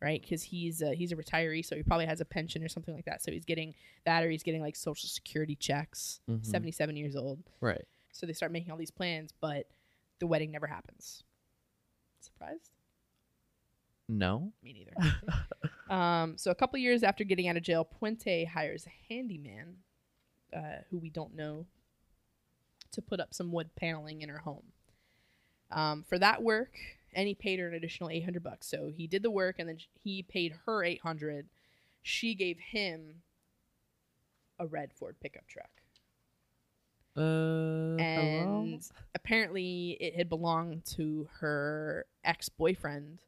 right? 0.00 0.20
Because 0.20 0.42
he's 0.42 0.82
a, 0.82 0.94
he's 0.94 1.12
a 1.12 1.16
retiree, 1.16 1.64
so 1.64 1.74
he 1.76 1.82
probably 1.82 2.06
has 2.06 2.20
a 2.20 2.24
pension 2.24 2.62
or 2.62 2.68
something 2.68 2.94
like 2.94 3.04
that. 3.06 3.22
So 3.22 3.30
he's 3.32 3.44
getting 3.44 3.74
that, 4.04 4.22
or 4.24 4.30
he's 4.30 4.42
getting 4.42 4.60
like 4.60 4.76
social 4.76 5.08
security 5.08 5.56
checks. 5.56 6.20
Mhm. 6.30 6.44
77 6.44 6.96
years 6.96 7.16
old. 7.16 7.42
Right. 7.60 7.84
So 8.12 8.26
they 8.26 8.32
start 8.32 8.52
making 8.52 8.70
all 8.70 8.78
these 8.78 8.90
plans, 8.90 9.32
but 9.40 9.68
the 10.18 10.26
wedding 10.26 10.50
never 10.50 10.66
happens. 10.66 11.22
Surprised? 12.20 12.70
No. 14.08 14.52
Me 14.62 14.72
neither. 14.72 14.92
um, 15.88 16.36
so 16.36 16.50
a 16.50 16.54
couple 16.54 16.78
years 16.78 17.02
after 17.02 17.24
getting 17.24 17.48
out 17.48 17.56
of 17.56 17.62
jail, 17.62 17.84
Puente 17.84 18.46
hires 18.46 18.86
a 18.86 19.12
handyman, 19.12 19.76
uh, 20.54 20.82
who 20.90 20.98
we 20.98 21.10
don't 21.10 21.34
know, 21.34 21.66
to 22.92 23.02
put 23.02 23.20
up 23.20 23.34
some 23.34 23.52
wood 23.52 23.70
paneling 23.76 24.22
in 24.22 24.28
her 24.28 24.38
home. 24.38 24.64
Um, 25.70 26.04
for 26.08 26.18
that 26.18 26.42
work, 26.42 26.74
and 27.12 27.28
he 27.28 27.34
paid 27.34 27.58
her 27.58 27.68
an 27.68 27.74
additional 27.74 28.10
eight 28.10 28.24
hundred 28.24 28.42
bucks. 28.42 28.66
So 28.68 28.90
he 28.94 29.06
did 29.06 29.22
the 29.22 29.30
work, 29.30 29.56
and 29.58 29.68
then 29.68 29.78
he 30.02 30.22
paid 30.22 30.54
her 30.64 30.82
eight 30.82 31.02
hundred. 31.02 31.48
She 32.02 32.34
gave 32.34 32.58
him 32.58 33.22
a 34.58 34.66
red 34.66 34.92
Ford 34.92 35.16
pickup 35.20 35.46
truck. 35.46 35.70
Uh. 37.16 37.20
hello? 37.20 37.96
and 37.98 38.88
apparently 39.14 39.96
it 40.00 40.14
had 40.14 40.28
belonged 40.28 40.84
to 40.84 41.28
her 41.40 42.06
ex-boyfriend 42.22 43.24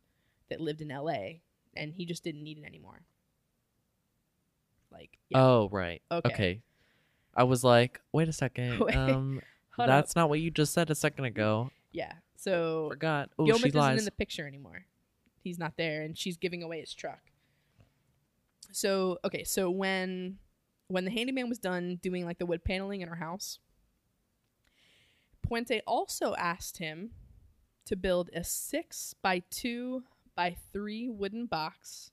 that 0.49 0.61
lived 0.61 0.81
in 0.81 0.89
LA 0.89 1.41
and 1.77 1.93
he 1.95 2.05
just 2.07 2.25
didn't 2.25 2.43
need 2.43 2.59
it 2.59 2.65
anymore. 2.65 3.03
Like 4.91 5.19
yeah. 5.29 5.39
Oh 5.43 5.69
right. 5.71 6.03
Okay. 6.11 6.33
Okay. 6.33 6.61
I 7.35 7.45
was 7.45 7.63
like, 7.63 8.01
wait 8.13 8.29
a 8.29 8.33
second. 8.33 8.81
Wait, 8.81 8.97
Um, 8.97 9.41
that's 9.79 10.13
up. 10.13 10.17
not 10.17 10.29
what 10.29 10.41
you 10.41 10.51
just 10.51 10.73
said 10.73 10.91
a 10.91 10.95
second 10.95 11.25
ago. 11.27 11.71
yeah. 11.93 12.13
So 12.37 12.89
Forgot. 12.91 13.31
Oh, 13.39 13.45
Gillmouth 13.45 13.61
she 13.61 13.69
isn't 13.69 13.99
in 13.99 14.05
the 14.05 14.11
picture 14.11 14.47
anymore. 14.47 14.87
He's 15.43 15.59
not 15.59 15.75
there 15.77 16.03
and 16.03 16.17
she's 16.19 16.37
giving 16.37 16.63
away 16.63 16.81
his 16.81 16.93
truck. 16.95 17.21
So, 18.73 19.19
okay, 19.25 19.45
so 19.45 19.71
when 19.71 20.39
when 20.89 21.05
the 21.05 21.11
handyman 21.11 21.49
was 21.49 21.59
done 21.59 21.99
doing 22.03 22.25
like 22.25 22.39
the 22.39 22.47
wood 22.47 22.65
paneling 22.65 23.01
in 23.01 23.09
her 23.09 23.17
house, 23.17 23.59
Puente 25.47 25.81
also 25.87 26.35
asked 26.35 26.79
him 26.79 27.11
to 27.87 27.97
build 27.97 28.31
a 28.35 28.43
6 28.45 29.15
by 29.23 29.43
2 29.51 30.03
by 30.35 30.57
3 30.73 31.09
wooden 31.11 31.47
box 31.47 32.11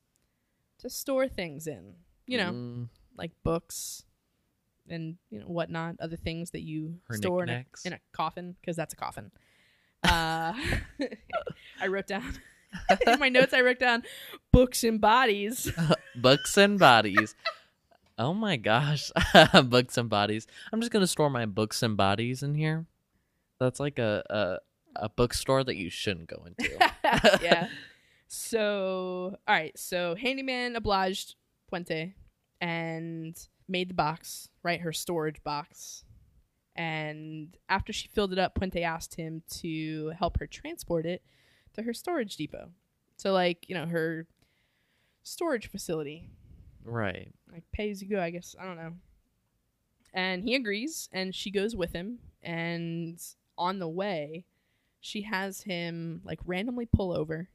to 0.79 0.89
store 0.89 1.27
things 1.27 1.67
in. 1.67 1.93
You 2.25 2.37
know, 2.37 2.51
Mm, 2.51 2.89
like 3.17 3.31
books 3.43 4.03
and 4.89 5.17
you 5.29 5.39
know 5.39 5.45
whatnot, 5.47 5.95
other 5.99 6.17
things 6.17 6.51
that 6.51 6.61
you 6.61 6.99
Her 7.07 7.15
store 7.15 7.43
in 7.43 7.49
a, 7.49 7.65
in 7.85 7.93
a 7.93 7.99
coffin 8.11 8.55
because 8.59 8.75
that's 8.75 8.93
a 8.93 8.97
coffin. 8.97 9.31
Uh, 10.03 10.53
I 11.81 11.87
wrote 11.87 12.07
down 12.07 12.33
in 13.07 13.19
my 13.19 13.29
notes. 13.29 13.53
I 13.53 13.61
wrote 13.61 13.79
down 13.79 14.03
books 14.51 14.83
and 14.83 14.99
bodies. 15.01 15.71
books 16.15 16.57
and 16.57 16.77
bodies. 16.77 17.35
oh 18.19 18.33
my 18.33 18.57
gosh, 18.57 19.09
books 19.63 19.97
and 19.97 20.09
bodies. 20.09 20.47
I'm 20.71 20.81
just 20.81 20.91
gonna 20.91 21.07
store 21.07 21.29
my 21.29 21.45
books 21.45 21.81
and 21.81 21.95
bodies 21.97 22.43
in 22.43 22.55
here. 22.55 22.85
That's 23.59 23.79
like 23.79 23.99
a 23.99 24.23
a, 24.29 25.05
a 25.05 25.09
bookstore 25.09 25.63
that 25.63 25.75
you 25.75 25.89
shouldn't 25.89 26.27
go 26.27 26.45
into. 26.45 26.71
yeah. 27.41 27.67
So, 28.27 29.37
all 29.47 29.55
right. 29.55 29.77
So, 29.77 30.15
handyman 30.15 30.75
obliged 30.75 31.35
Puente 31.71 32.13
and 32.61 33.37
made 33.67 33.89
the 33.89 33.93
box, 33.93 34.49
right? 34.63 34.81
Her 34.81 34.93
storage 34.93 35.43
box. 35.43 36.03
And 36.75 37.57
after 37.69 37.91
she 37.91 38.07
filled 38.07 38.33
it 38.33 38.39
up, 38.39 38.55
Puente 38.55 38.81
asked 38.83 39.15
him 39.15 39.41
to 39.61 40.09
help 40.17 40.39
her 40.39 40.47
transport 40.47 41.05
it 41.05 41.23
to 41.73 41.81
her 41.83 41.93
storage 41.93 42.35
depot. 42.35 42.69
So, 43.17 43.33
like, 43.33 43.65
you 43.67 43.75
know, 43.75 43.85
her 43.87 44.27
storage 45.23 45.69
facility. 45.69 46.29
right. 46.83 47.33
Like, 47.51 47.63
pay 47.71 47.89
as 47.89 48.01
you 48.01 48.09
go, 48.09 48.21
I 48.21 48.29
guess. 48.29 48.55
I 48.59 48.65
don't 48.65 48.77
know. 48.77 48.93
And 50.13 50.43
he 50.43 50.55
agrees, 50.55 51.09
and 51.11 51.33
she 51.33 51.49
goes 51.51 51.75
with 51.75 51.93
him. 51.93 52.19
And 52.43 53.19
on 53.57 53.79
the 53.79 53.87
way, 53.89 54.45
she 54.99 55.23
has 55.23 55.61
him, 55.61 56.21
like, 56.23 56.39
randomly 56.45 56.85
pull 56.85 57.11
over, 57.11 57.49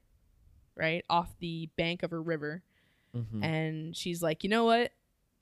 right? 0.77 1.05
Off 1.11 1.35
the 1.39 1.69
bank 1.77 2.03
of 2.03 2.13
a 2.13 2.19
river 2.19 2.63
Mhm. 3.17 3.45
and 3.45 3.97
she's 3.97 4.23
like, 4.23 4.43
you 4.45 4.51
know 4.51 4.65
what? 4.65 4.93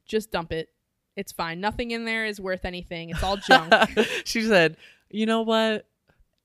Just 0.06 0.30
dump 0.32 0.52
it. 0.52 0.68
It's 1.16 1.32
fine. 1.32 1.60
Nothing 1.60 1.90
in 1.92 2.04
there 2.04 2.24
is 2.26 2.40
worth 2.40 2.64
anything. 2.64 3.10
It's 3.10 3.22
all 3.22 3.36
junk. 3.36 3.72
she 4.24 4.42
said, 4.42 4.76
"You 5.10 5.26
know 5.26 5.42
what? 5.42 5.86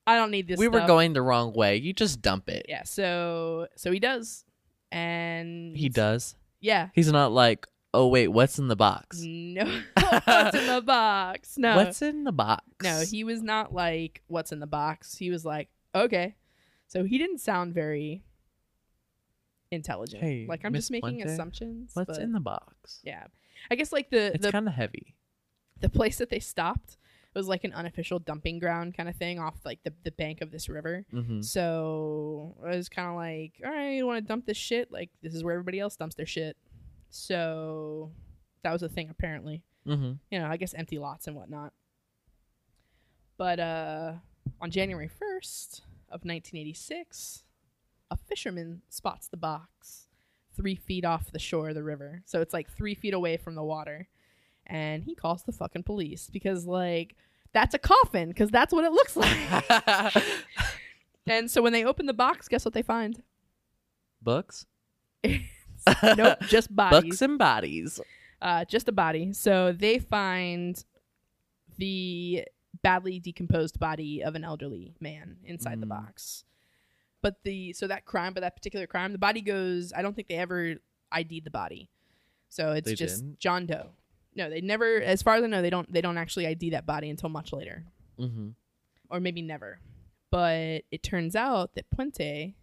I 0.07 0.17
don't 0.17 0.31
need 0.31 0.47
this. 0.47 0.59
we 0.59 0.67
were 0.67 0.85
going 0.85 1.13
the 1.13 1.21
wrong 1.21 1.53
way. 1.53 1.77
You 1.77 1.93
just 1.93 2.21
dump 2.21 2.49
it." 2.49 2.65
Yeah. 2.69 2.83
So 2.83 3.67
so 3.75 3.91
he 3.91 3.99
does, 3.99 4.43
and 4.91 5.75
He 5.77 5.89
does. 5.89 6.35
Yeah. 6.59 6.89
He's 6.93 7.11
not 7.11 7.31
like, 7.31 7.67
"Oh 7.93 8.07
wait, 8.07 8.27
what's 8.29 8.59
in 8.59 8.67
the 8.67 8.75
box? 8.75 9.19
No. 9.21 9.63
what's 10.25 10.57
in 10.57 10.67
the 10.67 10.83
box? 10.85 11.57
No. 11.57 11.75
What's 11.75 12.01
in 12.01 12.23
the 12.23 12.31
box?" 12.31 12.63
No, 12.83 13.01
he 13.01 13.23
was 13.23 13.41
not 13.41 13.73
like, 13.73 14.21
what's 14.27 14.51
in 14.51 14.59
the 14.59 14.67
box? 14.67 15.15
He 15.15 15.29
was 15.31 15.45
like, 15.45 15.69
okay. 15.93 16.35
So 16.87 17.03
he 17.03 17.17
didn't 17.17 17.39
sound 17.39 17.73
very 17.73 18.23
intelligent. 19.75 20.23
Hey, 20.23 20.45
like, 20.47 20.65
I'm 20.65 20.71
Miss 20.71 20.89
just 20.89 20.91
making 20.91 21.21
assumptions. 21.23 21.91
What's 21.93 22.17
but- 22.17 22.21
in 22.21 22.31
the 22.31 22.39
box? 22.39 22.99
Yeah. 23.03 23.25
I 23.69 23.75
guess, 23.75 23.91
like, 23.93 24.09
the, 24.09 24.33
It's 24.33 24.49
kind 24.49 24.67
of 24.67 24.73
heavy. 24.73 25.15
the 25.79 25.89
place 25.89 26.17
that 26.17 26.29
they 26.29 26.39
stopped 26.39 26.97
was 27.33 27.47
like 27.47 27.63
an 27.65 27.73
unofficial 27.73 28.17
dumping 28.19 28.59
ground 28.59 28.95
kind 28.95 29.09
of 29.09 29.15
thing 29.15 29.39
off, 29.39 29.55
like, 29.65 29.83
the, 29.83 29.93
the 30.03 30.11
bank 30.11 30.41
of 30.41 30.51
this 30.51 30.69
river. 30.69 31.05
Mm-hmm. 31.13 31.41
So 31.41 32.55
I 32.65 32.75
was 32.75 32.89
kind 32.89 33.09
of 33.09 33.15
like, 33.15 33.53
all 33.65 33.71
right, 33.71 33.91
you 33.91 34.05
want 34.07 34.23
to 34.23 34.27
dump 34.27 34.45
this 34.45 34.57
shit? 34.57 34.91
Like, 34.91 35.09
this 35.21 35.33
is 35.33 35.43
where 35.43 35.53
everybody 35.53 35.79
else 35.79 35.95
dumps 35.95 36.15
their 36.15 36.25
shit. 36.25 36.55
So 37.09 38.11
that 38.63 38.71
was 38.71 38.83
a 38.83 38.89
thing, 38.89 39.09
apparently. 39.09 39.63
Mm-hmm. 39.87 40.13
you 40.31 40.39
know, 40.39 40.47
I 40.47 40.57
guess 40.57 40.73
empty 40.73 40.97
lots 40.97 41.27
and 41.27 41.35
whatnot. 41.35 41.71
But 43.37 43.59
uh, 43.59 44.13
on 44.61 44.71
January 44.71 45.07
1st 45.09 45.81
of 46.09 46.21
1986, 46.25 47.43
a 48.11 48.17
fisherman 48.17 48.81
spots 48.89 49.27
the 49.27 49.37
box 49.37 50.07
three 50.55 50.75
feet 50.75 51.03
off 51.03 51.31
the 51.31 51.39
shore 51.39 51.69
of 51.69 51.75
the 51.75 51.83
river. 51.83 52.21
So 52.25 52.39
it's 52.41 52.53
like 52.53 52.69
three 52.71 52.95
feet 52.95 53.13
away 53.13 53.35
from 53.37 53.55
the 53.55 53.63
water. 53.63 54.07
And 54.67 55.03
he 55.03 55.13
calls 55.15 55.43
the 55.43 55.51
fucking 55.51 55.83
police 55.83 56.29
because, 56.31 56.65
like, 56.65 57.15
that's 57.53 57.73
a 57.75 57.77
coffin 57.79 58.29
because 58.29 58.49
that's 58.49 58.73
what 58.73 58.83
it 58.85 58.91
looks 58.91 59.15
like. 59.17 60.15
and 61.27 61.51
so 61.51 61.61
when 61.61 61.73
they 61.73 61.83
open 61.85 62.05
the 62.05 62.13
box, 62.13 62.47
guess 62.47 62.63
what 62.65 62.73
they 62.73 62.81
find? 62.81 63.21
Books. 64.21 64.65
nope, 65.23 66.37
just 66.47 66.73
bodies. 66.75 67.01
Books 67.01 67.21
and 67.21 67.37
bodies. 67.37 67.99
uh, 68.41 68.65
just 68.65 68.87
a 68.87 68.91
body. 68.91 69.33
So 69.33 69.71
they 69.71 69.99
find 69.99 70.83
the 71.77 72.45
badly 72.81 73.19
decomposed 73.19 73.79
body 73.79 74.23
of 74.23 74.35
an 74.35 74.43
elderly 74.43 74.95
man 74.99 75.37
inside 75.43 75.81
the 75.81 75.85
Mm. 75.85 75.89
box. 75.89 76.43
But 77.25 77.41
the 77.43 77.73
so 77.73 77.87
that 77.87 78.05
crime, 78.05 78.35
but 78.35 78.41
that 78.41 78.55
particular 78.55 78.85
crime, 78.85 79.11
the 79.11 79.17
body 79.17 79.41
goes. 79.41 79.91
I 79.95 80.03
don't 80.03 80.15
think 80.15 80.27
they 80.27 80.35
ever 80.35 80.75
ID'd 81.11 81.43
the 81.43 81.49
body, 81.49 81.89
so 82.49 82.73
it's 82.73 82.87
They 82.87 82.93
just 82.93 83.21
didn't? 83.23 83.39
John 83.39 83.65
Doe. 83.65 83.87
No, 84.35 84.47
they 84.47 84.61
never. 84.61 85.01
As 85.01 85.23
far 85.23 85.33
as 85.33 85.43
I 85.43 85.47
know, 85.47 85.63
they 85.63 85.71
don't. 85.71 85.91
They 85.91 86.01
don't 86.01 86.19
actually 86.19 86.45
ID 86.45 86.69
that 86.69 86.85
body 86.85 87.09
until 87.09 87.29
much 87.29 87.51
later, 87.51 87.83
Mm-hmm. 88.19 88.49
or 89.09 89.19
maybe 89.19 89.41
never. 89.41 89.79
But 90.29 90.83
it 90.91 91.01
turns 91.01 91.35
out 91.35 91.73
that 91.73 91.89
Puente 91.89 92.53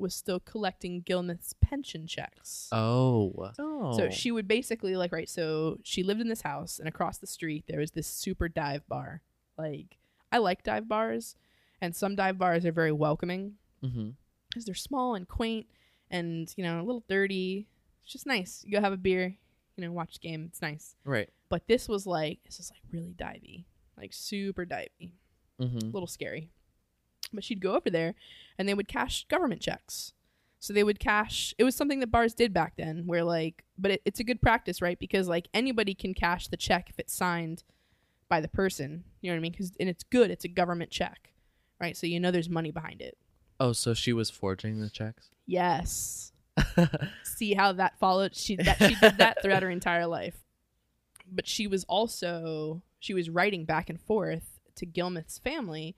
was 0.00 0.16
still 0.16 0.40
collecting 0.40 1.02
Gillmouth's 1.04 1.52
pension 1.60 2.08
checks. 2.08 2.70
Oh. 2.72 3.52
Oh. 3.56 3.96
So 3.96 4.10
she 4.10 4.32
would 4.32 4.48
basically 4.48 4.96
like 4.96 5.12
right. 5.12 5.30
So 5.30 5.78
she 5.84 6.02
lived 6.02 6.20
in 6.20 6.26
this 6.28 6.42
house, 6.42 6.80
and 6.80 6.88
across 6.88 7.18
the 7.18 7.28
street 7.28 7.66
there 7.68 7.78
was 7.78 7.92
this 7.92 8.08
super 8.08 8.48
dive 8.48 8.84
bar. 8.88 9.22
Like 9.56 9.98
I 10.32 10.38
like 10.38 10.64
dive 10.64 10.88
bars, 10.88 11.36
and 11.80 11.94
some 11.94 12.16
dive 12.16 12.36
bars 12.36 12.66
are 12.66 12.72
very 12.72 12.90
welcoming 12.90 13.58
Mm-hmm. 13.84 14.10
because 14.48 14.64
they're 14.64 14.74
small 14.74 15.14
and 15.14 15.26
quaint, 15.28 15.66
and 16.10 16.52
you 16.56 16.64
know 16.64 16.78
a 16.80 16.84
little 16.84 17.04
dirty. 17.08 17.66
It's 18.04 18.12
just 18.12 18.26
nice. 18.26 18.62
You 18.66 18.72
go 18.72 18.80
have 18.80 18.92
a 18.92 18.96
beer, 18.96 19.36
you 19.76 19.84
know, 19.84 19.92
watch 19.92 20.14
the 20.14 20.28
game. 20.28 20.46
It's 20.48 20.60
nice. 20.62 20.94
Right. 21.04 21.28
But 21.48 21.66
this 21.68 21.88
was 21.88 22.06
like 22.06 22.40
this 22.44 22.58
is 22.60 22.70
like 22.70 22.80
really 22.92 23.14
divey, 23.16 23.64
like 23.96 24.12
super 24.12 24.64
divey, 24.66 25.12
a 25.58 25.62
Mm-hmm. 25.64 25.90
little 25.92 26.06
scary. 26.08 26.50
But 27.32 27.44
she'd 27.44 27.60
go 27.60 27.74
over 27.76 27.88
there, 27.90 28.14
and 28.58 28.68
they 28.68 28.74
would 28.74 28.88
cash 28.88 29.26
government 29.28 29.60
checks. 29.62 30.12
So 30.58 30.72
they 30.72 30.84
would 30.84 31.00
cash. 31.00 31.54
It 31.58 31.64
was 31.64 31.74
something 31.74 31.98
that 32.00 32.10
bars 32.12 32.34
did 32.34 32.52
back 32.54 32.74
then, 32.76 33.04
where 33.06 33.24
like, 33.24 33.64
but 33.78 33.90
it, 33.92 34.02
it's 34.04 34.20
a 34.20 34.24
good 34.24 34.40
practice, 34.42 34.80
right? 34.82 34.98
Because 34.98 35.28
like 35.28 35.48
anybody 35.54 35.94
can 35.94 36.14
cash 36.14 36.46
the 36.48 36.56
check 36.56 36.88
if 36.90 36.98
it's 36.98 37.14
signed 37.14 37.64
by 38.28 38.40
the 38.40 38.48
person. 38.48 39.04
You 39.20 39.30
know 39.30 39.34
what 39.36 39.40
I 39.40 39.42
mean? 39.42 39.52
Because 39.52 39.72
and 39.80 39.88
it's 39.88 40.04
good. 40.04 40.30
It's 40.30 40.44
a 40.44 40.48
government 40.48 40.90
check, 40.90 41.32
right? 41.80 41.96
So 41.96 42.06
you 42.06 42.20
know 42.20 42.30
there's 42.30 42.48
money 42.50 42.70
behind 42.70 43.00
it. 43.00 43.16
Oh, 43.62 43.72
so 43.72 43.94
she 43.94 44.12
was 44.12 44.28
forging 44.28 44.80
the 44.80 44.90
checks. 44.90 45.30
Yes. 45.46 46.32
See 47.22 47.54
how 47.54 47.72
that 47.74 47.96
followed. 48.00 48.34
She 48.34 48.56
that 48.56 48.76
she 48.78 48.94
did 48.96 49.18
that 49.18 49.40
throughout 49.40 49.62
her 49.62 49.70
entire 49.70 50.06
life. 50.06 50.34
But 51.30 51.46
she 51.46 51.66
was 51.68 51.84
also 51.84 52.82
she 52.98 53.14
was 53.14 53.30
writing 53.30 53.64
back 53.64 53.88
and 53.88 54.00
forth 54.00 54.58
to 54.76 54.84
Gillmouth's 54.86 55.38
family, 55.38 55.94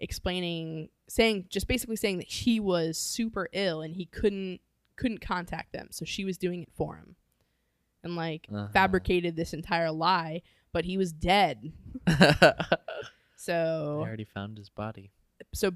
explaining, 0.00 0.90
saying 1.08 1.46
just 1.48 1.66
basically 1.66 1.96
saying 1.96 2.18
that 2.18 2.28
he 2.28 2.60
was 2.60 2.98
super 2.98 3.48
ill 3.52 3.80
and 3.80 3.96
he 3.96 4.04
couldn't 4.04 4.60
couldn't 4.96 5.20
contact 5.22 5.72
them. 5.72 5.88
So 5.90 6.04
she 6.04 6.24
was 6.26 6.36
doing 6.36 6.62
it 6.62 6.68
for 6.76 6.96
him, 6.96 7.16
and 8.04 8.16
like 8.16 8.46
Uh-huh. 8.52 8.68
fabricated 8.72 9.34
this 9.34 9.54
entire 9.54 9.90
lie. 9.90 10.42
But 10.72 10.84
he 10.84 10.98
was 10.98 11.12
dead. 11.12 11.72
So 13.40 14.02
I 14.04 14.08
already 14.08 14.24
found 14.24 14.58
his 14.58 14.68
body. 14.68 15.12
so 15.54 15.70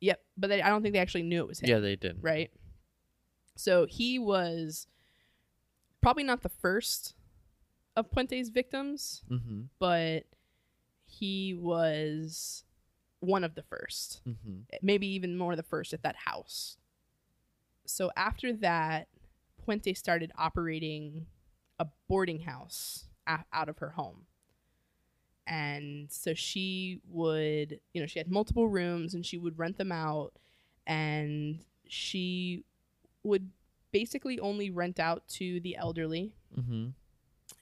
yep. 0.00 0.20
But 0.36 0.48
they, 0.48 0.62
I 0.62 0.68
don't 0.68 0.82
think 0.82 0.92
they 0.94 0.98
actually 1.00 1.22
knew 1.24 1.40
it 1.40 1.48
was 1.48 1.60
him. 1.60 1.68
Yeah, 1.70 1.78
they 1.78 1.96
did. 1.96 2.18
right? 2.22 2.50
So 3.56 3.86
he 3.86 4.18
was 4.18 4.86
probably 6.00 6.24
not 6.24 6.42
the 6.42 6.48
first 6.48 7.14
of 7.96 8.10
Puente's 8.10 8.48
victims, 8.48 9.22
Mm-hmm. 9.30 9.62
but 9.78 10.24
he 11.04 11.54
was 11.54 12.64
one 13.20 13.44
of 13.44 13.54
the 13.54 13.62
first, 13.62 14.22
Mm-hmm. 14.26 14.60
maybe 14.82 15.06
even 15.08 15.36
more 15.36 15.56
the 15.56 15.62
first 15.62 15.92
at 15.92 16.02
that 16.02 16.16
house. 16.16 16.76
So 17.86 18.10
after 18.16 18.52
that, 18.54 19.08
Puente 19.66 19.94
started 19.96 20.32
operating 20.38 21.26
a 21.78 21.86
boarding 22.08 22.40
house 22.40 23.06
out 23.26 23.68
of 23.68 23.78
her 23.78 23.90
home. 23.90 24.26
And 25.50 26.10
so 26.10 26.32
she 26.32 27.00
would, 27.10 27.80
you 27.92 28.00
know, 28.00 28.06
she 28.06 28.20
had 28.20 28.30
multiple 28.30 28.68
rooms 28.68 29.14
and 29.14 29.26
she 29.26 29.36
would 29.36 29.58
rent 29.58 29.78
them 29.78 29.90
out 29.92 30.32
and 30.86 31.58
she 31.88 32.64
would 33.24 33.50
basically 33.92 34.38
only 34.38 34.70
rent 34.70 35.00
out 35.00 35.26
to 35.28 35.60
the 35.60 35.76
elderly 35.76 36.32
Mm-hmm. 36.58 36.88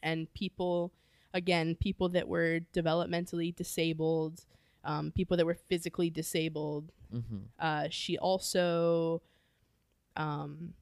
and 0.03 0.33
people 0.35 0.93
again 1.35 1.75
people 1.75 2.09
that 2.11 2.27
were 2.29 2.61
developmentally 2.73 3.55
disabled 3.55 4.45
um, 4.85 5.11
people 5.13 5.37
that 5.37 5.45
were 5.47 5.55
physically 5.69 6.09
disabled 6.11 6.93
Mm-hmm. 7.15 7.39
uh, 7.59 7.89
she 7.91 8.17
also 8.19 9.21
um, 10.17 10.75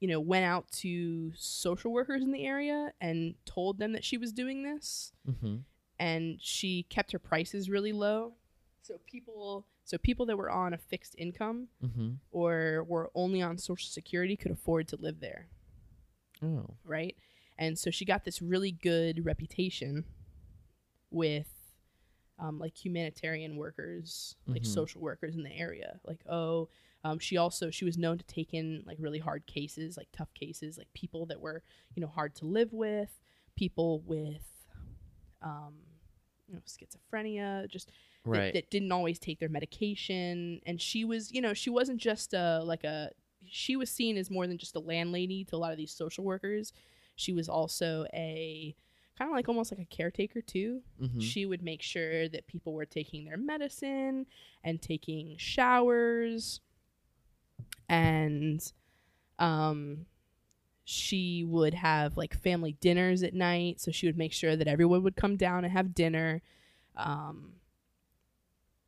you 0.00 0.06
know 0.08 0.20
went 0.20 0.44
out 0.44 0.70
to 0.72 1.32
social 1.36 1.92
workers 1.92 2.22
in 2.22 2.30
the 2.32 2.44
area 2.46 2.92
and 3.00 3.34
told 3.44 3.78
them 3.78 3.92
that 3.92 4.04
she 4.04 4.16
was 4.16 4.32
doing 4.32 4.62
this 4.62 5.12
Mm-hmm. 5.28 5.56
And 6.00 6.40
she 6.40 6.82
kept 6.84 7.12
her 7.12 7.18
prices 7.20 7.68
really 7.70 7.92
low 7.92 8.32
so 8.82 8.94
people 9.06 9.66
so 9.84 9.98
people 9.98 10.24
that 10.26 10.36
were 10.36 10.50
on 10.50 10.72
a 10.74 10.78
fixed 10.78 11.14
income 11.18 11.68
Mm-hmm. 11.84 12.10
or 12.32 12.84
were 12.88 13.10
only 13.14 13.40
on 13.42 13.56
social 13.58 13.88
security 13.90 14.36
could 14.36 14.50
afford 14.50 14.88
to 14.88 14.96
live 14.96 15.20
there 15.20 15.46
Oh. 16.42 16.74
right? 16.84 17.14
And 17.58 17.78
so 17.78 17.90
she 17.90 18.04
got 18.06 18.24
this 18.24 18.40
really 18.40 18.72
good 18.72 19.26
reputation 19.26 20.04
with 21.10 21.48
um, 22.38 22.58
like 22.58 22.82
humanitarian 22.82 23.56
workers, 23.56 24.36
like 24.46 24.62
Mhm. 24.62 24.66
social 24.66 25.02
workers 25.02 25.36
in 25.36 25.42
the 25.42 25.52
area. 25.52 26.00
Like, 26.04 26.20
oh, 26.26 26.70
um, 27.04 27.18
she 27.18 27.36
also 27.36 27.70
she 27.70 27.84
was 27.84 27.98
known 27.98 28.16
to 28.16 28.24
take 28.24 28.54
in 28.54 28.82
like 28.86 28.96
really 28.98 29.18
hard 29.18 29.44
cases, 29.46 29.98
like 29.98 30.08
tough 30.12 30.32
cases, 30.32 30.78
like 30.78 30.90
people 30.94 31.26
that 31.26 31.40
were 31.40 31.62
you 31.94 32.00
know 32.00 32.06
hard 32.08 32.34
to 32.36 32.46
live 32.46 32.72
with, 32.72 33.20
people 33.56 34.00
with 34.06 34.46
um, 35.42 35.74
you 36.50 36.56
know 36.56 36.62
schizophrenia, 36.66 37.68
just 37.70 37.90
that- 38.24 38.52
that, 38.52 38.70
didn't 38.70 38.92
always 38.92 39.18
take 39.18 39.38
their 39.38 39.48
medication. 39.48 40.60
And 40.66 40.80
she 40.80 41.04
was 41.04 41.32
you 41.32 41.40
know 41.40 41.54
she 41.54 41.70
wasn't 41.70 41.98
just 42.00 42.34
a 42.34 42.60
like 42.64 42.84
a 42.84 43.10
she 43.48 43.76
was 43.76 43.88
seen 43.90 44.16
as 44.18 44.30
more 44.30 44.46
than 44.46 44.58
just 44.58 44.76
a 44.76 44.80
landlady 44.80 45.44
to 45.44 45.56
a 45.56 45.58
lot 45.58 45.72
of 45.72 45.78
these 45.78 45.92
social 45.92 46.24
workers. 46.24 46.72
She 47.16 47.32
was 47.32 47.48
also 47.48 48.04
a 48.12 48.74
kind 49.16 49.30
of 49.30 49.34
like 49.34 49.48
almost 49.48 49.70
like 49.72 49.80
a 49.80 49.84
caretaker 49.96 50.40
too. 50.42 50.82
Mm-hmm. 51.00 51.20
she 51.20 51.46
would 51.46 51.62
make 51.62 51.82
sure 51.82 52.28
that 52.28 52.46
people 52.46 52.72
were 52.74 52.86
taking 52.86 53.24
their 53.24 53.36
medicine 53.36 54.26
and 54.64 54.80
taking 54.82 55.36
showers. 55.38 56.60
And 57.88 58.60
um 59.38 60.06
she 60.90 61.44
would 61.44 61.72
have 61.74 62.16
like 62.16 62.34
family 62.34 62.72
dinners 62.80 63.22
at 63.22 63.32
night 63.32 63.80
so 63.80 63.90
she 63.92 64.06
would 64.06 64.18
make 64.18 64.32
sure 64.32 64.56
that 64.56 64.66
everyone 64.66 65.02
would 65.04 65.14
come 65.14 65.36
down 65.36 65.64
and 65.64 65.72
have 65.72 65.94
dinner 65.94 66.42
um 66.96 67.52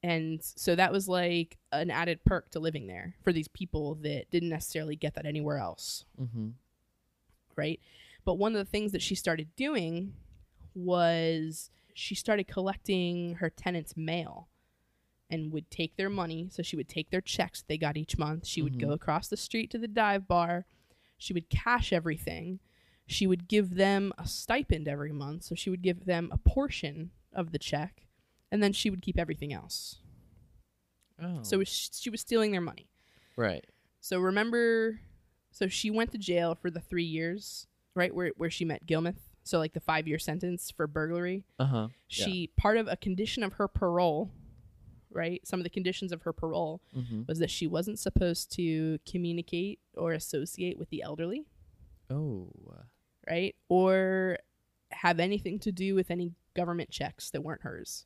and 0.03 0.40
so 0.42 0.74
that 0.74 0.90
was 0.90 1.09
like 1.09 1.59
an 1.70 1.90
added 1.90 2.24
perk 2.24 2.50
to 2.50 2.59
living 2.59 2.88
there 2.88 3.14
for 3.22 3.32
these 3.32 3.46
people 3.48 3.94
that 4.03 4.28
didn't 4.30 4.48
necessarily 4.48 4.96
get 4.96 5.14
that 5.14 5.26
anywhere 5.26 5.59
else 5.59 6.05
Mm-hmm. 6.20 6.48
right 7.57 7.78
But 8.24 8.34
one 8.34 8.53
of 8.55 8.59
the 8.59 8.70
things 8.70 8.92
that 8.92 9.03
she 9.03 9.14
started 9.14 9.55
doing 9.57 10.14
was 10.74 11.70
she 11.94 12.14
started 12.14 12.48
collecting 12.48 13.34
her 13.36 13.50
tenants' 13.50 13.96
mail 13.96 14.48
and 15.30 15.53
would 15.53 15.70
take 15.70 15.96
their 15.96 16.11
money. 16.11 16.48
So 16.50 16.62
she 16.62 16.76
would 16.76 16.88
take 16.88 17.11
their 17.11 17.20
checks 17.20 17.62
they 17.66 17.76
got 17.78 17.96
each 17.96 18.16
month. 18.18 18.46
She 18.46 18.61
would 18.62 18.78
go 18.78 18.88
Mhm. 18.88 18.94
across 18.94 19.28
the 19.28 19.36
street 19.36 19.70
to 19.70 19.78
the 19.78 19.88
dive 19.88 20.26
bar. 20.28 20.66
She 21.23 21.33
would 21.33 21.49
cash 21.49 21.93
everything. 21.93 22.59
She 23.07 23.29
would 23.29 23.47
give 23.47 23.77
them 23.77 24.12
a 24.18 24.27
stipend 24.27 24.89
every 24.89 25.12
month. 25.12 25.45
So 25.45 25.55
she 25.55 25.70
would 25.70 25.83
give 25.83 26.05
them 26.05 26.31
a 26.33 26.37
portion 26.37 27.12
of 27.33 27.53
the 27.53 27.59
check 27.61 28.07
and 28.51 28.61
then 28.61 28.73
she 28.73 28.91
would 28.91 29.03
keep 29.03 29.18
everything 29.18 29.53
else. 29.53 30.01
Oh. 31.23 31.39
So 31.43 31.62
she 31.64 32.11
was 32.11 32.20
stealing 32.20 32.51
their 32.51 32.61
money. 32.61 32.89
right. 33.37 33.64
So 34.01 34.18
remember, 34.18 34.99
so 35.53 35.68
she 35.68 35.89
went 35.89 36.11
to 36.11 36.18
jail 36.18 36.57
for 36.61 36.73
the 36.73 36.81
three 36.81 37.05
years, 37.05 37.68
right, 37.95 38.12
where 38.12 38.33
where 38.37 38.51
she 38.51 38.64
met 38.64 38.85
Gillmouth. 38.85 39.20
So 39.45 39.59
like 39.59 39.75
the 39.75 39.81
five 39.81 40.09
year 40.09 40.18
sentence 40.18 40.73
for 40.77 40.89
burglary. 40.89 41.45
Uh 41.57 41.66
huh. 41.66 41.89
She 42.09 42.51
part 42.57 42.79
of 42.79 42.89
a 42.89 42.97
condition 42.97 43.45
of 43.45 43.53
her 43.55 43.68
parole, 43.68 44.33
right? 45.13 45.41
Some 45.47 45.61
of 45.61 45.65
the 45.65 45.71
conditions 45.71 46.13
of 46.13 46.23
her 46.23 46.33
parole 46.33 46.81
Mm-hmm. 46.97 47.23
was 47.29 47.39
that 47.39 47.51
she 47.51 47.67
wasn't 47.67 47.99
supposed 47.99 48.51
to 48.57 48.99
communicate 49.09 49.79
or 49.95 50.13
associate 50.13 50.79
with 50.79 50.91
the 50.91 51.03
elderly, 51.03 51.45
Oh. 52.11 52.49
right, 53.29 53.55
or 53.69 54.39
have 54.91 55.21
anything 55.21 55.59
to 55.61 55.73
do 55.73 55.95
with 55.95 56.11
any 56.11 56.33
government 56.55 56.91
checks 56.91 57.31
that 57.31 57.43
weren't 57.43 57.63
hers. 57.63 58.05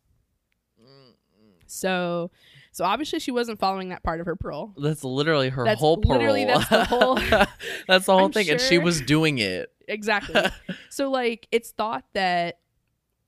So, 1.69 2.31
so 2.71 2.85
obviously 2.85 3.19
she 3.19 3.33
wasn't 3.33 3.59
following 3.59 3.89
that 3.89 4.05
part 4.05 4.21
of 4.21 4.27
her 4.27 4.37
parole. 4.37 4.73
That's 4.79 5.03
literally 5.03 5.49
her 5.49 5.65
That's 5.65 5.81
whole 5.81 5.97
parole. 5.97 6.19
literally- 6.19 6.45
that's 6.45 6.69
the 6.69 6.85
whole- 6.85 7.15
that's 7.89 8.07
the 8.07 8.13
whole 8.13 8.25
I'm 8.27 8.33
thing, 8.33 8.49
and 8.51 8.61
she 8.61 8.79
was 8.79 9.01
doing 9.01 9.39
it. 9.39 9.73
Exactly. 9.89 10.41
so 10.91 11.11
like 11.11 11.49
it's 11.51 11.73
thought 11.73 12.05
that 12.15 12.59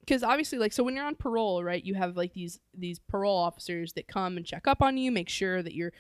because 0.09 0.23
obviously 0.23 0.59
like 0.59 0.73
so 0.73 0.83
when 0.83 0.97
you're 0.97 1.05
on 1.05 1.15
parole 1.15 1.63
right 1.63 1.85
you 1.85 1.95
have 1.95 2.17
like 2.17 2.33
these 2.33 2.59
these 2.77 2.99
parole 2.99 3.37
officers 3.37 3.93
that 3.93 4.09
come 4.09 4.37
and 4.39 4.47
check 4.47 4.67
up 4.67 4.81
on 4.81 4.97
you 4.97 5.13
make 5.13 5.29
sure 5.29 5.63
that 5.63 5.75
you're 5.75 5.93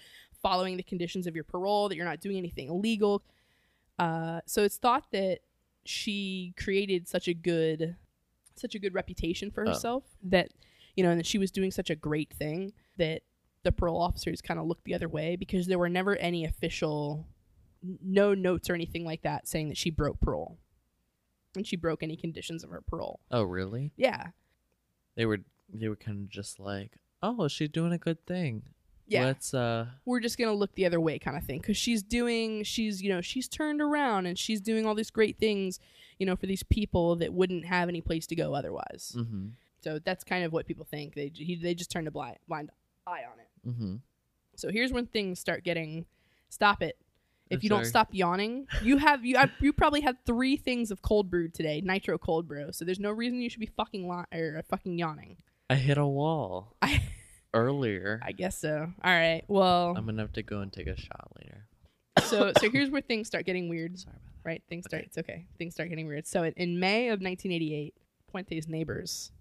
following 0.43 0.77
the 0.79 0.83
conditions 0.83 1.27
of 1.27 1.35
your 1.35 1.45
parole 1.45 1.89
that 1.89 1.97
you're 1.97 2.05
not 2.07 2.21
doing 2.21 2.39
anything 2.39 2.69
illegal 2.69 3.23
uh, 3.99 4.41
so 4.47 4.63
it's 4.63 4.77
thought 4.77 5.05
that 5.13 5.41
she 5.85 6.55
created 6.57 7.07
such 7.09 7.27
a 7.29 7.35
good 7.35 7.97
such 8.55 8.75
a 8.75 8.79
good 8.79 8.95
reputation 8.95 9.51
for 9.51 9.65
Oh. 9.67 9.71
herself 9.71 10.05
that 10.23 10.49
you 10.97 11.03
know 11.05 11.11
and 11.11 11.19
that 11.19 11.27
she 11.27 11.39
was 11.39 11.51
doing 11.51 11.71
such 11.71 11.91
a 11.91 11.97
great 11.97 12.33
thing 12.33 12.73
that 12.97 13.23
the 13.65 13.73
parole 13.73 14.01
officers 14.01 14.41
kind 14.41 14.59
of 14.61 14.67
looked 14.67 14.85
the 14.85 14.95
other 14.95 15.09
way 15.09 15.37
because 15.37 15.67
there 15.67 15.79
were 15.79 15.89
never 15.89 16.17
any 16.17 16.45
official 16.45 17.27
no 17.83 18.35
notes 18.35 18.71
or 18.71 18.75
anything 18.75 19.05
like 19.05 19.23
that 19.23 19.47
saying 19.49 19.69
that 19.69 19.77
she 19.77 19.91
broke 19.91 20.21
parole 20.21 20.59
and 21.57 21.67
she 21.67 21.77
broke 21.77 22.03
any 22.03 22.17
conditions 22.17 22.63
of 22.65 22.71
her 22.71 22.81
parole 22.81 23.21
Oh, 23.31 23.43
really? 23.43 23.93
yeah 23.97 24.29
They 25.17 25.27
were 25.27 25.39
they 25.73 25.89
were 25.89 25.97
kind 25.97 26.23
of 26.23 26.29
just 26.31 26.59
like, 26.59 26.97
oh, 27.23 27.47
she's 27.49 27.69
doing 27.69 27.93
a 27.93 27.99
good 27.99 28.25
thing. 28.27 28.63
yeah 29.07 29.25
Let's 29.27 29.53
uh. 29.53 29.87
we're 30.07 30.21
just 30.21 30.39
gonna 30.39 30.53
look 30.55 30.75
the 30.75 30.87
other 30.87 31.01
way 31.01 31.19
kind 31.19 31.37
of 31.37 31.45
thing 31.45 31.59
because 31.61 31.77
she's 31.77 32.03
doing 32.03 32.63
she's 32.65 33.03
you 33.03 33.11
know 33.11 33.21
she's 33.21 33.49
turned 33.49 33.81
around 33.81 34.27
and 34.27 34.39
she's 34.39 34.61
doing 34.61 34.87
all 34.87 34.95
these 34.95 35.11
great 35.11 35.39
things 35.39 35.79
you 36.19 36.27
know 36.27 36.37
for 36.37 36.47
these 36.47 36.63
people 36.63 37.17
that 37.17 37.33
wouldn't 37.33 37.65
have 37.67 37.89
any 37.89 38.01
place 38.01 38.27
to 38.29 38.35
go 38.37 38.55
otherwise 38.55 39.15
Mm-hmm. 39.17 39.47
so 39.81 39.99
that's 39.99 40.25
kind 40.25 40.45
of 40.45 40.53
what 40.53 40.67
people 40.67 40.85
think 40.91 41.15
they 41.15 41.31
he, 41.35 41.55
they 41.57 41.75
just 41.75 41.91
turned 41.91 42.09
a 42.09 42.11
blind 42.11 42.37
blind 42.49 42.71
eye 43.07 43.23
on 43.31 43.39
it 43.41 43.69
Mm-hmm. 43.69 43.95
so 44.57 44.71
here's 44.71 44.93
when 44.93 45.07
things 45.07 45.39
start 45.41 45.65
getting 45.65 46.07
stop 46.49 46.83
it 46.83 46.97
if 47.51 47.59
I'm 47.59 47.61
you 47.63 47.69
don't 47.69 47.85
stop 47.85 48.09
yawning 48.13 48.67
you 48.83 48.97
have 48.99 49.25
you 49.25 49.37
I, 49.37 49.51
you 49.61 49.73
probably 49.73 50.01
had 50.01 50.17
three 50.27 50.57
things 50.57 50.91
of 50.91 51.03
cold 51.03 51.31
brew 51.31 51.49
today 51.49 51.81
nitro 51.85 52.19
cold 52.19 52.47
brew 52.49 52.73
so 52.73 52.85
there's 52.85 53.01
no 53.01 53.11
reason 53.11 53.41
you 53.41 53.49
should 53.51 53.61
be 53.61 53.71
fucking 53.77 54.09
li- 54.09 54.25
or 54.39 54.57
uh, 54.59 54.63
fucking 54.69 54.99
yawning 54.99 55.37
I 55.71 55.75
hit 55.77 55.99
a 55.99 56.07
wall 56.07 56.75
I, 56.83 57.03
earlier. 57.55 58.21
I 58.23 58.33
guess 58.33 58.59
so 58.59 58.93
all 59.03 59.11
right 59.13 59.43
well 59.49 59.95
I'm 59.97 60.07
gonna 60.07 60.23
have 60.23 60.33
to 60.35 60.43
go 60.43 60.61
and 60.61 60.73
take 60.73 60.87
a 60.87 60.97
shot 60.97 61.31
later. 61.41 61.67
so 62.27 62.53
so 62.61 62.71
here's 62.71 62.91
where 62.91 63.01
things 63.03 63.27
start 63.27 63.45
getting 63.47 63.69
weird 63.69 63.99
Sorry 63.99 64.13
about 64.15 64.23
that. 64.43 64.49
right 64.49 64.63
things 64.69 64.85
start 64.87 65.01
Okay. 65.01 65.07
it's 65.07 65.19
okay 65.19 65.47
things 65.59 65.75
start 65.75 65.89
getting 65.89 66.07
weird 66.07 66.27
so 66.27 66.43
in, 66.43 66.53
in 66.57 66.81
may 66.81 67.09
of 67.09 67.21
1988 67.21 67.95
puente's 68.31 68.69
neighbors. 68.69 69.33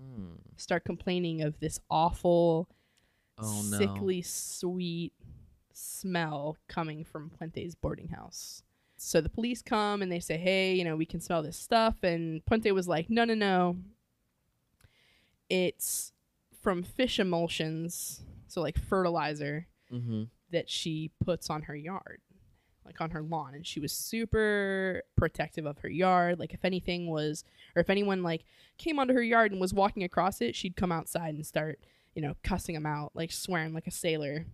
Mm. 0.00 0.38
start 0.56 0.84
complaining 0.84 1.42
of 1.42 1.58
this 1.60 1.78
awful 1.88 2.68
Oh 3.38 3.64
no. 3.70 3.78
sickly 3.78 4.22
sweet 4.22 5.12
smell 5.74 6.56
coming 6.68 7.04
from 7.04 7.30
puente's 7.30 7.74
boarding 7.74 8.08
house 8.08 8.62
so 8.96 9.20
the 9.20 9.28
police 9.28 9.60
come 9.60 10.00
and 10.02 10.10
they 10.10 10.20
say 10.20 10.36
hey 10.38 10.72
you 10.74 10.84
know 10.84 10.96
we 10.96 11.04
can 11.04 11.20
smell 11.20 11.42
this 11.42 11.56
stuff 11.58 11.96
and 12.02 12.44
puente 12.46 12.70
was 12.72 12.88
like 12.88 13.10
no 13.10 13.24
no 13.24 13.34
no 13.34 13.76
it's 15.50 16.12
from 16.62 16.82
fish 16.82 17.18
emulsions 17.18 18.22
so 18.46 18.60
like 18.60 18.78
fertilizer 18.78 19.66
Mm-hmm. 19.92 20.24
that 20.50 20.68
she 20.68 21.12
puts 21.24 21.50
on 21.50 21.62
her 21.62 21.76
yard, 21.76 22.20
like 22.84 23.00
on 23.00 23.10
her 23.10 23.22
lawn. 23.22 23.54
And 23.54 23.64
she 23.64 23.78
was 23.78 23.92
super 23.92 25.02
protective 25.14 25.66
of 25.66 25.78
her 25.80 25.88
yard. 25.88 26.40
Like 26.40 26.52
if 26.52 26.64
anything 26.64 27.06
was, 27.08 27.44
or 27.76 27.80
if 27.80 27.90
anyone 27.90 28.24
like 28.24 28.44
came 28.76 28.98
onto 28.98 29.14
her 29.14 29.22
yard 29.22 29.52
and 29.52 29.60
was 29.60 29.72
walking 29.72 30.02
across 30.02 30.40
it, 30.40 30.56
she'd 30.56 30.74
come 30.74 30.90
outside 30.90 31.34
and 31.34 31.46
start, 31.46 31.78
you 32.16 32.22
know, 32.22 32.34
cussing 32.42 32.74
them 32.74 32.86
out, 32.86 33.12
like 33.14 33.30
swearing 33.30 33.72
like 33.72 33.86
a 33.86 33.92
sailor 33.92 34.46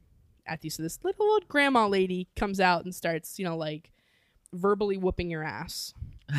you. 0.62 0.70
So 0.70 0.82
this 0.82 0.98
little 1.02 1.26
old 1.26 1.46
grandma 1.48 1.86
lady 1.86 2.28
comes 2.36 2.60
out 2.60 2.84
and 2.84 2.94
starts, 2.94 3.38
you 3.38 3.44
know, 3.44 3.56
like 3.56 3.92
verbally 4.52 4.96
whooping 4.96 5.30
your 5.30 5.44
ass. 5.44 5.94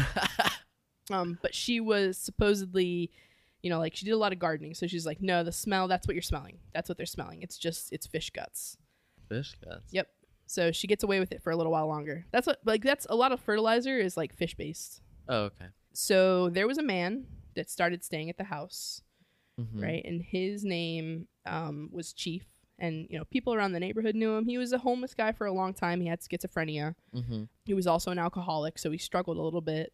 Um, 1.09 1.39
but 1.41 1.53
she 1.53 1.79
was 1.81 2.17
supposedly, 2.17 3.11
you 3.63 3.69
know, 3.69 3.79
like 3.79 3.95
she 3.95 4.05
did 4.05 4.11
a 4.11 4.17
lot 4.17 4.31
of 4.31 4.39
gardening. 4.39 4.73
So 4.73 4.87
she's 4.87 5.05
like, 5.05 5.21
no, 5.21 5.43
the 5.43 5.51
smell, 5.51 5.87
that's 5.89 6.07
what 6.07 6.15
you're 6.15 6.21
smelling. 6.21 6.59
That's 6.73 6.87
what 6.87 6.97
they're 6.97 7.05
smelling. 7.05 7.41
It's 7.41 7.57
just, 7.57 7.91
it's 7.91 8.07
fish 8.07 8.29
guts. 8.29 8.77
Fish 9.27 9.55
guts. 9.65 9.91
Yep. 9.91 10.07
So 10.45 10.71
she 10.71 10.87
gets 10.87 11.03
away 11.03 11.19
with 11.19 11.31
it 11.33 11.41
for 11.41 11.51
a 11.51 11.55
little 11.57 11.71
while 11.71 11.87
longer. 11.87 12.25
That's 12.31 12.47
what 12.47 12.59
like 12.65 12.83
that's 12.83 13.07
a 13.09 13.15
lot 13.15 13.31
of 13.31 13.39
fertilizer 13.41 13.97
is 13.99 14.15
like 14.15 14.33
fish 14.33 14.55
based. 14.55 15.01
Oh, 15.27 15.43
okay. 15.45 15.65
So 15.93 16.49
there 16.49 16.67
was 16.67 16.77
a 16.77 16.83
man 16.83 17.25
that 17.55 17.69
started 17.69 18.03
staying 18.03 18.29
at 18.29 18.37
the 18.37 18.43
house, 18.45 19.01
Mhm. 19.59 19.81
right? 19.83 20.03
And 20.05 20.21
his 20.21 20.63
name 20.63 21.27
um, 21.45 21.89
was 21.91 22.13
Chief. 22.13 22.45
And 22.81 23.05
you 23.11 23.17
know, 23.17 23.25
people 23.25 23.53
around 23.53 23.73
the 23.73 23.79
neighborhood 23.79 24.15
knew 24.15 24.33
him. 24.35 24.47
He 24.47 24.57
was 24.57 24.73
a 24.73 24.79
homeless 24.79 25.13
guy 25.13 25.31
for 25.31 25.45
a 25.45 25.53
long 25.53 25.71
time. 25.71 26.01
He 26.01 26.07
had 26.07 26.19
schizophrenia. 26.19 26.95
Mm-hmm. 27.15 27.43
He 27.63 27.75
was 27.75 27.85
also 27.85 28.09
an 28.09 28.17
alcoholic, 28.17 28.79
so 28.79 28.89
he 28.89 28.97
struggled 28.97 29.37
a 29.37 29.41
little 29.41 29.61
bit. 29.61 29.93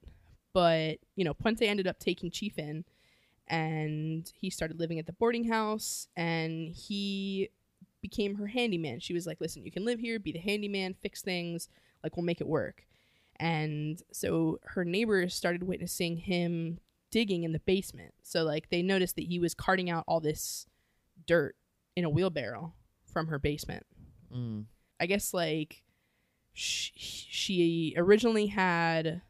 But 0.53 0.99
you 1.17 1.25
know, 1.25 1.33
Puente 1.33 1.67
ended 1.67 1.85
up 1.85 1.99
taking 1.99 2.31
Chief 2.31 2.57
in, 2.57 2.85
and 3.45 4.31
he 4.33 4.49
started 4.49 4.79
living 4.79 4.99
at 4.99 5.05
the 5.05 5.11
boarding 5.11 5.49
house. 5.49 6.07
And 6.15 6.69
he 6.73 7.49
became 8.01 8.35
her 8.35 8.47
handyman. 8.47 9.01
She 9.01 9.13
was 9.13 9.27
like, 9.27 9.41
"Listen, 9.41 9.65
you 9.65 9.71
can 9.71 9.83
live 9.83 9.99
here, 9.99 10.17
be 10.17 10.31
the 10.31 10.39
handyman, 10.39 10.93
fix 10.93 11.21
things. 11.21 11.67
Like 12.03 12.15
we'll 12.15 12.25
make 12.25 12.39
it 12.39 12.47
work." 12.47 12.87
And 13.35 14.01
so 14.13 14.59
her 14.63 14.85
neighbors 14.85 15.35
started 15.35 15.63
witnessing 15.63 16.17
him 16.17 16.79
digging 17.11 17.43
in 17.43 17.51
the 17.51 17.59
basement. 17.59 18.13
So 18.23 18.43
like 18.43 18.69
they 18.69 18.81
noticed 18.81 19.17
that 19.17 19.25
he 19.25 19.39
was 19.39 19.53
carting 19.53 19.89
out 19.89 20.05
all 20.07 20.21
this 20.21 20.67
dirt 21.25 21.57
in 21.97 22.05
a 22.05 22.09
wheelbarrow 22.09 22.73
from 23.17 23.27
her 23.29 23.39
basement. 23.39 23.83
Mm. 24.31 24.65
I 24.99 25.07
guess 25.07 25.33
like 25.33 25.81
she, 26.53 26.91
she 26.95 27.93
originally 27.97 28.45
had 28.45 29.23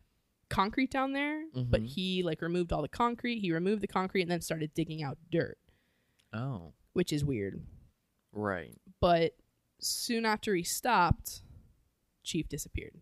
concrete 0.49 0.91
down 0.91 1.13
there, 1.13 1.45
but 1.53 1.83
Mhm. 1.83 1.87
he 1.87 2.21
like 2.23 2.41
removed 2.41 2.73
all 2.73 2.81
the 2.81 2.89
concrete. 2.89 3.39
He 3.39 3.53
removed 3.53 3.81
the 3.81 3.87
concrete 3.87 4.23
and 4.23 4.31
then 4.31 4.41
started 4.41 4.73
digging 4.73 5.03
out 5.03 5.17
dirt, 5.31 5.57
Oh, 6.33 6.73
which 6.91 7.13
is 7.13 7.23
weird. 7.23 7.65
right. 8.33 8.77
But 8.99 9.37
soon 9.79 10.25
after 10.25 10.53
he 10.53 10.63
stopped, 10.63 11.43
Chief 12.23 12.49
disappeared, 12.49 12.99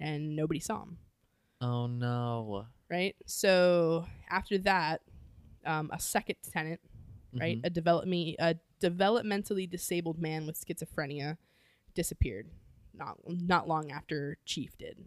and 0.00 0.34
nobody 0.34 0.58
saw 0.58 0.82
him. 0.82 0.98
Oh 1.60 1.86
no. 1.86 2.66
Right. 2.90 3.14
So 3.26 4.06
after 4.28 4.58
that, 4.58 5.02
um, 5.64 5.90
a 5.92 6.00
second 6.00 6.36
tenant 6.42 6.80
right? 7.34 7.56
Mhm. 7.62 7.64
A 7.66 7.70
development 7.70 8.36
a 8.40 8.56
developmentally 8.82 9.68
disabled 9.68 10.18
man 10.20 10.46
with 10.46 10.60
schizophrenia 10.60 11.36
disappeared 11.94 12.48
not 12.94 13.16
not 13.26 13.68
long 13.68 13.90
after 13.90 14.36
Chief 14.44 14.76
did. 14.76 14.98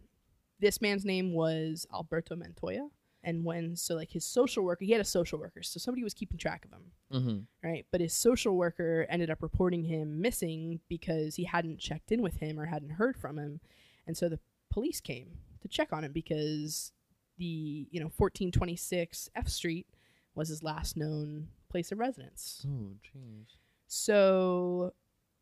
This 0.60 0.82
man's 0.82 1.06
name 1.06 1.34
was 1.34 1.86
Alberto 1.94 2.36
Montoya. 2.36 2.88
And 3.24 3.44
when 3.44 3.76
so 3.76 3.96
like 3.96 4.12
his 4.12 4.24
social 4.24 4.64
worker, 4.64 4.86
he 4.86 4.92
had 4.92 5.02
a 5.02 5.06
social 5.06 5.40
worker, 5.40 5.64
so 5.64 5.80
somebody 5.80 6.04
was 6.04 6.14
keeping 6.14 6.38
track 6.38 6.64
of 6.66 6.72
him, 6.72 6.92
Mm-hmm. 7.12 7.68
right? 7.68 7.86
But 7.92 8.02
his 8.02 8.14
social 8.14 8.56
worker 8.56 9.08
ended 9.10 9.32
up 9.32 9.42
reporting 9.42 9.84
him 9.84 10.22
missing 10.22 10.80
because 10.90 11.36
he 11.36 11.44
hadn't 11.44 11.80
checked 11.80 12.12
in 12.12 12.22
with 12.22 12.36
him 12.38 12.60
or 12.60 12.66
hadn't 12.68 12.92
heard 12.92 13.18
from 13.18 13.40
him. 13.40 13.62
And 14.06 14.16
so 14.16 14.30
the 14.30 14.40
police 14.70 15.02
came 15.02 15.40
to 15.62 15.68
check 15.68 15.92
on 15.92 16.04
him 16.04 16.12
because 16.12 16.92
the, 17.40 17.88
you 17.90 18.00
know, 18.00 18.12
1426 18.16 19.30
F 19.36 19.48
Street 19.48 19.88
was 20.36 20.50
his 20.50 20.62
last 20.62 20.96
known 20.96 21.48
place 21.70 21.92
of 21.92 21.98
residence. 22.00 22.64
Oh, 22.68 22.94
jeez. 23.04 23.56
So 23.88 24.94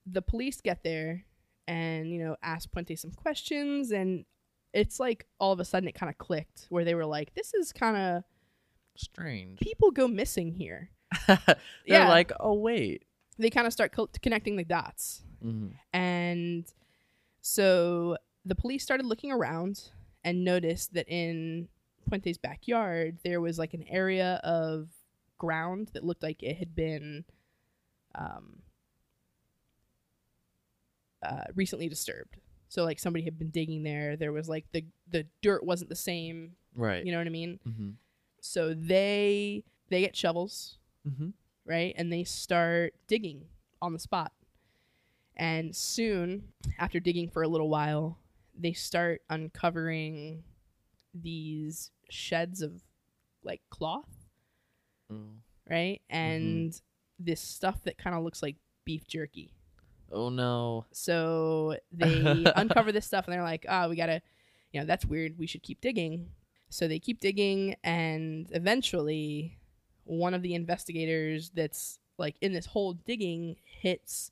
the 0.05 0.21
police 0.21 0.61
get 0.61 0.83
there 0.83 1.25
and, 1.67 2.09
you 2.09 2.19
know, 2.19 2.35
ask 2.43 2.69
Puente 2.71 2.97
some 2.97 3.11
questions 3.11 3.91
and 3.91 4.25
it's 4.73 4.99
like 4.99 5.25
all 5.39 5.51
of 5.53 5.59
a 5.59 5.65
sudden 5.65 5.87
it 5.87 5.95
kind 5.95 6.09
of 6.09 6.17
clicked 6.17 6.65
where 6.69 6.83
they 6.83 6.95
were 6.95 7.05
like, 7.05 7.33
this 7.35 7.53
is 7.53 7.71
kind 7.71 7.95
of 7.95 8.23
Strange. 8.95 9.59
people 9.59 9.91
go 9.91 10.07
missing 10.07 10.51
here. 10.51 10.89
They're 11.27 11.55
Yeah. 11.85 12.09
like, 12.09 12.31
oh 12.39 12.53
wait. 12.53 13.03
They 13.39 13.49
kind 13.49 13.65
of 13.65 13.73
start 13.73 13.91
co- 13.91 14.09
connecting 14.21 14.55
the 14.57 14.63
dots. 14.63 15.23
hmm 15.41 15.69
And 15.93 16.65
so 17.41 18.17
the 18.45 18.55
police 18.55 18.83
started 18.83 19.05
looking 19.05 19.31
around 19.31 19.89
and 20.23 20.43
noticed 20.43 20.93
that 20.93 21.07
in 21.07 21.67
Puente's 22.09 22.37
backyard, 22.37 23.17
there 23.23 23.41
was 23.41 23.57
like 23.57 23.73
an 23.73 23.85
area 23.89 24.39
of 24.43 24.89
ground 25.37 25.89
that 25.93 26.03
looked 26.03 26.23
like 26.23 26.43
it 26.43 26.57
had 26.57 26.75
been 26.75 27.25
um, 28.15 28.61
uh, 31.21 31.43
recently 31.55 31.87
disturbed. 31.89 32.37
So 32.69 32.83
like 32.83 32.99
somebody 32.99 33.23
had 33.23 33.37
been 33.37 33.49
digging 33.49 33.83
there. 33.83 34.15
There 34.17 34.31
was 34.31 34.49
like 34.49 34.65
the 34.71 34.83
the 35.09 35.25
dirt 35.41 35.63
wasn't 35.63 35.89
the 35.89 35.95
same. 35.95 36.53
Right. 36.75 37.05
You 37.05 37.11
know 37.11 37.19
what 37.19 37.27
I 37.27 37.31
mean? 37.31 37.59
hmm 37.63 37.89
So 38.41 38.73
they 38.73 39.63
they 39.89 40.01
get 40.01 40.15
shovels 40.15 40.77
hmm 41.07 41.29
right? 41.65 41.93
And 41.97 42.11
they 42.11 42.23
start 42.25 42.93
digging 43.07 43.45
on 43.81 43.93
the 43.93 43.99
spot. 43.99 44.33
And 45.37 45.73
soon, 45.75 46.49
after 46.77 46.99
digging 46.99 47.29
for 47.29 47.41
a 47.41 47.47
little 47.47 47.69
while, 47.69 48.19
they 48.59 48.73
start 48.73 49.21
uncovering 49.29 50.43
these 51.13 51.89
sheds 52.09 52.61
of 52.61 52.81
like 53.43 53.61
cloth, 53.69 54.09
Mm. 55.11 55.37
right? 55.69 56.01
And 56.09 56.79
this 57.25 57.41
stuff 57.41 57.83
that 57.83 57.97
kind 57.97 58.15
of 58.15 58.23
looks 58.23 58.41
like 58.41 58.55
beef 58.85 59.07
jerky. 59.07 59.53
Oh 60.11 60.29
no. 60.29 60.85
So 60.91 61.77
they 61.91 62.45
uncover 62.55 62.91
this 62.91 63.05
stuff 63.05 63.25
and 63.25 63.33
they're 63.33 63.43
like, 63.43 63.65
oh, 63.67 63.89
we 63.89 63.95
gotta, 63.95 64.21
you 64.71 64.79
know, 64.79 64.85
that's 64.85 65.05
weird. 65.05 65.37
We 65.37 65.47
should 65.47 65.63
keep 65.63 65.81
digging. 65.81 66.29
So 66.69 66.87
they 66.87 66.97
keep 66.97 67.19
digging, 67.19 67.75
and 67.83 68.47
eventually, 68.51 69.59
one 70.05 70.33
of 70.33 70.41
the 70.41 70.55
investigators 70.55 71.51
that's 71.53 71.99
like 72.17 72.35
in 72.41 72.51
this 72.51 72.65
hole 72.65 72.93
digging 72.93 73.57
hits 73.79 74.31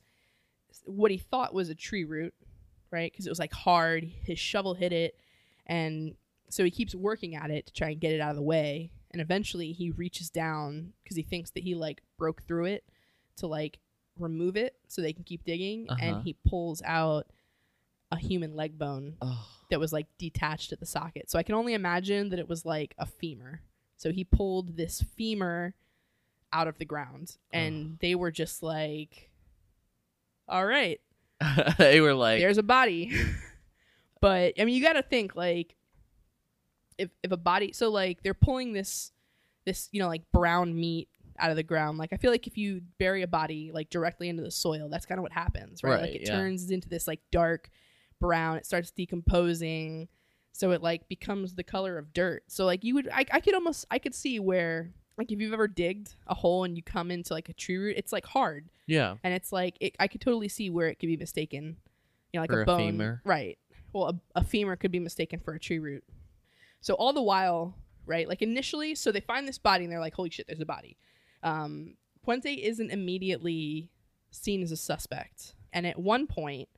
what 0.85 1.11
he 1.11 1.17
thought 1.17 1.53
was 1.53 1.69
a 1.69 1.75
tree 1.75 2.03
root, 2.03 2.33
right? 2.89 3.11
Because 3.11 3.27
it 3.27 3.29
was 3.29 3.37
like 3.37 3.53
hard. 3.53 4.09
His 4.23 4.39
shovel 4.39 4.73
hit 4.73 4.91
it, 4.91 5.19
and 5.67 6.15
so 6.49 6.63
he 6.63 6.71
keeps 6.71 6.95
working 6.95 7.35
at 7.35 7.51
it 7.51 7.67
to 7.67 7.73
try 7.73 7.89
and 7.89 8.01
get 8.01 8.11
it 8.13 8.21
out 8.21 8.31
of 8.31 8.37
the 8.37 8.41
way. 8.41 8.89
And 9.11 9.21
eventually, 9.21 9.71
he 9.73 9.91
reaches 9.91 10.29
down 10.29 10.93
because 11.03 11.17
he 11.17 11.23
thinks 11.23 11.51
that 11.51 11.63
he 11.63 11.75
like 11.75 12.01
broke 12.17 12.43
through 12.43 12.65
it 12.65 12.83
to 13.37 13.47
like 13.47 13.79
remove 14.19 14.55
it 14.57 14.75
so 14.87 15.01
they 15.01 15.13
can 15.13 15.23
keep 15.23 15.43
digging 15.45 15.87
Uh-huh. 15.89 15.99
and 16.01 16.23
he 16.23 16.35
pulls 16.47 16.81
out 16.85 17.27
a 18.11 18.17
human 18.17 18.55
leg 18.55 18.77
bone 18.77 19.15
Oh. 19.21 19.47
that 19.69 19.79
was 19.79 19.93
like 19.93 20.07
detached 20.17 20.71
at 20.73 20.79
the 20.79 20.85
socket. 20.85 21.29
So 21.31 21.39
i 21.39 21.43
can 21.43 21.55
only 21.55 21.73
imagine 21.73 22.29
that 22.29 22.39
it 22.39 22.47
was 22.49 22.65
like 22.65 22.93
a 22.97 23.05
femur. 23.05 23.61
So 23.97 24.11
he 24.11 24.23
pulled 24.23 24.75
this 24.77 25.01
femur 25.01 25.75
out 26.53 26.67
of 26.67 26.77
the 26.77 26.85
ground 26.85 27.37
and 27.53 27.97
they 28.01 28.13
were 28.15 28.31
just 28.31 28.61
like 28.63 29.29
all 30.47 30.65
right. 30.65 30.99
They 31.77 32.01
were 32.01 32.13
like, 32.13 32.39
there's 32.41 32.57
a 32.57 32.63
body. 32.63 33.11
But 34.21 34.53
i 34.59 34.65
mean 34.65 34.75
you 34.75 34.83
gotta 34.83 35.01
think 35.01 35.35
like 35.35 35.75
if 36.97 37.09
if 37.23 37.31
a 37.31 37.37
body 37.37 37.71
so 37.71 37.89
like 37.89 38.21
they're 38.23 38.33
pulling 38.33 38.73
this 38.73 39.11
this 39.65 39.89
you 39.91 40.01
know 40.01 40.07
like 40.07 40.23
brown 40.31 40.75
meat 40.75 41.09
out 41.39 41.49
of 41.49 41.55
the 41.55 41.63
ground 41.63 41.97
like 41.97 42.13
i 42.13 42.17
feel 42.17 42.31
like 42.31 42.47
if 42.47 42.57
you 42.57 42.81
bury 42.99 43.21
a 43.21 43.27
body 43.27 43.71
like 43.73 43.89
directly 43.89 44.29
into 44.29 44.43
the 44.43 44.51
soil 44.51 44.89
that's 44.89 45.05
kind 45.05 45.17
of 45.17 45.23
what 45.23 45.31
happens 45.31 45.83
right, 45.83 46.01
like 46.01 46.11
it 46.11 46.21
yeah. 46.21 46.35
turns 46.35 46.69
into 46.69 46.89
this 46.89 47.07
like 47.07 47.19
dark 47.31 47.69
brown 48.19 48.57
it 48.57 48.65
starts 48.65 48.91
decomposing 48.91 50.07
so 50.51 50.71
it 50.71 50.83
like 50.83 51.07
becomes 51.07 51.55
the 51.55 51.63
color 51.63 51.97
of 51.97 52.13
dirt 52.13 52.43
so 52.47 52.65
like 52.65 52.83
you 52.83 52.93
would 52.93 53.09
i, 53.09 53.25
I 53.31 53.39
could 53.39 53.55
almost 53.55 53.85
i 53.89 53.97
could 53.97 54.13
see 54.13 54.39
where 54.39 54.91
like 55.17 55.31
if 55.31 55.39
you've 55.39 55.53
ever 55.53 55.67
digged 55.67 56.15
a 56.27 56.35
hole 56.35 56.63
and 56.63 56.75
you 56.75 56.83
come 56.83 57.09
into 57.09 57.33
like 57.33 57.49
a 57.49 57.53
tree 57.53 57.77
root 57.77 57.95
it's 57.97 58.11
like 58.11 58.25
hard 58.25 58.69
yeah. 58.91 59.15
and 59.23 59.33
it's 59.33 59.51
like 59.51 59.77
it, 59.79 59.95
I 59.99 60.07
could 60.07 60.21
totally 60.21 60.49
see 60.49 60.69
where 60.69 60.87
it 60.87 60.99
could 60.99 61.07
be 61.07 61.17
mistaken. 61.17 61.77
You 62.33 62.39
know, 62.39 62.41
like 62.41 62.49
For 62.49 62.59
a 62.59 62.63
a 62.63 62.65
bone, 62.65 62.91
femur. 62.91 63.21
right? 63.23 63.57
Well, 63.93 64.09
a, 64.09 64.39
a 64.39 64.43
femur 64.43 64.75
could 64.75 64.91
be 64.91 64.99
mistaken 64.99 65.39
for 65.39 65.53
a 65.53 65.59
tree 65.59 65.79
root. 65.79 66.03
So 66.81 66.95
all 66.95 67.13
the 67.13 67.21
while, 67.21 67.77
right? 68.05 68.27
Like 68.27 68.41
initially, 68.41 68.95
so 68.95 69.11
they 69.11 69.19
find 69.21 69.47
this 69.47 69.57
body 69.57 69.83
and 69.85 69.91
they're 69.93 69.99
like, 69.99 70.15
"Holy 70.15 70.29
shit, 70.29 70.47
there's 70.47 70.59
a 70.61 70.65
body." 70.65 70.97
Um, 71.43 71.95
Puente 72.25 72.55
isn't 72.57 72.91
immediately 72.91 73.89
seen 74.31 74.61
as 74.63 74.71
a 74.71 74.77
suspect, 74.77 75.55
and 75.73 75.85
at 75.87 75.99
one 75.99 76.27
point, 76.27 76.69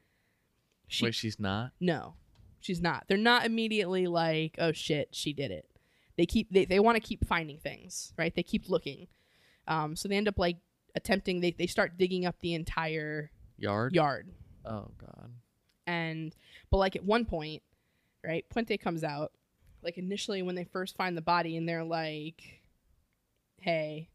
she 0.88 1.06
Wait, 1.06 1.16
she's 1.16 1.40
not. 1.40 1.72
no, 1.80 2.16
she's 2.60 2.82
not. 2.82 3.06
They're 3.08 3.18
not 3.18 3.46
immediately 3.46 4.08
like, 4.08 4.56
"Oh 4.60 4.72
shit, 4.72 5.10
she 5.12 5.34
did 5.34 5.52
it." 5.52 5.66
They 6.18 6.26
keep 6.26 6.52
they, 6.52 6.66
they 6.66 6.80
want 6.80 6.96
to 6.96 7.02
keep 7.02 7.26
finding 7.26 7.58
things, 7.58 8.14
right? 8.18 8.34
They 8.36 8.44
keep 8.44 8.70
looking. 8.70 9.08
Um, 9.68 9.96
so 9.96 10.08
they 10.10 10.18
end 10.18 10.28
up 10.28 10.38
like 10.38 10.58
attempting. 10.96 11.40
They 11.42 11.52
they 11.52 11.68
start 11.68 11.98
digging 11.98 12.26
up 12.26 12.36
the 12.42 12.54
entire 12.54 13.32
Yard. 13.58 13.96
yard, 13.96 14.30
Oh 14.66 14.92
god. 14.98 15.32
and 15.88 16.36
but 16.70 16.78
like 16.78 16.96
at 16.96 17.04
one 17.06 17.24
point, 17.26 17.64
right? 18.24 18.46
Puente 18.54 18.78
comes 18.80 19.04
out. 19.04 19.32
Like 19.84 19.98
initially 19.98 20.42
when 20.42 20.56
they 20.56 20.64
first 20.64 20.96
find 20.96 21.18
the 21.18 21.22
body, 21.22 21.58
and 21.58 21.68
they're 21.68 21.84
like, 21.84 22.62
"Hey, 23.60 24.10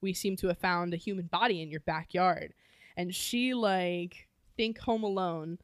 we 0.00 0.12
seem 0.12 0.36
to 0.36 0.48
have 0.48 0.58
found 0.58 0.94
a 0.94 0.98
human 0.98 1.26
body 1.26 1.60
in 1.62 1.70
your 1.70 1.80
backyard," 1.80 2.54
and 2.96 3.14
she 3.14 3.54
like 3.54 4.28
think 4.56 4.78
Home 4.78 5.02
Alone, 5.02 5.58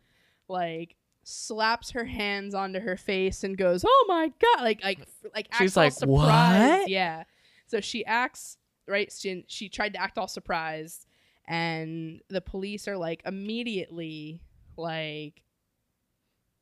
like 0.49 0.97
slaps 1.23 1.91
her 1.91 2.05
hands 2.07 2.55
onto 2.55 2.81
her 2.81 2.97
face 2.97 3.45
and 3.45 3.57
goes, 3.57 3.85
"Oh 3.87 4.05
my 4.09 4.33
god!" 4.41 4.63
Like 4.63 4.83
like 4.83 5.07
like 5.35 5.49
She's 5.55 5.77
like, 5.77 5.93
surprised. 5.93 6.81
"What?" 6.83 6.89
Yeah. 6.89 7.25
So 7.67 7.81
she 7.81 8.05
acts 8.05 8.59
right. 8.89 9.13
She 9.17 9.45
she 9.47 9.69
tried 9.69 9.93
to 9.95 10.03
act 10.03 10.19
all 10.19 10.29
surprised, 10.29 11.07
and 11.47 12.21
the 12.29 12.41
police 12.41 12.89
are 12.89 12.97
like 12.97 13.23
immediately 13.25 14.41
like, 14.77 15.43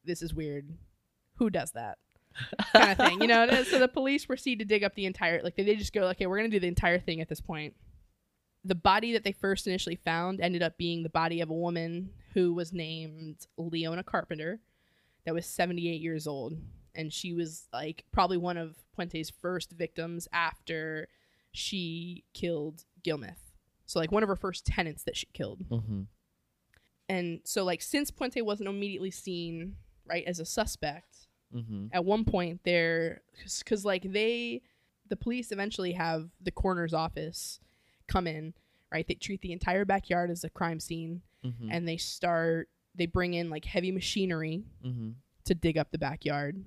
"This 0.05 0.21
is 0.21 0.35
weird. 0.35 0.77
Who 1.37 1.49
does 1.49 1.71
that?" 1.73 1.99
Kind 2.73 2.91
of 2.93 2.97
thing, 2.97 3.21
you 3.21 3.27
know. 3.27 3.63
So 3.65 3.79
the 3.79 3.89
police 3.89 4.27
proceed 4.27 4.59
to 4.61 4.65
dig 4.65 4.85
up 4.85 4.95
the 4.95 5.07
entire. 5.07 5.43
Like 5.43 5.57
they 5.57 5.77
just 5.77 5.93
go, 5.93 6.09
"Okay, 6.09 6.27
we're 6.27 6.39
gonna 6.39 6.49
do 6.49 6.61
the 6.61 6.69
entire 6.69 6.99
thing 6.99 7.21
at 7.21 7.29
this 7.29 7.41
point." 7.41 7.75
The 8.65 8.75
body 8.75 9.13
that 9.13 9.25
they 9.25 9.33
first 9.33 9.67
initially 9.67 9.97
found 9.97 10.41
ended 10.41 10.63
up 10.63 10.77
being 10.77 11.03
the 11.03 11.09
body 11.09 11.41
of 11.41 11.51
a 11.51 11.55
woman 11.55 12.11
who 12.35 12.53
was 12.53 12.73
named 12.73 13.47
Leona 13.57 14.03
Carpenter, 14.03 14.61
that 15.25 15.35
was 15.35 15.47
78 15.47 16.01
years 16.01 16.27
old, 16.27 16.59
and 16.95 17.13
she 17.13 17.35
was 17.35 17.69
like 17.73 18.05
probably 18.13 18.37
one 18.37 18.57
of 18.57 18.77
Puente's 18.97 19.31
first 19.31 19.73
victims 19.73 20.27
after 20.33 21.09
she 21.53 22.25
killed 22.35 22.85
Gillmouth. 23.03 23.53
So 23.87 23.99
like 23.99 24.13
one 24.13 24.23
of 24.23 24.29
her 24.29 24.37
first 24.37 24.67
tenants 24.67 25.05
that 25.05 25.17
she 25.17 25.27
killed. 25.33 25.65
Mm-hmm. 25.69 26.03
And 27.09 27.41
so 27.45 27.65
like 27.65 27.81
since 27.83 28.11
Puente 28.11 28.43
wasn't 28.43 28.69
immediately 28.69 29.11
seen 29.11 29.77
right 30.07 30.25
as 30.27 30.41
a 30.41 30.45
suspect, 30.45 31.18
Mm-hmm. 31.55 31.87
at 31.93 32.05
one 32.05 32.25
point 32.25 32.61
they're 32.65 33.23
because 33.61 33.85
like 33.85 34.03
they 34.13 34.61
the 35.09 35.17
police 35.17 35.51
eventually 35.53 35.93
have 35.93 36.29
the 36.43 36.51
coroner's 36.51 36.93
office 36.93 37.59
come 38.07 38.27
in 38.27 38.53
right 38.93 39.07
they 39.09 39.15
treat 39.15 39.41
the 39.41 39.53
entire 39.53 39.85
backyard 39.87 40.31
as 40.31 40.45
a 40.45 40.51
crime 40.51 40.81
scene 40.81 41.23
Mm-hmm. 41.47 41.69
and 41.71 41.87
they 41.89 41.97
start 41.97 42.69
they 42.97 43.07
bring 43.07 43.33
in 43.33 43.49
like 43.49 43.65
heavy 43.65 43.93
machinery 43.93 44.65
mm-hmm. 44.85 45.11
to 45.45 45.55
dig 45.55 45.79
up 45.79 45.93
the 45.93 45.99
backyard 45.99 46.63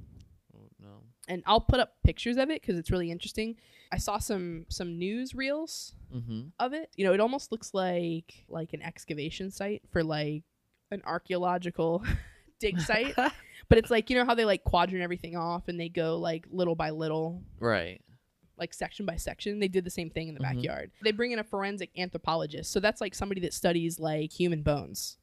Oh 0.55 0.69
no. 0.79 0.87
and 1.27 1.43
i'll 1.45 1.59
put 1.59 1.81
up 1.81 1.95
pictures 2.05 2.37
of 2.37 2.49
it 2.49 2.61
because 2.61 2.77
it's 2.77 2.89
really 2.89 3.11
interesting 3.11 3.57
i 3.91 3.97
saw 3.97 4.17
some 4.17 4.65
some 4.69 4.97
news 4.97 5.35
reels 5.35 5.93
Mm-hmm. 6.15 6.41
of 6.59 6.71
it 6.73 6.89
you 6.95 7.05
know 7.05 7.13
it 7.13 7.19
almost 7.19 7.51
looks 7.51 7.73
like 7.73 8.45
like 8.49 8.71
an 8.73 8.81
excavation 8.81 9.51
site 9.51 9.81
for 9.91 10.03
like 10.03 10.43
an 10.89 11.01
archaeological 11.05 12.03
dig 12.61 12.79
site 12.79 13.13
but 13.69 13.77
it's 13.77 13.89
like 13.91 14.09
you 14.09 14.15
know 14.17 14.25
how 14.25 14.35
they 14.35 14.45
like 14.45 14.63
quadrant 14.63 15.03
everything 15.03 15.35
off 15.35 15.67
and 15.67 15.79
they 15.79 15.89
go 15.89 16.17
like 16.17 16.45
little 16.51 16.75
by 16.75 16.89
little 16.89 17.43
right. 17.59 18.01
like 18.57 18.73
section 18.73 19.05
by 19.05 19.15
section. 19.15 19.59
They 19.59 19.67
did 19.67 19.83
the 19.83 19.89
same 19.89 20.09
thing 20.09 20.27
in 20.27 20.33
the 20.35 20.39
Mhm. 20.39 20.55
backyard. 20.55 20.91
They 21.03 21.11
bring 21.11 21.31
in 21.31 21.39
a 21.39 21.43
forensic 21.43 21.89
anthropologist. 21.97 22.71
So 22.71 22.79
that's 22.79 23.01
like 23.01 23.15
somebody 23.15 23.41
that 23.41 23.53
studies 23.53 23.99
like 23.99 24.31
human 24.31 24.61
bones. 24.63 25.17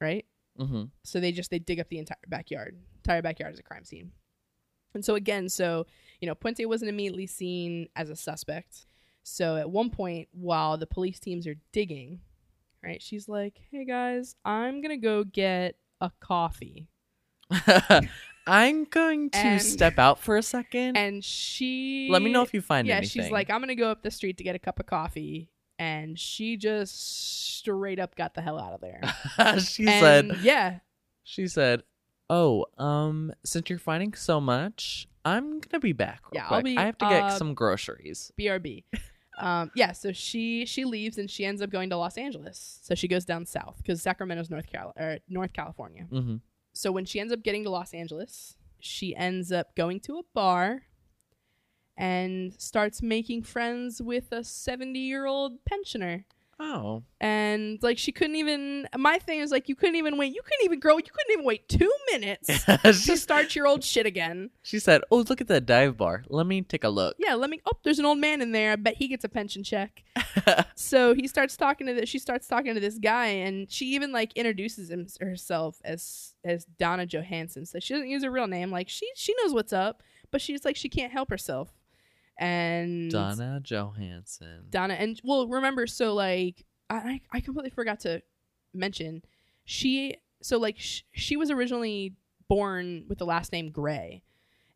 Right? 0.00 0.26
Mm-hmm. 0.58 0.84
So 1.04 1.20
they 1.20 1.32
just 1.32 1.50
they 1.50 1.58
dig 1.58 1.80
up 1.80 1.88
the 1.88 1.98
entire 1.98 2.16
backyard. 2.28 2.78
Entire 2.98 3.22
backyard 3.22 3.52
is 3.54 3.60
a 3.60 3.62
crime 3.62 3.84
scene. 3.84 4.12
And 4.94 5.04
so 5.04 5.14
again, 5.14 5.48
so 5.48 5.86
you 6.20 6.26
know, 6.26 6.34
Puente 6.34 6.64
wasn't 6.66 6.88
immediately 6.88 7.26
seen 7.26 7.88
as 7.94 8.08
a 8.10 8.16
suspect. 8.16 8.86
So 9.22 9.56
at 9.56 9.70
one 9.70 9.90
point 9.90 10.28
while 10.32 10.78
the 10.78 10.86
police 10.86 11.20
teams 11.20 11.46
are 11.46 11.56
digging, 11.72 12.20
right, 12.82 13.02
she's 13.02 13.28
like, 13.28 13.60
Hey 13.70 13.84
guys, 13.84 14.34
I'm 14.44 14.80
gonna 14.80 14.96
go 14.96 15.24
get 15.24 15.76
a 16.00 16.10
coffee. 16.20 16.88
I'm 18.46 18.84
going 18.84 19.30
to 19.30 19.38
And- 19.38 19.62
step 19.62 19.98
out 19.98 20.20
for 20.20 20.36
a 20.36 20.42
second. 20.42 20.96
And 20.96 21.24
she 21.24 22.08
Let 22.10 22.22
me 22.22 22.30
know 22.30 22.42
if 22.42 22.54
you 22.54 22.60
find 22.60 22.80
anything. 22.80 22.90
yeah, 22.90 22.96
anything. 22.98 23.22
she's 23.22 23.30
like, 23.32 23.50
I'm 23.50 23.60
gonna 23.60 23.74
go 23.74 23.90
up 23.90 24.02
the 24.02 24.10
street 24.10 24.38
to 24.38 24.44
get 24.44 24.54
a 24.54 24.58
cup 24.60 24.78
of 24.78 24.86
coffee, 24.86 25.50
and 25.78 26.18
she 26.18 26.56
just 26.56 27.58
straight 27.58 27.98
up 27.98 28.14
got 28.14 28.34
the 28.34 28.42
hell 28.42 28.58
out 28.60 28.72
of 28.72 28.80
there. 28.80 29.00
she 29.60 29.86
And, 29.88 30.30
said. 30.32 30.38
yeah, 30.42 30.78
She 31.24 31.48
said, 31.48 31.82
oh, 32.30 32.66
um, 32.78 33.32
since 33.44 33.68
you're 33.68 33.78
fighting 33.80 34.14
so 34.14 34.40
much, 34.40 35.08
I'm 35.24 35.58
gonna 35.58 35.80
be 35.80 35.92
back. 35.92 36.22
Real 36.32 36.42
Yeah, 36.42 36.42
I'll 36.44 36.60
quick. 36.60 36.64
be, 36.66 36.78
I 36.78 36.84
have 36.86 36.98
to 36.98 37.08
get 37.08 37.22
uh, 37.24 37.30
some 37.38 37.52
groceries. 37.54 38.30
BRB. 38.38 38.84
um, 39.38 39.72
yeah, 39.74 39.90
so 39.90 40.12
she 40.12 40.64
she 40.66 40.84
leaves 40.84 41.18
and 41.18 41.28
she 41.28 41.44
ends 41.44 41.60
up 41.62 41.70
going 41.70 41.90
to 41.90 41.96
Los 41.96 42.16
Angeles. 42.16 42.78
So 42.82 42.94
she 42.94 43.08
goes 43.08 43.24
down 43.24 43.44
south 43.44 43.78
because 43.78 44.00
Sacramento's 44.02 44.50
North 44.50 44.70
Cal- 44.70 44.92
or 44.96 45.18
North 45.28 45.52
California. 45.52 46.06
Mm-hmm. 46.12 46.36
So 46.76 46.92
when 46.92 47.06
she 47.06 47.18
ends 47.18 47.32
up 47.32 47.42
getting 47.42 47.64
to 47.64 47.70
Los 47.70 47.94
Angeles, 47.94 48.54
she 48.78 49.16
ends 49.16 49.50
up 49.50 49.74
going 49.76 49.98
to 50.00 50.18
a 50.18 50.22
bar 50.34 50.82
and 51.96 52.52
starts 52.60 53.00
making 53.00 53.44
friends 53.44 54.02
with 54.02 54.30
a 54.30 54.44
70 54.44 54.98
year 54.98 55.24
old 55.24 55.64
pensioner. 55.64 56.26
Oh, 56.58 57.02
And 57.20 57.78
like 57.82 57.98
she 57.98 58.12
couldn't 58.12 58.36
even. 58.36 58.88
My 58.96 59.18
thing 59.18 59.40
is 59.40 59.50
like 59.50 59.68
you 59.68 59.74
couldn't 59.74 59.96
even 59.96 60.16
wait. 60.16 60.34
You 60.34 60.40
couldn't 60.42 60.64
even 60.64 60.80
grow. 60.80 60.96
You 60.96 61.02
couldn't 61.02 61.32
even 61.32 61.44
wait 61.44 61.68
two 61.68 61.92
minutes 62.10 62.64
to 62.64 62.92
she, 62.94 63.16
start 63.16 63.54
your 63.54 63.66
old 63.66 63.84
shit 63.84 64.06
again. 64.06 64.50
she 64.62 64.78
said, 64.78 65.02
"Oh, 65.10 65.18
look 65.28 65.40
at 65.42 65.48
that 65.48 65.66
dive 65.66 65.98
bar. 65.98 66.24
Let 66.28 66.46
me 66.46 66.62
take 66.62 66.84
a 66.84 66.88
look." 66.88 67.16
Yeah, 67.18 67.34
let 67.34 67.50
me. 67.50 67.60
Oh, 67.66 67.72
there's 67.82 67.98
an 67.98 68.06
old 68.06 68.18
man 68.18 68.40
in 68.40 68.52
there. 68.52 68.72
I 68.72 68.76
bet 68.76 68.96
he 68.96 69.06
gets 69.08 69.22
a 69.24 69.28
pension 69.28 69.62
check. 69.62 70.02
so 70.76 71.14
he 71.14 71.28
starts 71.28 71.56
talking 71.58 71.86
to 71.88 71.94
this. 71.94 72.08
She 72.08 72.18
starts 72.18 72.46
talking 72.48 72.72
to 72.72 72.80
this 72.80 72.98
guy, 72.98 73.26
and 73.26 73.70
she 73.70 73.86
even 73.94 74.12
like 74.12 74.32
introduces 74.34 74.90
him, 74.90 75.06
herself 75.20 75.78
as 75.84 76.34
as 76.42 76.64
Donna 76.78 77.04
Johansson. 77.04 77.66
So 77.66 77.80
she 77.80 77.92
doesn't 77.92 78.08
use 78.08 78.24
her 78.24 78.30
real 78.30 78.46
name. 78.46 78.70
Like 78.70 78.88
she 78.88 79.06
she 79.14 79.34
knows 79.42 79.52
what's 79.52 79.74
up, 79.74 80.02
but 80.30 80.40
she's 80.40 80.64
like 80.64 80.76
she 80.76 80.88
can't 80.88 81.12
help 81.12 81.28
herself. 81.28 81.74
And 82.38 83.10
Donna 83.10 83.60
Johansson. 83.62 84.66
Donna, 84.70 84.94
and 84.94 85.20
well, 85.24 85.46
remember, 85.48 85.86
so 85.86 86.14
like 86.14 86.64
I 86.90 87.20
I 87.32 87.40
completely 87.40 87.70
forgot 87.70 88.00
to 88.00 88.22
mention 88.74 89.22
she. 89.64 90.16
So 90.42 90.58
like 90.58 90.78
sh- 90.78 91.02
she 91.12 91.36
was 91.36 91.50
originally 91.50 92.14
born 92.48 93.04
with 93.08 93.18
the 93.18 93.24
last 93.26 93.52
name 93.52 93.70
Gray, 93.70 94.22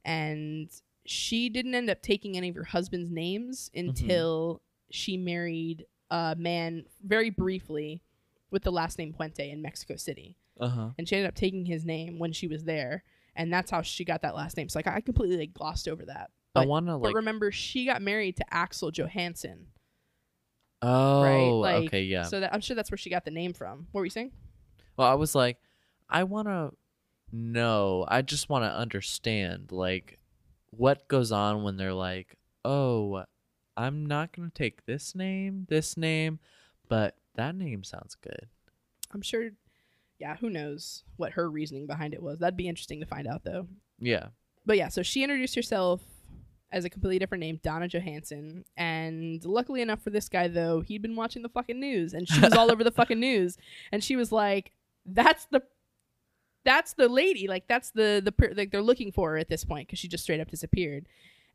and 0.04 0.70
she 1.04 1.48
didn't 1.48 1.74
end 1.74 1.90
up 1.90 2.02
taking 2.02 2.36
any 2.36 2.48
of 2.48 2.54
her 2.56 2.64
husband's 2.64 3.10
names 3.10 3.70
until 3.74 4.62
she 4.90 5.16
married 5.16 5.86
a 6.10 6.34
man 6.38 6.84
very 7.04 7.30
briefly 7.30 8.02
with 8.50 8.62
the 8.62 8.72
last 8.72 8.98
name 8.98 9.12
Puente 9.12 9.50
in 9.52 9.62
Mexico 9.62 9.96
City, 9.96 10.36
Uh 10.58 10.68
huh. 10.68 10.88
and 10.98 11.08
she 11.08 11.14
ended 11.16 11.28
up 11.28 11.34
taking 11.36 11.66
his 11.66 11.84
name 11.84 12.18
when 12.18 12.32
she 12.32 12.48
was 12.48 12.64
there, 12.64 13.04
and 13.36 13.52
that's 13.52 13.70
how 13.70 13.82
she 13.82 14.04
got 14.04 14.22
that 14.22 14.34
last 14.34 14.56
name. 14.56 14.68
So 14.68 14.78
like 14.78 14.86
I 14.88 15.00
completely 15.00 15.36
like, 15.36 15.52
glossed 15.54 15.86
over 15.86 16.04
that. 16.06 16.30
I 16.54 16.66
want 16.66 16.86
to 16.86 16.96
like. 16.96 17.12
But 17.12 17.14
remember, 17.14 17.52
she 17.52 17.86
got 17.86 18.02
married 18.02 18.36
to 18.36 18.54
Axel 18.54 18.90
Johansson. 18.90 19.66
oh, 20.82 21.22
right? 21.22 21.48
Like, 21.48 21.86
okay, 21.88 22.02
yeah. 22.02 22.24
So 22.24 22.40
that 22.40 22.52
I'm 22.52 22.60
sure 22.60 22.74
that's 22.74 22.90
where 22.90 22.98
she 22.98 23.10
got 23.10 23.24
the 23.24 23.30
name 23.30 23.52
from. 23.52 23.86
What 23.92 24.00
were 24.00 24.06
you 24.06 24.10
saying? 24.10 24.32
Well, 24.96 25.08
I 25.08 25.14
was 25.14 25.34
like, 25.34 25.58
I 26.08 26.24
want 26.24 26.48
to 26.48 26.72
know. 27.32 28.04
I 28.08 28.22
just 28.22 28.48
want 28.48 28.64
to 28.64 28.70
understand, 28.70 29.72
like, 29.72 30.18
what 30.70 31.08
goes 31.08 31.32
on 31.32 31.62
when 31.62 31.76
they're 31.76 31.94
like, 31.94 32.36
oh, 32.64 33.24
I'm 33.76 34.06
not 34.06 34.32
going 34.32 34.50
to 34.50 34.54
take 34.54 34.84
this 34.86 35.14
name, 35.14 35.66
this 35.68 35.96
name, 35.96 36.38
but 36.88 37.16
that 37.36 37.54
name 37.54 37.84
sounds 37.84 38.14
good. 38.14 38.48
I'm 39.12 39.22
sure. 39.22 39.50
Yeah, 40.18 40.36
who 40.36 40.50
knows 40.50 41.04
what 41.16 41.32
her 41.32 41.50
reasoning 41.50 41.86
behind 41.86 42.12
it 42.12 42.22
was? 42.22 42.40
That'd 42.40 42.56
be 42.56 42.68
interesting 42.68 43.00
to 43.00 43.06
find 43.06 43.26
out, 43.26 43.42
though. 43.44 43.68
Yeah. 43.98 44.26
But 44.66 44.76
yeah, 44.76 44.88
so 44.88 45.02
she 45.02 45.22
introduced 45.22 45.54
herself 45.54 46.02
as 46.72 46.84
a 46.84 46.90
completely 46.90 47.18
different 47.18 47.40
name, 47.40 47.60
Donna 47.62 47.88
Johansson. 47.88 48.64
And 48.76 49.44
luckily 49.44 49.82
enough 49.82 50.02
for 50.02 50.10
this 50.10 50.28
guy, 50.28 50.48
though, 50.48 50.80
he'd 50.80 51.02
been 51.02 51.16
watching 51.16 51.42
the 51.42 51.48
fucking 51.48 51.78
news, 51.78 52.14
and 52.14 52.28
she 52.28 52.40
was 52.40 52.52
all 52.52 52.70
over 52.70 52.84
the 52.84 52.90
fucking 52.90 53.20
news, 53.30 53.56
and 53.92 54.02
she 54.02 54.16
was 54.16 54.32
like, 54.32 54.72
"That's 55.06 55.46
the." 55.46 55.62
That's 56.62 56.92
the 56.92 57.08
lady, 57.08 57.48
like 57.48 57.66
that's 57.68 57.90
the 57.90 58.20
the 58.22 58.32
per- 58.32 58.52
like 58.54 58.70
they're 58.70 58.82
looking 58.82 59.12
for 59.12 59.30
her 59.30 59.38
at 59.38 59.48
this 59.48 59.64
point 59.64 59.88
because 59.88 59.98
she 59.98 60.08
just 60.08 60.24
straight 60.24 60.40
up 60.40 60.50
disappeared, 60.50 61.06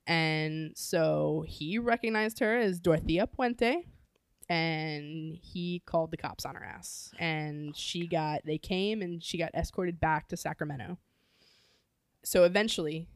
and 0.07 0.71
so 0.75 1.45
he 1.47 1.77
recognized 1.77 2.39
her 2.39 2.57
as 2.57 2.79
Dorothea 2.79 3.27
Puente, 3.27 3.85
and 4.49 5.37
he 5.39 5.83
called 5.85 6.09
the 6.09 6.17
cops 6.17 6.43
on 6.43 6.55
her 6.55 6.63
ass, 6.63 7.11
and 7.19 7.69
oh 7.69 7.73
she 7.75 8.07
got 8.07 8.41
they 8.45 8.57
came 8.57 9.03
and 9.03 9.23
she 9.23 9.37
got 9.37 9.53
escorted 9.53 9.99
back 9.99 10.27
to 10.29 10.37
Sacramento. 10.37 10.97
So 12.23 12.43
eventually, 12.43 13.07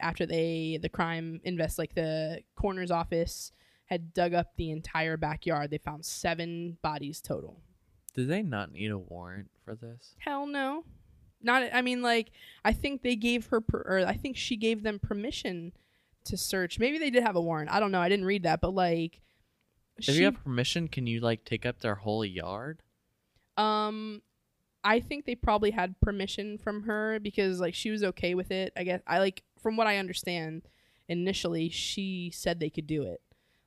after 0.00 0.26
they 0.26 0.78
the 0.80 0.88
crime 0.88 1.40
invest 1.44 1.78
like 1.78 1.94
the 1.94 2.40
coroner's 2.54 2.90
office 2.90 3.52
had 3.86 4.12
dug 4.12 4.34
up 4.34 4.56
the 4.56 4.70
entire 4.70 5.16
backyard, 5.16 5.70
they 5.70 5.78
found 5.78 6.04
seven 6.04 6.76
bodies 6.82 7.20
total. 7.20 7.60
Did 8.14 8.28
they 8.28 8.42
not 8.42 8.72
need 8.72 8.90
a 8.90 8.98
warrant 8.98 9.50
for 9.64 9.74
this? 9.74 10.14
Hell 10.18 10.46
no. 10.46 10.84
Not 11.42 11.68
I 11.72 11.82
mean 11.82 12.02
like 12.02 12.30
I 12.64 12.72
think 12.72 13.02
they 13.02 13.14
gave 13.16 13.46
her 13.48 13.60
per, 13.60 13.78
or 13.86 14.06
I 14.06 14.14
think 14.14 14.36
she 14.36 14.56
gave 14.56 14.82
them 14.82 14.98
permission 14.98 15.72
to 16.24 16.36
search. 16.36 16.78
Maybe 16.78 16.98
they 16.98 17.10
did 17.10 17.22
have 17.22 17.36
a 17.36 17.40
warrant. 17.40 17.70
I 17.70 17.78
don't 17.78 17.92
know. 17.92 18.00
I 18.00 18.08
didn't 18.08 18.24
read 18.24 18.42
that, 18.44 18.60
but 18.60 18.74
like 18.74 19.20
If 19.98 20.04
she 20.06 20.12
you 20.14 20.24
have 20.24 20.42
permission, 20.42 20.88
can 20.88 21.06
you, 21.06 21.20
like, 21.20 21.44
take 21.44 21.64
up 21.64 21.78
their 21.80 21.94
whole 21.94 22.24
yard? 22.24 22.82
um 23.56 24.22
I 24.84 25.00
think 25.00 25.24
they 25.24 25.34
probably 25.34 25.70
had 25.72 26.00
permission 26.00 26.58
from 26.58 26.84
her 26.84 27.18
because 27.20 27.60
like 27.60 27.74
she 27.74 27.90
was 27.90 28.04
okay 28.04 28.34
with 28.34 28.50
it. 28.50 28.72
I 28.76 28.84
guess 28.84 29.00
I 29.06 29.18
like 29.18 29.42
from 29.60 29.76
what 29.76 29.86
I 29.86 29.98
understand 29.98 30.62
initially 31.08 31.68
she 31.68 32.30
said 32.34 32.58
they 32.58 32.70
could 32.70 32.86
do 32.86 33.02
it. 33.02 33.20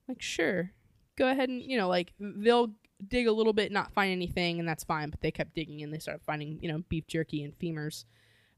Like 0.08 0.22
sure. 0.22 0.72
Go 1.18 1.30
ahead 1.30 1.50
and 1.50 1.62
you 1.62 1.78
know 1.78 1.88
like 1.88 2.14
they'll 2.20 2.72
dig 3.08 3.28
a 3.28 3.32
little 3.32 3.54
bit 3.54 3.72
not 3.72 3.94
find 3.94 4.12
anything 4.12 4.60
and 4.60 4.68
that's 4.68 4.84
fine, 4.84 5.10
but 5.10 5.22
they 5.22 5.32
kept 5.32 5.56
digging 5.56 5.82
and 5.82 5.94
they 5.94 6.00
started 6.00 6.22
finding, 6.24 6.60
you 6.62 6.72
know, 6.72 6.84
beef 6.90 7.08
jerky 7.08 7.44
and 7.44 7.58
femurs. 7.58 8.06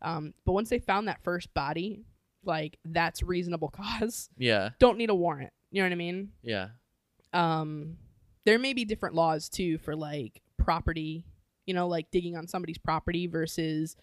Um 0.02 0.34
but 0.46 0.54
once 0.54 0.70
they 0.70 0.80
found 0.80 1.08
that 1.08 1.24
first 1.24 1.54
body, 1.54 2.06
like 2.44 2.78
that's 2.86 3.22
reasonable 3.24 3.70
cause. 3.76 4.30
Yeah. 4.38 4.70
Don't 4.80 4.98
need 4.98 5.10
a 5.10 5.16
warrant. 5.16 5.54
You 5.72 5.82
know 5.82 5.88
what 5.88 5.94
I 5.94 5.96
mean? 5.96 6.32
Yeah. 6.44 6.70
um 7.34 7.98
there 8.46 8.58
may 8.60 8.74
be 8.74 8.86
different 8.86 9.16
laws 9.16 9.50
too 9.50 9.78
for 9.78 9.96
like 9.96 10.42
property 10.58 11.26
you 11.66 11.74
know 11.74 11.88
like 11.88 12.10
digging 12.12 12.36
on 12.36 12.48
somebody's 12.48 12.78
property 12.78 13.28
versus 13.28 13.96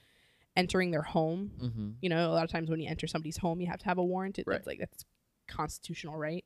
entering 0.58 0.90
their 0.90 1.02
home 1.16 1.50
Mm-hmm. 1.62 1.88
you 2.02 2.08
know 2.10 2.30
a 2.30 2.34
lot 2.34 2.44
of 2.44 2.50
times 2.50 2.68
when 2.68 2.80
you 2.80 2.88
enter 2.88 3.06
somebody's 3.06 3.36
home 3.38 3.60
you 3.62 3.66
have 3.68 3.78
to 3.78 3.84
have 3.86 3.98
a 3.98 4.04
warrant 4.04 4.38
it, 4.38 4.44
Right. 4.46 4.56
that's 4.56 4.66
like 4.66 4.78
that's 4.80 5.04
constitutional 5.46 6.16
right 6.16 6.44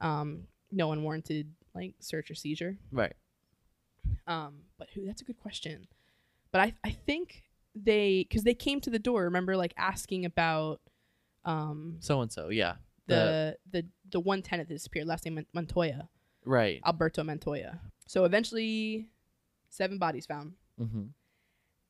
um 0.00 0.28
no 0.70 0.92
unwarranted 0.92 1.46
like 1.74 1.94
search 2.00 2.30
or 2.30 2.34
seizure 2.34 2.76
Right. 2.92 3.14
um 4.26 4.62
but 4.78 4.88
who 4.94 5.06
that's 5.06 5.22
a 5.22 5.24
good 5.24 5.38
question 5.38 5.86
but 6.52 6.60
i 6.60 6.74
i 6.84 6.90
think 6.90 7.44
they 7.74 8.26
because 8.28 8.42
they 8.44 8.54
came 8.54 8.80
to 8.80 8.90
the 8.90 8.98
door 8.98 9.24
remember 9.24 9.56
like 9.56 9.74
asking 9.76 10.24
about 10.24 10.80
um 11.44 11.96
So 12.00 12.20
and 12.22 12.32
so, 12.32 12.48
yeah. 12.48 12.74
the 13.06 13.56
the 13.70 13.86
the 14.10 14.20
one 14.20 14.42
tenant 14.42 14.68
that 14.68 14.74
disappeared 14.74 15.06
last 15.06 15.24
name 15.24 15.44
montoya 15.54 16.08
Right. 16.48 16.80
Alberto 16.86 17.24
Montoya. 17.24 17.80
So 18.06 18.24
eventually, 18.24 19.08
seven 19.68 19.98
bodies 19.98 20.26
found, 20.26 20.52
Mm-hmm. 20.80 21.06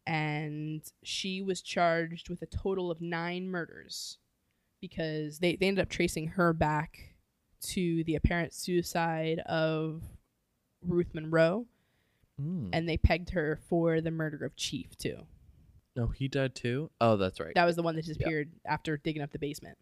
And 0.07 0.83
she 1.03 1.43
was 1.43 1.61
charged 1.63 2.29
with 2.29 2.43
a 2.43 2.47
total 2.47 2.91
of 2.91 3.01
nine 3.01 3.49
murders 3.49 4.19
because 4.81 5.39
they, 5.41 5.57
they 5.57 5.67
ended 5.69 5.83
up 5.83 5.89
tracing 5.89 6.29
her 6.29 6.53
back 6.53 7.15
to 7.63 8.05
the 8.05 8.15
apparent 8.15 8.53
suicide 8.55 9.41
of 9.47 10.03
Ruth 10.87 11.15
Monroe, 11.15 11.67
Mm. 12.41 12.69
and 12.75 12.87
they 12.87 12.99
pegged 12.99 13.31
her 13.31 13.59
for 13.67 14.03
the 14.03 14.11
murder 14.11 14.45
of 14.45 14.55
Chief, 14.57 14.95
too. 14.99 15.27
No, 15.97 16.09
he 16.09 16.29
died 16.29 16.55
too. 16.55 16.91
Oh, 17.01 17.17
that's 17.17 17.41
right. 17.41 17.55
That 17.55 17.65
was 17.65 17.77
the 17.77 17.83
one 17.83 17.97
that 17.97 18.05
disappeared 18.05 18.51
after 18.67 18.99
digging 18.99 19.23
up 19.23 19.33
the 19.33 19.39
basement. 19.39 19.79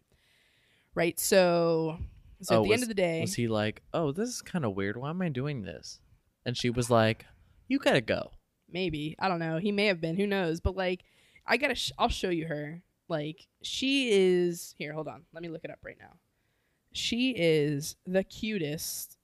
Right? 0.93 1.19
So, 1.19 1.97
so 2.41 2.55
Oh, 2.55 2.59
at 2.59 2.63
the 2.63 2.69
was- 2.69 2.73
end 2.75 2.83
of 2.83 2.87
the 2.87 2.93
day. 2.95 3.19
Was 3.19 3.35
he 3.35 3.49
like, 3.49 3.81
"Oh, 3.93 4.13
this 4.13 4.29
is 4.29 4.41
kind 4.41 4.63
of 4.63 4.73
weird. 4.73 4.95
Why 4.95 5.09
am 5.09 5.21
I 5.21 5.27
doing 5.27 5.63
this?" 5.63 5.99
And 6.45 6.55
she 6.55 6.69
was 6.69 6.89
like, 6.89 7.25
"You 7.67 7.77
gotta 7.77 7.99
go." 7.99 8.31
Maybe 8.71 9.15
i 9.19 9.27
don't 9.27 9.39
know 9.39 9.57
he 9.57 9.71
may 9.71 9.85
have 9.85 10.01
been 10.01 10.15
who 10.15 10.27
knows 10.27 10.59
but 10.59 10.75
like 10.75 11.03
i 11.45 11.57
gotta 11.57 11.75
sh- 11.75 11.91
i'll 11.99 12.09
show 12.09 12.29
you 12.29 12.47
her 12.47 12.81
like 13.07 13.47
she 13.61 14.09
is 14.11 14.73
here 14.77 14.93
hold 14.93 15.07
on 15.07 15.23
let 15.33 15.41
me 15.43 15.49
look 15.49 15.63
it 15.63 15.71
up 15.71 15.79
right 15.83 15.97
now 15.99 16.13
she 16.91 17.31
is 17.31 17.95
the 18.05 18.23
cutest 18.23 19.17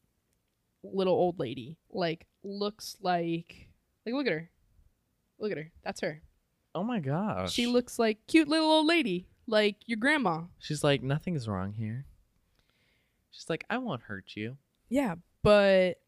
little 0.83 1.13
old 1.13 1.39
lady 1.39 1.77
like 1.91 2.25
looks 2.43 2.97
like 3.01 3.69
like 4.05 4.13
look 4.15 4.25
at 4.27 4.33
her 4.33 4.49
look 5.39 5.51
at 5.51 5.57
her 5.57 5.71
that's 5.83 6.01
her 6.01 6.21
Oh 6.73 6.83
my 6.83 6.99
gosh. 6.99 7.51
she 7.51 7.67
looks 7.67 7.99
like 7.99 8.19
cute 8.27 8.47
little 8.47 8.69
old 8.69 8.85
lady 8.87 9.27
like 9.45 9.75
your 9.87 9.97
grandma 9.97 10.43
She's 10.59 10.83
like, 10.85 11.03
"Nothing's 11.03 11.45
wrong 11.49 11.73
here." 11.73 12.05
She's 13.29 13.49
like, 13.49 13.65
"I 13.69 13.77
won't 13.77 14.03
hurt 14.03 14.35
you." 14.35 14.55
Yeah, 14.87 15.15
but 15.43 15.99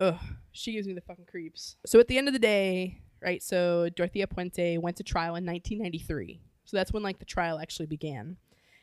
ugh, 0.00 0.18
she 0.52 0.72
gives 0.72 0.86
me 0.86 0.94
the 0.94 1.00
fucking 1.00 1.26
creeps. 1.26 1.76
So 1.86 1.98
at 2.00 2.08
the 2.08 2.18
end 2.18 2.28
of 2.28 2.32
the 2.34 2.38
day, 2.40 3.00
right? 3.22 3.42
So 3.42 3.88
Dorothea 3.90 4.26
Puente 4.26 4.78
went 4.78 4.96
to 4.96 5.02
trial 5.02 5.36
in 5.36 5.44
1993. 5.44 6.40
So 6.64 6.76
that's 6.76 6.92
when 6.92 7.02
like 7.02 7.18
the 7.18 7.24
trial 7.24 7.58
actually 7.58 7.86
began, 7.86 8.36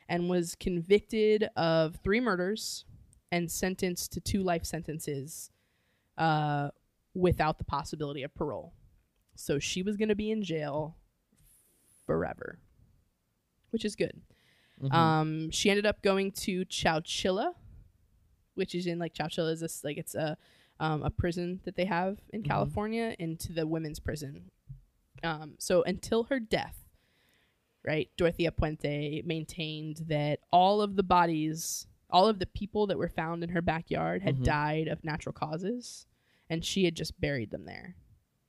and 0.08 0.28
was 0.28 0.54
convicted 0.54 1.48
of 1.56 1.96
three 2.02 2.20
murders 2.20 2.84
and 3.32 3.50
sentenced 3.50 4.12
to 4.12 4.20
two 4.20 4.42
life 4.42 4.64
sentences, 4.64 5.50
uh, 6.18 6.70
without 7.14 7.58
the 7.58 7.64
possibility 7.64 8.22
of 8.22 8.34
parole. 8.34 8.72
So 9.36 9.58
she 9.58 9.82
was 9.82 9.96
going 9.96 10.08
to 10.08 10.14
be 10.14 10.30
in 10.30 10.42
jail 10.42 10.96
forever, 12.06 12.58
which 13.70 13.84
is 13.84 13.96
good. 13.96 14.20
Mhm. 14.82 14.92
Um, 14.92 15.50
she 15.50 15.70
ended 15.70 15.86
up 15.86 16.02
going 16.02 16.32
to 16.32 16.64
Chowchilla, 16.66 17.54
which 18.54 18.74
is 18.74 18.86
in 18.86 18.98
like 18.98 19.14
Chowchilla 19.14 19.52
is 19.52 19.60
this 19.60 19.82
like 19.84 19.96
it's 19.96 20.14
a 20.14 20.36
um, 20.80 21.02
a 21.02 21.10
prison 21.10 21.60
that 21.64 21.76
they 21.76 21.84
have 21.86 22.20
in 22.32 22.42
Mhm. 22.42 22.46
California 22.46 23.16
into 23.18 23.52
the 23.52 23.66
women's 23.66 23.98
prison. 23.98 24.50
Um, 25.22 25.54
so 25.58 25.82
until 25.84 26.24
her 26.24 26.38
death, 26.38 26.88
right, 27.84 28.10
Dorothea 28.16 28.50
Puente 28.52 29.22
maintained 29.24 29.98
that 30.08 30.40
all 30.52 30.82
of 30.82 30.96
the 30.96 31.02
bodies, 31.02 31.86
all 32.10 32.28
of 32.28 32.38
the 32.38 32.46
people 32.46 32.86
that 32.88 32.98
were 32.98 33.08
found 33.08 33.42
in 33.42 33.50
her 33.50 33.62
backyard 33.62 34.22
had 34.22 34.36
Mhm. 34.38 34.44
died 34.44 34.88
of 34.88 35.02
natural 35.04 35.32
causes, 35.32 36.06
and 36.50 36.64
she 36.64 36.84
had 36.84 36.94
just 36.94 37.18
buried 37.20 37.50
them 37.50 37.64
there 37.64 37.96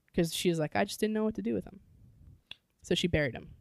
because 0.07 0.33
she 0.33 0.49
was 0.49 0.59
like, 0.59 0.75
I 0.75 0.83
just 0.85 0.99
didn't 0.99 1.13
know 1.13 1.23
what 1.23 1.35
to 1.35 1.41
do 1.41 1.53
with 1.53 1.63
them, 1.65 1.79
so 2.81 2.93
she 2.95 3.07
buried 3.07 3.33
them. 3.33 3.51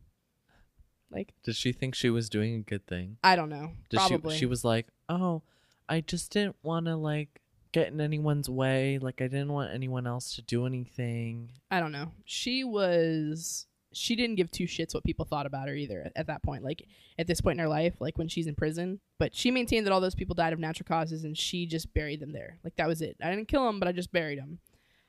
Like 1.11 1.35
Did 1.45 1.55
she 1.55 1.73
think 1.73 1.95
she 1.95 2.11
was 2.11 2.29
doing 2.29 2.57
a 2.57 2.61
good 2.63 2.87
thing? 2.87 3.19
I 3.23 3.37
don't 3.37 3.49
know, 3.49 3.73
Did 3.91 3.99
probably. 3.99 4.35
she 4.35 4.41
she 4.41 4.47
was 4.47 4.65
like, 4.65 4.89
"Oh, 5.09 5.43
I 5.89 6.01
just 6.01 6.33
didn't 6.33 6.57
want 6.65 6.87
to 6.87 6.97
like 6.97 7.41
get 7.73 7.89
in 7.89 8.01
anyone's 8.01 8.49
way. 8.49 8.99
Like 8.99 9.21
I 9.21 9.29
didn't 9.29 9.53
want 9.53 9.73
anyone 9.73 10.07
else 10.07 10.35
to 10.37 10.43
do 10.43 10.67
anything." 10.67 11.51
I 11.71 11.81
don't 11.81 11.93
know. 11.93 12.13
She 12.25 12.65
was 12.65 13.67
she 13.93 14.15
didn't 14.15 14.37
give 14.37 14.51
two 14.51 14.65
shits 14.65 14.93
what 14.93 15.05
people 15.05 15.25
thought 15.25 15.47
about 15.47 15.69
her 15.69 15.75
either 15.75 16.03
at, 16.03 16.13
at 16.17 16.27
that 16.27 16.43
point. 16.43 16.63
Like 16.63 16.87
at 17.19 17.27
this 17.27 17.41
point 17.41 17.59
in 17.59 17.63
her 17.63 17.69
life, 17.69 17.95
like 17.99 18.19
when 18.19 18.29
she's 18.29 18.47
in 18.47 18.55
prison. 18.55 19.01
But 19.19 19.35
she 19.35 19.51
maintained 19.51 19.87
that 19.87 19.93
all 19.93 20.03
those 20.03 20.15
people 20.15 20.35
died 20.35 20.53
of 20.53 20.59
natural 20.59 20.87
causes 20.87 21.25
and 21.25 21.37
she 21.37 21.65
just 21.65 21.95
buried 21.95 22.21
them 22.21 22.33
there. 22.33 22.59
Like 22.63 22.77
that 22.77 22.89
was 22.89 23.01
it. 23.01 23.17
I 23.23 23.31
didn't 23.31 23.49
kill 23.49 23.65
them, 23.65 23.79
but 23.79 23.89
I 23.89 23.93
just 23.93 24.13
buried 24.13 24.39
them. 24.39 24.59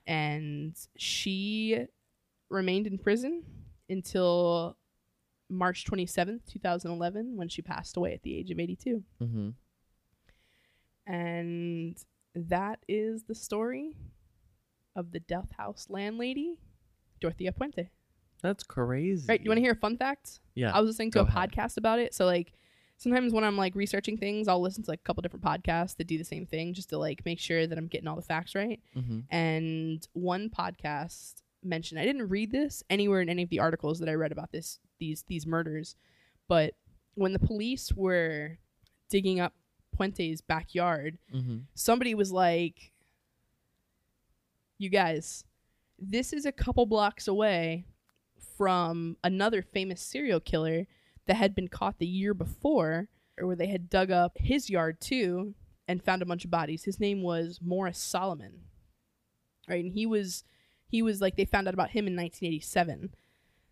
And 0.06 0.74
she 0.96 1.86
remained 2.50 2.88
in 2.88 2.98
prison 2.98 3.44
until 3.90 4.78
March 5.50 5.84
27th, 5.84 6.46
2011 6.50 7.36
when 7.36 7.50
she 7.50 7.62
passed 7.62 7.98
away 7.98 8.14
at 8.14 8.22
the 8.24 8.38
age 8.38 8.52
of 8.52 8.60
82. 8.60 9.04
Mhm. 9.22 9.54
And 11.06 11.98
that 12.36 12.80
is 12.88 13.24
the 13.24 13.36
story 13.36 13.96
of 14.96 15.12
the 15.12 15.20
Death 15.20 15.52
House 15.58 15.88
landlady, 15.90 16.58
Dorothea 17.22 17.52
Puente. 17.52 17.90
That's 18.42 18.64
crazy. 18.64 19.26
Right? 19.28 19.40
Do 19.40 19.44
you 19.46 19.50
want 19.50 19.58
to 19.58 19.64
hear 19.64 19.72
a 19.72 19.76
fun 19.76 19.98
fact? 19.98 20.40
Yeah. 20.56 20.72
I 20.72 20.80
was 20.80 20.88
listening 20.90 21.12
to 21.12 21.20
a 21.20 21.24
ahead. 21.24 21.52
podcast 21.52 21.78
about 21.78 22.00
it. 22.00 22.14
So, 22.14 22.26
like, 22.26 22.54
sometimes 22.98 23.34
when 23.34 23.44
I'm 23.44 23.58
like 23.58 23.76
researching 23.76 24.18
things, 24.18 24.48
I'll 24.48 24.62
listen 24.62 24.84
to 24.84 24.92
like 24.92 25.00
a 25.00 25.04
couple 25.04 25.22
different 25.22 25.44
podcasts 25.46 25.96
that 25.98 26.08
do 26.08 26.18
the 26.18 26.24
same 26.24 26.46
thing 26.46 26.74
just 26.74 26.90
to 26.90 26.98
like 26.98 27.24
make 27.26 27.40
sure 27.40 27.66
that 27.68 27.78
I'm 27.78 27.88
getting 27.88 28.08
all 28.08 28.16
the 28.16 28.22
facts 28.22 28.54
right. 28.56 28.80
Mhm. 28.96 29.24
And 29.30 30.08
one 30.14 30.50
podcast 30.50 31.42
mentioned, 31.64 32.00
I 32.00 32.06
didn't 32.06 32.30
read 32.30 32.52
this 32.52 32.84
anywhere 32.90 33.22
in 33.22 33.30
any 33.30 33.44
of 33.44 33.50
the 33.50 33.60
articles 33.60 34.00
that 34.00 34.10
I 34.10 34.14
read 34.14 34.32
about 34.32 34.52
this 34.52 34.80
these 35.00 35.24
these 35.28 35.46
murders, 35.46 35.96
but 36.48 36.74
when 37.16 37.34
the 37.34 37.40
police 37.40 37.92
were 37.94 38.58
digging 39.10 39.40
up 39.40 39.54
Puente's 39.98 40.42
backyard, 40.42 41.18
Mhm. 41.34 41.64
somebody 41.74 42.14
was 42.14 42.32
like, 42.32 42.92
"You 44.78 44.90
guys, 44.90 45.44
this 45.98 46.34
is 46.34 46.46
a 46.46 46.52
couple 46.52 46.86
blocks 46.86 47.28
away 47.28 47.86
from 48.58 49.18
another 49.24 49.62
famous 49.62 50.02
serial 50.02 50.40
killer 50.40 50.88
that 51.26 51.36
had 51.36 51.56
been 51.56 51.68
caught 51.68 51.98
the 52.00 52.08
year 52.08 52.34
before, 52.34 53.10
or 53.38 53.48
where 53.48 53.56
they 53.56 53.68
had 53.68 53.90
dug 53.90 54.12
up 54.12 54.38
his 54.38 54.70
yard 54.70 55.00
too 55.02 55.56
and 55.88 56.04
found 56.04 56.22
a 56.22 56.26
bunch 56.26 56.46
of 56.46 56.52
bodies. 56.52 56.84
His 56.84 57.00
name 57.00 57.22
was 57.22 57.62
Morris 57.62 57.98
Solomon, 58.00 58.64
right? 59.68 59.84
And 59.84 59.94
he 59.94 60.06
was 60.06 60.44
he 60.90 61.02
was 61.02 61.20
like 61.20 61.36
they 61.36 61.44
found 61.46 61.68
out 61.68 61.74
about 61.74 61.90
him 61.92 62.08
in 62.08 62.16
1987. 62.16 63.14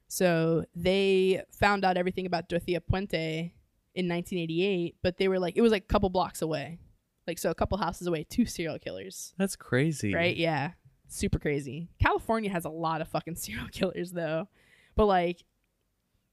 So 0.08 0.66
they 0.76 1.44
found 1.52 1.86
out 1.86 1.98
everything 1.98 2.26
about 2.26 2.50
Dorothea 2.50 2.82
Puente 2.82 3.54
in 3.96 4.08
1988, 4.08 4.98
but 5.02 5.18
they 5.18 5.28
were 5.28 5.40
like 5.40 5.56
it 5.58 5.62
was 5.62 5.72
like 5.72 5.84
a 5.84 5.88
couple 5.88 6.10
blocks 6.10 6.42
away. 6.42 6.80
Like 7.28 7.40
so 7.40 7.50
a 7.50 7.56
couple 7.56 7.78
houses 7.78 8.06
away, 8.08 8.24
two 8.30 8.46
serial 8.46 8.78
killers. 8.78 9.34
That's 9.38 9.56
crazy. 9.56 10.14
Right? 10.14 10.36
Yeah. 10.38 10.72
Super 11.08 11.40
crazy. 11.40 11.90
California 12.02 12.50
has 12.52 12.66
a 12.66 12.70
lot 12.70 13.02
of 13.02 13.08
fucking 13.08 13.36
serial 13.46 13.68
killers 13.72 14.12
though. 14.12 14.48
But 14.96 15.06
like 15.06 15.44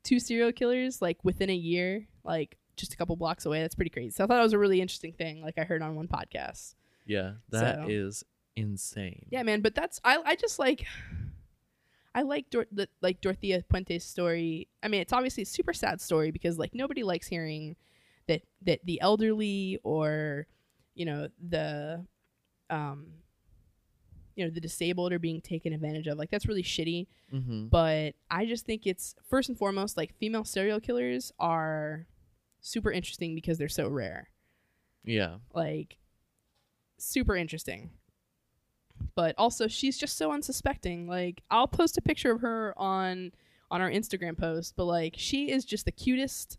two 0.05 0.19
serial 0.19 0.53
killers 0.53 1.01
like 1.01 1.25
within 1.25 1.49
a 1.51 1.55
year, 1.55 2.07
like 2.25 2.59
just 2.77 2.93
a 2.93 2.97
couple 2.97 3.15
blocks 3.17 3.47
away, 3.47 3.61
that's 3.61 3.75
pretty 3.75 3.91
crazy. 3.91 4.11
So 4.11 4.25
I 4.25 4.27
thought 4.27 4.39
it 4.41 4.43
was 4.43 4.53
a 4.53 4.59
really 4.59 4.81
interesting 4.81 5.13
thing 5.13 5.43
like 5.43 5.59
I 5.59 5.65
heard 5.65 5.83
on 5.83 5.95
one 5.95 6.09
podcast. 6.09 6.75
Yeah, 7.07 7.33
that 7.51 7.89
is 7.91 8.19
So- 8.19 8.27
insane. 8.57 9.27
Yeah, 9.31 9.43
man, 9.45 9.61
but 9.63 9.75
that's 9.75 10.01
I 10.05 10.19
I 10.25 10.35
just 10.37 10.59
like 10.59 10.85
I 12.15 12.23
like 12.23 12.51
Dor- 12.51 12.67
the, 12.71 12.89
like 13.01 13.21
Dorothea 13.21 13.63
Puente's 13.71 14.05
story. 14.05 14.69
I 14.83 14.89
mean, 14.89 15.01
it's 15.01 15.13
obviously 15.13 15.45
a 15.45 15.47
super 15.47 15.73
sad 15.73 16.01
story 16.01 16.31
because 16.31 16.59
like 16.59 16.75
nobody 16.75 17.03
likes 17.03 17.27
hearing 17.27 17.77
that 18.29 18.43
that 18.63 18.81
the 18.85 19.01
elderly 19.01 19.79
or 19.83 20.47
you 20.95 21.07
know 21.07 21.29
the 21.49 22.05
um 22.71 23.07
you 24.37 24.45
know 24.45 24.51
the 24.51 24.61
disabled 24.61 25.13
are 25.13 25.19
being 25.19 25.41
taken 25.41 25.73
advantage 25.73 26.07
of. 26.07 26.19
Like 26.19 26.31
that's 26.31 26.47
really 26.47 26.63
shitty. 26.63 27.07
Mhm. 27.33 27.71
But 27.71 28.15
I 28.31 28.47
just 28.47 28.65
think 28.67 28.87
it's 28.87 29.15
first 29.29 29.49
and 29.49 29.57
foremost 29.59 29.97
like 29.97 30.15
female 30.19 30.45
serial 30.45 30.81
killers 30.81 31.33
are 31.39 32.07
super 32.61 32.93
interesting 32.93 33.35
because 33.35 33.59
they're 33.59 33.69
so 33.69 33.89
rare 33.89 34.29
Yeah. 35.05 35.39
like 35.53 35.99
super 36.99 37.35
interesting 37.37 37.91
but 39.15 39.35
also 39.39 39.67
she's 39.69 39.99
just 39.99 40.17
so 40.17 40.33
unsuspecting 40.33 41.07
like 41.07 41.43
i'll 41.51 41.67
post 41.69 41.97
a 41.99 42.03
picture 42.03 42.33
of 42.33 42.41
her 42.41 42.73
on 42.77 43.31
on 43.71 43.81
our 43.81 43.91
instagram 43.91 44.37
post 44.39 44.75
but 44.77 44.85
like 44.85 45.15
she 45.17 45.51
is 45.51 45.65
just 45.65 45.85
the 45.85 45.93
cutest 45.93 46.59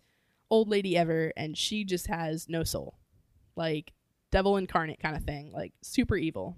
old 0.50 0.70
lady 0.70 0.96
ever 0.98 1.32
and 1.38 1.58
she 1.58 1.84
just 1.84 2.08
has 2.08 2.48
no 2.50 2.64
soul 2.64 2.98
like 3.56 3.94
devil 4.32 4.58
incarnate 4.58 5.00
kind 5.00 5.16
of 5.16 5.24
thing 5.24 5.52
like 5.52 5.74
super 5.82 6.16
evil 6.16 6.58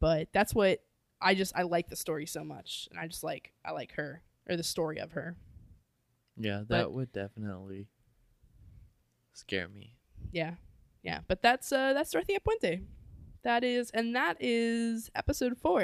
but 0.00 0.28
that's 0.32 0.54
what 0.54 0.80
i 1.20 1.34
just 1.34 1.52
i 1.56 1.62
like 1.62 1.88
the 1.88 1.96
story 1.96 2.26
so 2.26 2.42
much 2.44 2.88
and 2.90 2.98
i 3.00 3.06
just 3.06 3.22
like 3.24 3.52
i 3.64 3.70
like 3.72 3.92
her 3.94 4.22
or 4.48 4.56
the 4.56 4.62
story 4.62 4.98
of 4.98 5.12
her 5.12 5.36
Yeah, 6.36 6.58
that 6.68 6.84
But- 6.84 6.92
would 6.92 7.12
definitely 7.12 7.86
scare 9.32 9.68
me. 9.68 9.94
Yeah. 10.32 10.54
Yeah. 11.02 11.20
But 11.28 11.42
that's 11.42 11.70
uh 11.72 11.92
that's 11.92 12.10
Dorothea 12.10 12.38
Puente. 12.40 12.80
That 13.42 13.64
is 13.64 13.90
and 13.90 14.14
that 14.16 14.36
is 14.40 15.10
episode 15.14 15.56
four. 15.58 15.80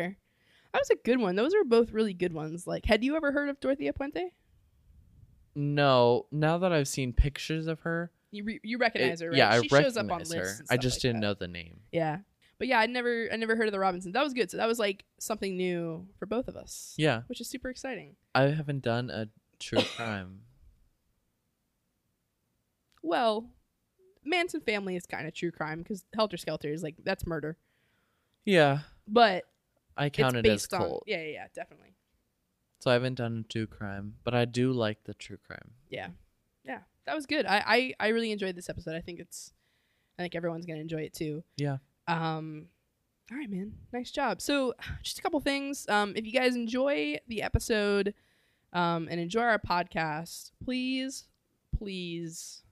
That 0.72 0.78
was 0.80 0.90
a 0.90 0.96
good 0.96 1.18
one. 1.18 1.36
Those 1.36 1.54
are 1.54 1.64
both 1.64 1.92
really 1.92 2.12
good 2.12 2.32
ones. 2.34 2.66
Like, 2.66 2.84
had 2.86 3.02
you 3.02 3.16
ever 3.16 3.32
heard 3.32 3.48
of 3.48 3.58
Dorothea 3.60 3.92
Puente? 3.94 4.32
No, 5.54 6.26
now 6.30 6.58
that 6.58 6.70
I've 6.72 6.88
seen 6.88 7.14
pictures 7.14 7.66
of 7.66 7.80
her, 7.80 8.10
You 8.30 8.44
re- 8.44 8.60
you 8.62 8.76
it- 8.76 8.80
recognize 8.80 9.20
her, 9.20 9.28
right? 9.30 9.38
yeah, 9.38 9.48
I 9.48 9.54
she 9.62 9.68
recognize 9.68 9.82
shows 9.84 9.96
up 9.96 10.10
on 10.10 10.18
her. 10.20 10.24
lists. 10.26 10.62
I 10.68 10.76
just 10.76 10.96
like 10.96 11.02
didn't 11.02 11.20
that. 11.20 11.26
know 11.28 11.34
the 11.34 11.48
name. 11.48 11.80
Yeah. 11.92 12.18
But 12.58 12.68
yeah, 12.68 12.78
I 12.78 12.86
never 12.86 13.28
I 13.32 13.36
never 13.36 13.56
heard 13.56 13.66
of 13.68 13.72
the 13.72 13.78
Robison. 13.78 14.12
That 14.12 14.22
was 14.24 14.34
good. 14.34 14.50
So 14.50 14.56
that 14.58 14.66
was 14.68 14.78
like 14.78 15.04
something 15.18 15.56
new 15.56 16.06
for 16.18 16.26
both 16.26 16.48
of 16.48 16.56
us. 16.56 16.94
Yeah, 16.98 17.22
Which 17.26 17.40
is 17.40 17.48
super 17.48 17.68
exciting. 17.70 18.16
I 18.34 18.42
haven't 18.48 18.82
done 18.82 19.08
a 19.10 19.28
true 19.58 19.80
crime. 19.96 20.40
Well, 23.02 23.50
Manson 24.26 24.60
family 24.60 24.96
is 24.96 25.06
kind 25.06 25.26
of 25.26 25.34
true 25.34 25.50
crime 25.50 25.78
because 25.78 26.04
Helter 26.14 26.36
Skelter 26.36 26.68
is 26.72 26.82
like 26.82 26.96
that's 27.04 27.26
murder. 27.26 27.56
Yeah, 28.44 28.80
But 29.08 29.44
I 29.96 30.08
count 30.10 30.36
it 30.36 30.46
as 30.46 30.52
based 30.62 30.74
on 30.74 30.80
cult. 30.80 31.04
yeah, 31.06 31.22
yeah, 31.22 31.30
yeah, 31.32 31.46
definitely. 31.54 31.94
So 32.80 32.90
I 32.90 32.94
haven't 32.94 33.14
done 33.14 33.44
a 33.48 33.52
true 33.52 33.66
crime, 33.66 34.14
but 34.24 34.34
I 34.34 34.44
do 34.44 34.72
like 34.72 35.04
the 35.04 35.14
true 35.14 35.38
crime. 35.46 35.72
yeah 35.88 36.08
yeah 36.64 36.80
that 37.04 37.14
was 37.14 37.26
good 37.26 37.46
I, 37.46 37.62
I 37.64 37.94
i 38.00 38.08
really 38.08 38.32
enjoyed 38.32 38.56
this 38.56 38.68
episode 38.68 38.96
i 38.96 39.00
think 39.00 39.20
it's 39.20 39.52
i 40.18 40.22
think 40.22 40.34
everyone's 40.34 40.66
gonna 40.66 40.80
enjoy 40.80 41.02
it 41.02 41.14
too 41.14 41.44
Yeah. 41.56 41.76
um 42.08 42.66
all 43.30 43.38
right 43.38 43.48
man 43.48 43.72
nice 43.92 44.10
job 44.10 44.40
so 44.40 44.74
just 45.04 45.20
a 45.20 45.22
couple 45.22 45.38
things 45.38 45.88
um 45.88 46.12
if 46.16 46.26
you 46.26 46.32
guys 46.32 46.56
enjoy 46.56 47.18
the 47.28 47.42
episode 47.42 48.14
um 48.72 49.06
and 49.08 49.20
enjoy 49.20 49.42
our 49.42 49.60
podcast 49.60 50.50
please 50.64 51.28
please 51.78 52.64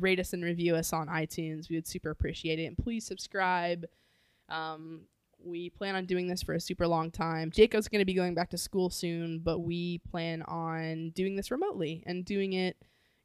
rate 0.00 0.20
us 0.20 0.32
and 0.32 0.44
review 0.44 0.74
us 0.74 0.92
on 0.92 1.08
itunes 1.08 1.68
we 1.68 1.76
would 1.76 1.86
super 1.86 2.10
appreciate 2.10 2.58
it 2.58 2.66
and 2.66 2.78
please 2.78 3.04
subscribe 3.04 3.86
um 4.48 5.00
we 5.46 5.70
plan 5.70 5.94
on 5.94 6.06
doing 6.06 6.26
this 6.26 6.42
for 6.42 6.54
a 6.54 6.60
super 6.60 6.86
long 6.86 7.10
time. 7.10 7.50
Jacob's 7.50 7.88
going 7.88 8.00
to 8.00 8.06
be 8.06 8.14
going 8.14 8.34
back 8.34 8.50
to 8.50 8.58
school 8.58 8.90
soon, 8.90 9.38
but 9.38 9.60
we 9.60 9.98
plan 10.10 10.42
on 10.42 11.10
doing 11.10 11.36
this 11.36 11.50
remotely 11.50 12.02
and 12.06 12.24
doing 12.24 12.54
it, 12.54 12.76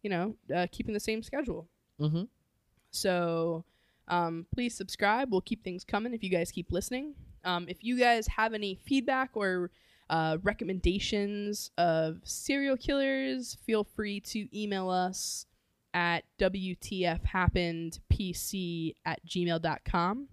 you 0.04 0.10
know, 0.10 0.36
uh, 0.56 0.68
keeping 0.72 0.94
the 0.94 1.00
same 1.00 1.24
schedule. 1.24 1.68
Mm-hmm. 2.00 2.24
So 2.92 3.66
um, 4.08 4.46
please 4.54 4.76
subscribe. 4.76 5.32
We'll 5.32 5.42
keep 5.42 5.64
things 5.64 5.84
coming 5.84 6.14
if 6.14 6.24
you 6.24 6.30
guys 6.30 6.52
keep 6.52 6.72
listening. 6.72 7.16
Um, 7.44 7.66
if 7.68 7.84
you 7.84 7.98
guys 7.98 8.28
have 8.28 8.54
any 8.54 8.76
feedback 8.76 9.32
or 9.34 9.72
uh, 10.10 10.38
recommendations 10.44 11.72
of 11.78 12.20
serial 12.24 12.78
killers, 12.78 13.58
feel 13.66 13.84
free 13.84 14.20
to 14.20 14.48
email 14.58 14.90
us 14.90 15.46
at 15.94 16.24
WTFHappenedPC 16.40 18.96
at 19.06 19.26
gmail.com. 19.26 20.28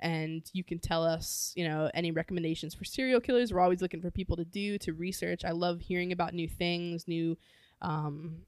and 0.00 0.50
you 0.52 0.64
can 0.64 0.78
tell 0.78 1.04
us, 1.04 1.52
you 1.56 1.66
know, 1.66 1.90
any 1.94 2.10
recommendations 2.10 2.74
for 2.74 2.84
serial 2.84 3.20
killers. 3.20 3.52
We're 3.52 3.60
always 3.60 3.80
looking 3.80 4.02
for 4.02 4.10
people 4.10 4.36
to 4.36 4.44
do 4.44 4.76
to 4.78 4.92
research. 4.92 5.44
I 5.44 5.52
love 5.52 5.80
hearing 5.80 6.12
about 6.12 6.34
new 6.34 6.48
things, 6.48 7.08
new, 7.08 7.38
um, 7.80 8.42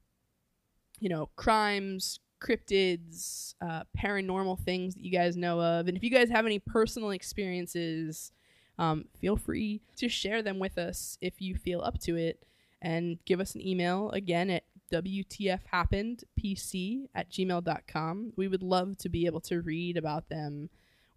you 0.99 1.09
know, 1.09 1.29
crimes, 1.35 2.19
cryptids, 2.39 3.55
uh, 3.61 3.83
paranormal 3.97 4.59
things 4.59 4.93
that 4.95 5.03
you 5.03 5.11
guys 5.11 5.35
know 5.35 5.61
of. 5.61 5.87
And 5.87 5.97
if 5.97 6.03
you 6.03 6.11
guys 6.11 6.29
have 6.29 6.45
any 6.45 6.59
personal 6.59 7.11
experiences, 7.11 8.31
um, 8.77 9.05
feel 9.19 9.37
free 9.37 9.81
to 9.95 10.07
share 10.07 10.43
them 10.43 10.59
with 10.59 10.77
us 10.77 11.17
if 11.21 11.41
you 11.41 11.55
feel 11.55 11.81
up 11.81 11.99
to 12.01 12.15
it. 12.15 12.43
And 12.79 13.17
give 13.25 13.39
us 13.39 13.55
an 13.55 13.65
email 13.65 14.11
again 14.11 14.51
at 14.51 14.63
WTFHappenedPC 14.91 17.07
at 17.15 17.29
gmail.com. 17.29 18.33
We 18.35 18.47
would 18.47 18.63
love 18.63 18.97
to 18.99 19.09
be 19.09 19.25
able 19.25 19.41
to 19.41 19.61
read 19.61 19.97
about 19.97 20.29
them 20.29 20.69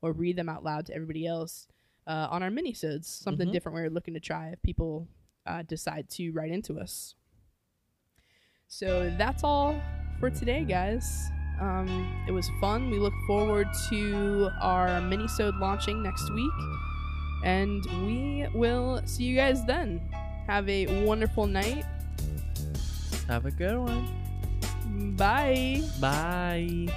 or 0.03 0.13
read 0.13 0.37
them 0.37 0.49
out 0.49 0.65
loud 0.65 0.87
to 0.87 0.95
everybody 0.95 1.27
else 1.27 1.67
uh, 2.07 2.29
on 2.31 2.43
our 2.43 2.51
minisodes. 2.51 3.05
Something 3.05 3.49
Mhm. 3.49 3.53
different 3.53 3.75
we're 3.77 3.91
looking 3.91 4.15
to 4.15 4.21
try 4.21 4.49
if 4.49 4.63
people 4.63 5.09
uh, 5.47 5.63
decide 5.63 6.09
to 6.11 6.31
write 6.33 6.51
into 6.53 6.79
us. 6.79 7.15
So 8.69 9.11
that's 9.19 9.43
all 9.43 9.81
for 10.19 10.31
today, 10.31 10.65
guys. 10.65 11.29
Um, 11.61 12.25
it 12.29 12.33
was 12.33 12.49
fun. 12.61 12.91
We 12.91 12.99
look 12.99 13.15
forward 13.27 13.69
to 13.91 14.51
our 14.61 14.89
minisode 15.01 15.59
launching 15.61 16.03
next 16.03 16.31
week, 16.33 16.53
and 17.45 17.85
we 18.07 18.47
will 18.55 19.03
see 19.07 19.25
you 19.25 19.37
guys 19.37 19.65
then. 19.67 19.99
Have 20.47 20.69
a 20.69 21.05
wonderful 21.05 21.47
night. 21.47 21.85
Have 23.31 23.47
a 23.47 23.53
good 23.53 23.79
one. 23.79 25.15
Bye. 25.17 25.83
Bye. 26.01 26.89